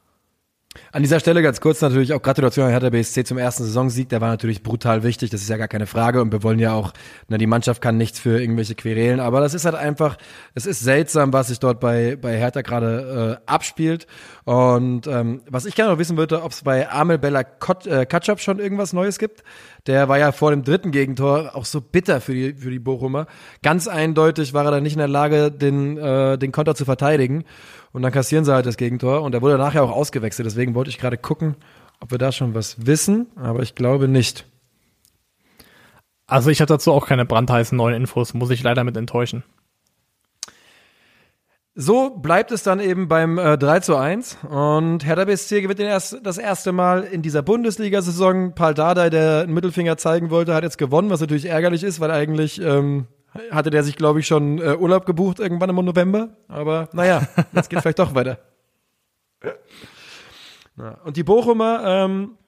[0.92, 4.08] An dieser Stelle ganz kurz natürlich auch Gratulation an Hertha BSC zum ersten Saisonsieg.
[4.08, 6.22] Der war natürlich brutal wichtig, das ist ja gar keine Frage.
[6.22, 6.92] Und wir wollen ja auch,
[7.28, 9.20] na, die Mannschaft kann nichts für irgendwelche Querelen.
[9.20, 10.16] Aber das ist halt einfach,
[10.54, 14.06] es ist seltsam, was sich dort bei, bei Hertha gerade äh, abspielt.
[14.44, 18.06] Und ähm, was ich gerne noch wissen würde, ob es bei Amel Bella Kot, äh,
[18.06, 19.42] Katschap schon irgendwas Neues gibt.
[19.86, 23.26] Der war ja vor dem dritten Gegentor auch so bitter für die, für die Bochumer.
[23.62, 27.44] Ganz eindeutig war er dann nicht in der Lage, den, äh, den Konter zu verteidigen.
[27.92, 29.22] Und dann kassieren sie halt das Gegentor.
[29.22, 30.46] Und er wurde nachher auch ausgewechselt.
[30.46, 31.56] Deswegen wollte ich gerade gucken,
[32.00, 33.26] ob wir da schon was wissen.
[33.36, 34.46] Aber ich glaube nicht.
[36.26, 39.42] Also ich habe dazu auch keine brandheißen neuen Infos, muss ich leider mit enttäuschen.
[41.80, 46.18] So bleibt es dann eben beim äh, 3 zu 1 und Hertha BSC gewinnt erst,
[46.24, 48.52] das erste Mal in dieser Bundesliga-Saison.
[48.56, 52.10] Paul Dardai, der einen Mittelfinger zeigen wollte, hat jetzt gewonnen, was natürlich ärgerlich ist, weil
[52.10, 53.06] eigentlich ähm,
[53.50, 56.36] hatte der sich, glaube ich, schon äh, Urlaub gebucht irgendwann im November.
[56.48, 58.38] Aber naja, jetzt geht vielleicht doch weiter.
[60.76, 60.98] Ja.
[61.04, 62.38] Und die Bochumer, ähm,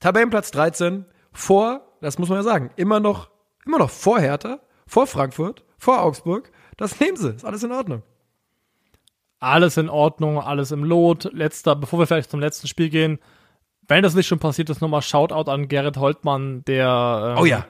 [0.00, 3.30] Tabellenplatz 13, vor, das muss man ja sagen, immer noch,
[3.66, 6.50] immer noch vor Hertha, vor Frankfurt, vor Augsburg.
[6.76, 8.02] Das nehmen sie, ist alles in Ordnung.
[9.38, 11.30] Alles in Ordnung, alles im Lot.
[11.32, 13.18] Letzter, bevor wir vielleicht zum letzten Spiel gehen,
[13.88, 17.66] wenn das nicht schon passiert ist, nochmal Shoutout an Gerrit Holtmann, der ähm, oh ja.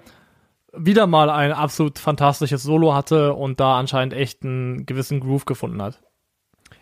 [0.76, 5.82] Wieder mal ein absolut fantastisches Solo hatte und da anscheinend echt einen gewissen Groove gefunden
[5.82, 6.00] hat.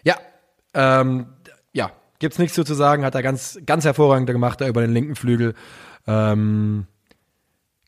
[0.02, 0.16] Ja,
[0.74, 1.26] ähm,
[1.72, 5.16] ja, gibt's nichts zu sagen, hat er ganz, ganz hervorragend gemacht, da über den linken
[5.16, 5.54] Flügel.
[6.06, 6.86] Ähm,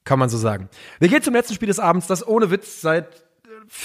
[0.05, 0.69] kann man so sagen.
[1.01, 3.27] Wir gehen zum letzten Spiel des Abends, das ohne Witz seit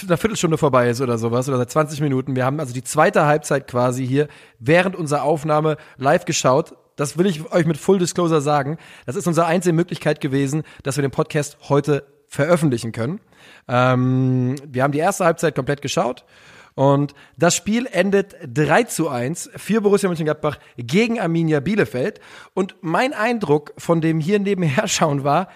[0.04, 2.36] einer Viertelstunde vorbei ist oder sowas oder seit 20 Minuten.
[2.36, 4.28] Wir haben also die zweite Halbzeit quasi hier
[4.60, 6.76] während unserer Aufnahme live geschaut.
[6.96, 8.78] Das will ich euch mit Full Disclosure sagen.
[9.06, 13.20] Das ist unsere einzige Möglichkeit gewesen, dass wir den Podcast heute veröffentlichen können.
[13.68, 16.26] Ähm, wir haben die erste Halbzeit komplett geschaut.
[16.76, 22.22] Und das Spiel endet 3 zu 1 für Borussia Mönchengladbach gegen Arminia Bielefeld.
[22.54, 25.50] Und mein Eindruck von dem hier nebenher schauen war,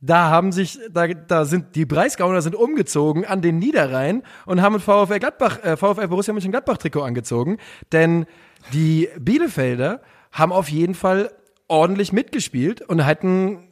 [0.00, 4.74] da haben sich, da, da sind die Breisgauner sind umgezogen an den Niederrhein und haben
[4.74, 7.56] ein VfL Gladbach, äh, VfL Borussia Mönchengladbach Trikot angezogen,
[7.92, 8.26] denn
[8.72, 11.32] die Bielefelder haben auf jeden Fall
[11.68, 13.68] ordentlich mitgespielt und hätten,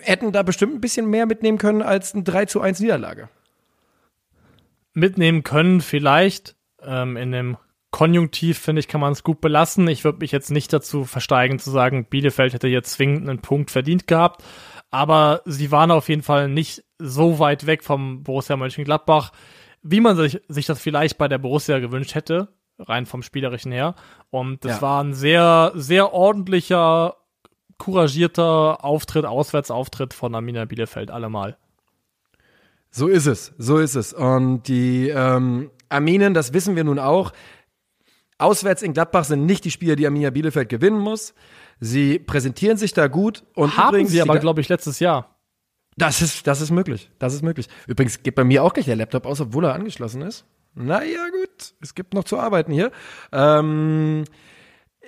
[0.00, 3.28] hätten da bestimmt ein bisschen mehr mitnehmen können als ein 3 zu 1 Niederlage.
[4.94, 7.56] Mitnehmen können vielleicht, ähm, in dem
[7.90, 9.86] Konjunktiv, finde ich, kann man es gut belassen.
[9.88, 13.70] Ich würde mich jetzt nicht dazu versteigen zu sagen, Bielefeld hätte jetzt zwingend einen Punkt
[13.70, 14.42] verdient gehabt
[14.92, 19.32] aber sie waren auf jeden Fall nicht so weit weg vom Borussia Mönchengladbach,
[19.82, 22.48] wie man sich, sich das vielleicht bei der Borussia gewünscht hätte,
[22.82, 23.94] rein vom Spielerischen her.
[24.30, 24.82] Und das ja.
[24.82, 27.16] war ein sehr, sehr ordentlicher,
[27.78, 31.56] couragierter Auftritt, Auswärtsauftritt von Amina Bielefeld allemal.
[32.90, 34.12] So ist es, so ist es.
[34.12, 37.32] Und die ähm, Arminen, das wissen wir nun auch,
[38.38, 41.34] auswärts in Gladbach sind nicht die Spieler, die Arminia Bielefeld gewinnen muss.
[41.80, 45.36] Sie präsentieren sich da gut und haben übrigens, sie aber, glaube ich, letztes Jahr.
[45.96, 47.10] Das ist, das ist möglich.
[47.18, 47.68] Das ist möglich.
[47.86, 50.46] Übrigens geht bei mir auch gleich der Laptop aus, obwohl er angeschlossen ist.
[50.74, 51.74] Naja, gut.
[51.80, 52.90] Es gibt noch zu arbeiten hier.
[53.32, 54.24] Ähm,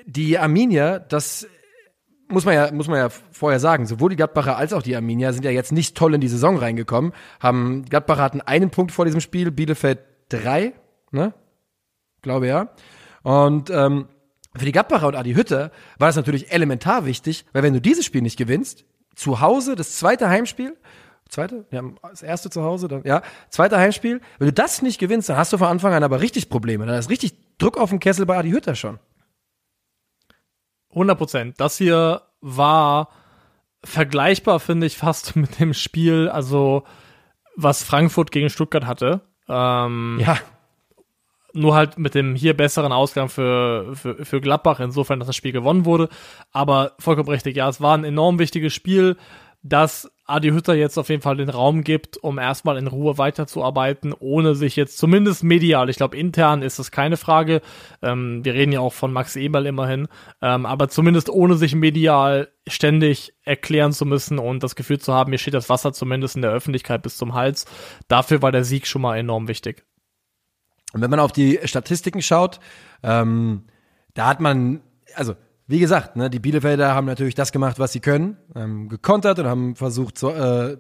[0.07, 1.47] die Arminia, das
[2.29, 5.33] muss man ja, muss man ja vorher sagen, sowohl die Gladbacher als auch die Arminia
[5.33, 7.13] sind ja jetzt nicht toll in die Saison reingekommen.
[7.41, 10.73] Haben, Gladbacher hatten einen Punkt vor diesem Spiel, Bielefeld drei,
[11.11, 11.35] ne?
[12.23, 12.71] Glaube ja.
[13.23, 14.09] Und ähm,
[14.57, 18.05] für die Gladbacher und Adi Hütter war das natürlich elementar wichtig, weil wenn du dieses
[18.05, 18.85] Spiel nicht gewinnst,
[19.15, 20.77] zu Hause, das zweite Heimspiel,
[21.35, 25.29] zweite, ja, das erste zu Hause, dann, ja, zweite Heimspiel, wenn du das nicht gewinnst,
[25.29, 26.87] dann hast du von Anfang an aber richtig Probleme.
[26.87, 28.99] Dann ist richtig Druck auf dem Kessel bei Adi Hütter schon.
[30.91, 31.61] 100 Prozent.
[31.61, 33.09] Das hier war
[33.83, 36.85] vergleichbar, finde ich, fast mit dem Spiel, also
[37.57, 39.21] was Frankfurt gegen Stuttgart hatte.
[39.49, 40.39] Ähm, ja
[41.55, 45.53] nur halt mit dem hier besseren Ausgang für, für, für Gladbach, insofern, dass das Spiel
[45.53, 46.09] gewonnen wurde.
[46.51, 49.17] Aber vollkommen richtig, ja, es war ein enorm wichtiges Spiel,
[49.63, 54.15] dass Adi Hütter jetzt auf jeden Fall den Raum gibt, um erstmal in Ruhe weiterzuarbeiten,
[54.19, 57.61] ohne sich jetzt zumindest medial, ich glaube intern ist das keine Frage,
[58.01, 60.09] ähm, wir reden ja auch von Max Eberl immerhin,
[60.41, 65.31] ähm, aber zumindest ohne sich medial ständig erklären zu müssen und das Gefühl zu haben,
[65.31, 67.67] mir steht das Wasser zumindest in der Öffentlichkeit bis zum Hals,
[68.09, 69.85] dafür war der Sieg schon mal enorm wichtig.
[70.95, 72.61] Und wenn man auf die Statistiken schaut,
[73.03, 73.65] ähm,
[74.15, 74.81] da hat man,
[75.15, 75.35] also
[75.67, 79.47] wie gesagt, ne, die Bielefelder haben natürlich das gemacht, was sie können, ähm, gekontert und
[79.47, 80.77] haben versucht, so, äh,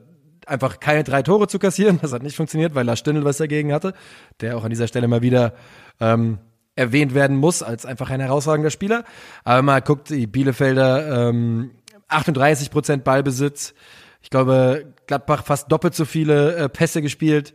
[0.46, 1.98] einfach keine drei Tore zu kassieren.
[2.02, 3.94] Das hat nicht funktioniert, weil Lars Stindl was dagegen hatte,
[4.40, 5.54] der auch an dieser Stelle mal wieder
[6.00, 6.38] ähm,
[6.76, 9.04] erwähnt werden muss als einfach ein herausragender Spieler.
[9.44, 11.70] Aber man guckt, die Bielefelder ähm,
[12.08, 13.74] 38 Prozent Ballbesitz.
[14.20, 17.54] Ich glaube, Gladbach fast doppelt so viele äh, Pässe gespielt.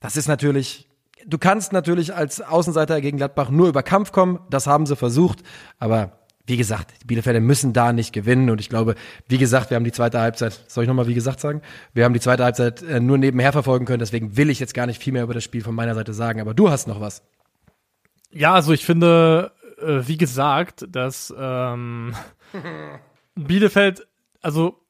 [0.00, 0.88] Das ist natürlich
[1.26, 4.40] du kannst natürlich als Außenseiter gegen Gladbach nur über Kampf kommen.
[4.50, 5.42] Das haben sie versucht.
[5.78, 8.50] Aber wie gesagt, die Bielefelder müssen da nicht gewinnen.
[8.50, 8.94] Und ich glaube,
[9.28, 11.62] wie gesagt, wir haben die zweite Halbzeit, soll ich nochmal wie gesagt sagen?
[11.94, 14.00] Wir haben die zweite Halbzeit äh, nur nebenher verfolgen können.
[14.00, 16.40] Deswegen will ich jetzt gar nicht viel mehr über das Spiel von meiner Seite sagen.
[16.40, 17.22] Aber du hast noch was.
[18.30, 22.14] Ja, also ich finde, äh, wie gesagt, dass ähm,
[23.34, 24.06] Bielefeld,
[24.42, 24.80] also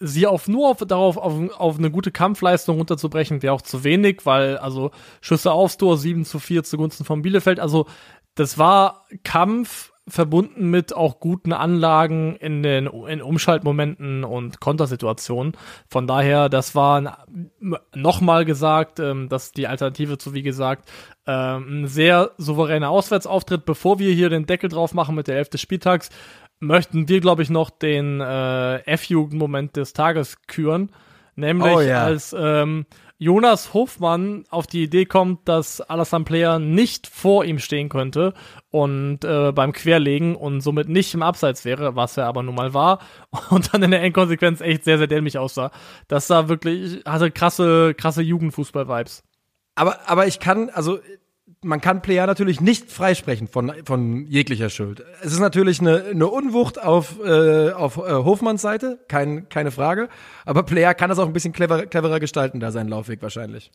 [0.00, 4.22] sie auf nur auf, darauf auf, auf eine gute Kampfleistung runterzubrechen, wäre auch zu wenig,
[4.24, 7.86] weil also Schüsse aufs Tor 7 zu 4 zugunsten von Bielefeld, also
[8.34, 15.56] das war Kampf verbunden mit auch guten Anlagen in den in Umschaltmomenten und Kontersituationen.
[15.88, 17.26] Von daher, das war
[17.94, 20.90] nochmal gesagt, ähm, dass die Alternative zu, wie gesagt,
[21.26, 25.48] ähm, ein sehr souveräner Auswärtsauftritt, bevor wir hier den Deckel drauf machen mit der Elf
[25.48, 26.10] des Spieltags
[26.60, 30.90] möchten wir, glaube ich, noch den äh, F-Jugend-Moment des Tages küren.
[31.36, 32.04] Nämlich oh, ja.
[32.04, 32.86] als ähm,
[33.24, 38.34] Jonas Hofmann auf die Idee kommt, dass Alassane Player nicht vor ihm stehen könnte
[38.68, 42.74] und äh, beim Querlegen und somit nicht im Abseits wäre, was er aber nun mal
[42.74, 42.98] war
[43.48, 45.70] und dann in der Endkonsequenz echt sehr, sehr dämlich aussah.
[46.06, 49.22] Das sah wirklich, hatte krasse, krasse Jugendfußball-Vibes.
[49.74, 50.98] Aber, aber ich kann, also
[51.64, 55.02] man kann Player natürlich nicht freisprechen von, von jeglicher Schuld.
[55.22, 60.08] Es ist natürlich eine, eine Unwucht auf, äh, auf äh, Hofmanns Seite, kein, keine Frage.
[60.44, 63.72] Aber Player kann das auch ein bisschen clever, cleverer gestalten, da seinen Laufweg wahrscheinlich.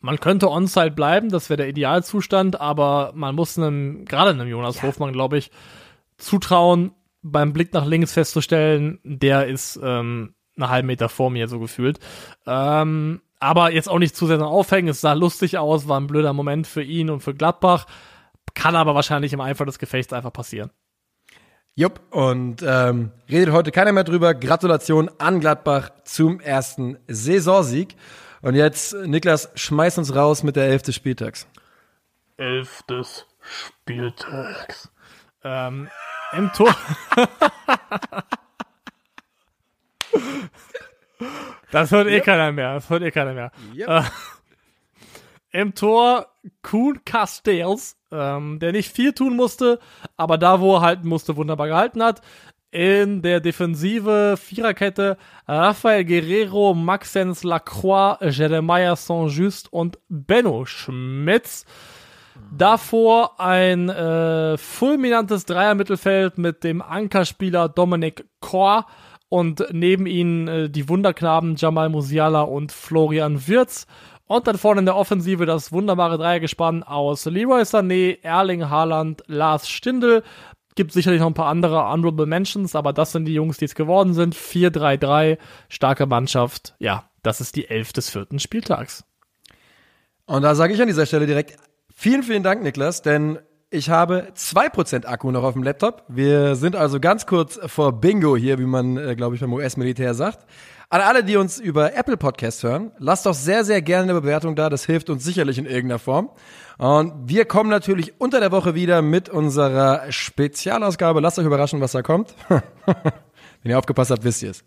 [0.00, 4.76] Man könnte on-site bleiben, das wäre der Idealzustand, aber man muss einem, gerade einem Jonas
[4.76, 4.82] ja.
[4.84, 5.50] Hofmann, glaube ich,
[6.18, 6.92] zutrauen,
[7.22, 11.98] beim Blick nach links festzustellen, der ist ähm, einen halben Meter vor mir, so gefühlt.
[12.46, 14.88] Ähm, aber jetzt auch nicht zu sehr aufhängen.
[14.88, 17.86] Es sah lustig aus, war ein blöder Moment für ihn und für Gladbach.
[18.54, 20.70] Kann aber wahrscheinlich im Eifer des Gefechts einfach passieren.
[21.74, 24.34] Jupp, und ähm, redet heute keiner mehr drüber.
[24.34, 27.94] Gratulation an Gladbach zum ersten Saisonsieg.
[28.42, 31.46] Und jetzt, Niklas, schmeiß uns raus mit der Elf des Spieltags.
[32.36, 34.90] Elf des Spieltags.
[35.44, 35.88] Ähm,
[36.32, 36.74] Im Tor.
[41.70, 42.74] Das hört eh keiner mehr.
[42.74, 43.50] Das hört eh keiner mehr.
[43.74, 43.88] Yep.
[43.88, 44.02] Äh,
[45.50, 46.26] Im Tor
[46.62, 49.78] Kuhn Castells, ähm, der nicht viel tun musste,
[50.16, 52.20] aber da, wo er halten musste, wunderbar gehalten hat.
[52.70, 55.16] In der Defensive Viererkette
[55.46, 61.64] Rafael Guerrero, Maxence Lacroix, Jeremiah Saint-Just und Benno Schmitz.
[62.56, 68.86] Davor ein äh, fulminantes Dreiermittelfeld mit dem Ankerspieler Dominik Kor
[69.28, 73.86] und neben ihnen äh, die Wunderknaben Jamal Musiala und Florian Wirz.
[74.26, 79.68] Und dann vorne in der Offensive das wunderbare Dreiergespann aus Leroy Sané, Erling Haaland, Lars
[79.68, 80.22] Stindl.
[80.74, 83.74] Gibt sicherlich noch ein paar andere Honorable Mentions, aber das sind die Jungs, die es
[83.74, 84.36] geworden sind.
[84.36, 85.38] 4-3-3,
[85.68, 86.74] starke Mannschaft.
[86.78, 89.04] Ja, das ist die Elf des vierten Spieltags.
[90.26, 91.56] Und da sage ich an dieser Stelle direkt
[91.92, 93.38] vielen, vielen Dank, Niklas, denn
[93.70, 96.04] ich habe 2% Akku noch auf dem Laptop.
[96.08, 100.14] Wir sind also ganz kurz vor Bingo hier, wie man, äh, glaube ich, beim US-Militär
[100.14, 100.46] sagt.
[100.90, 104.56] An alle, die uns über Apple Podcasts hören, lasst doch sehr, sehr gerne eine Bewertung
[104.56, 104.70] da.
[104.70, 106.30] Das hilft uns sicherlich in irgendeiner Form.
[106.78, 111.20] Und wir kommen natürlich unter der Woche wieder mit unserer Spezialausgabe.
[111.20, 112.34] Lasst euch überraschen, was da kommt.
[113.62, 114.64] Wenn ihr aufgepasst habt, wisst ihr es.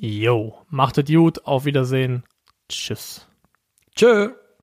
[0.00, 2.24] Jo, machtet gut, auf Wiedersehen.
[2.70, 3.28] Tschüss.
[3.94, 4.30] Tschö.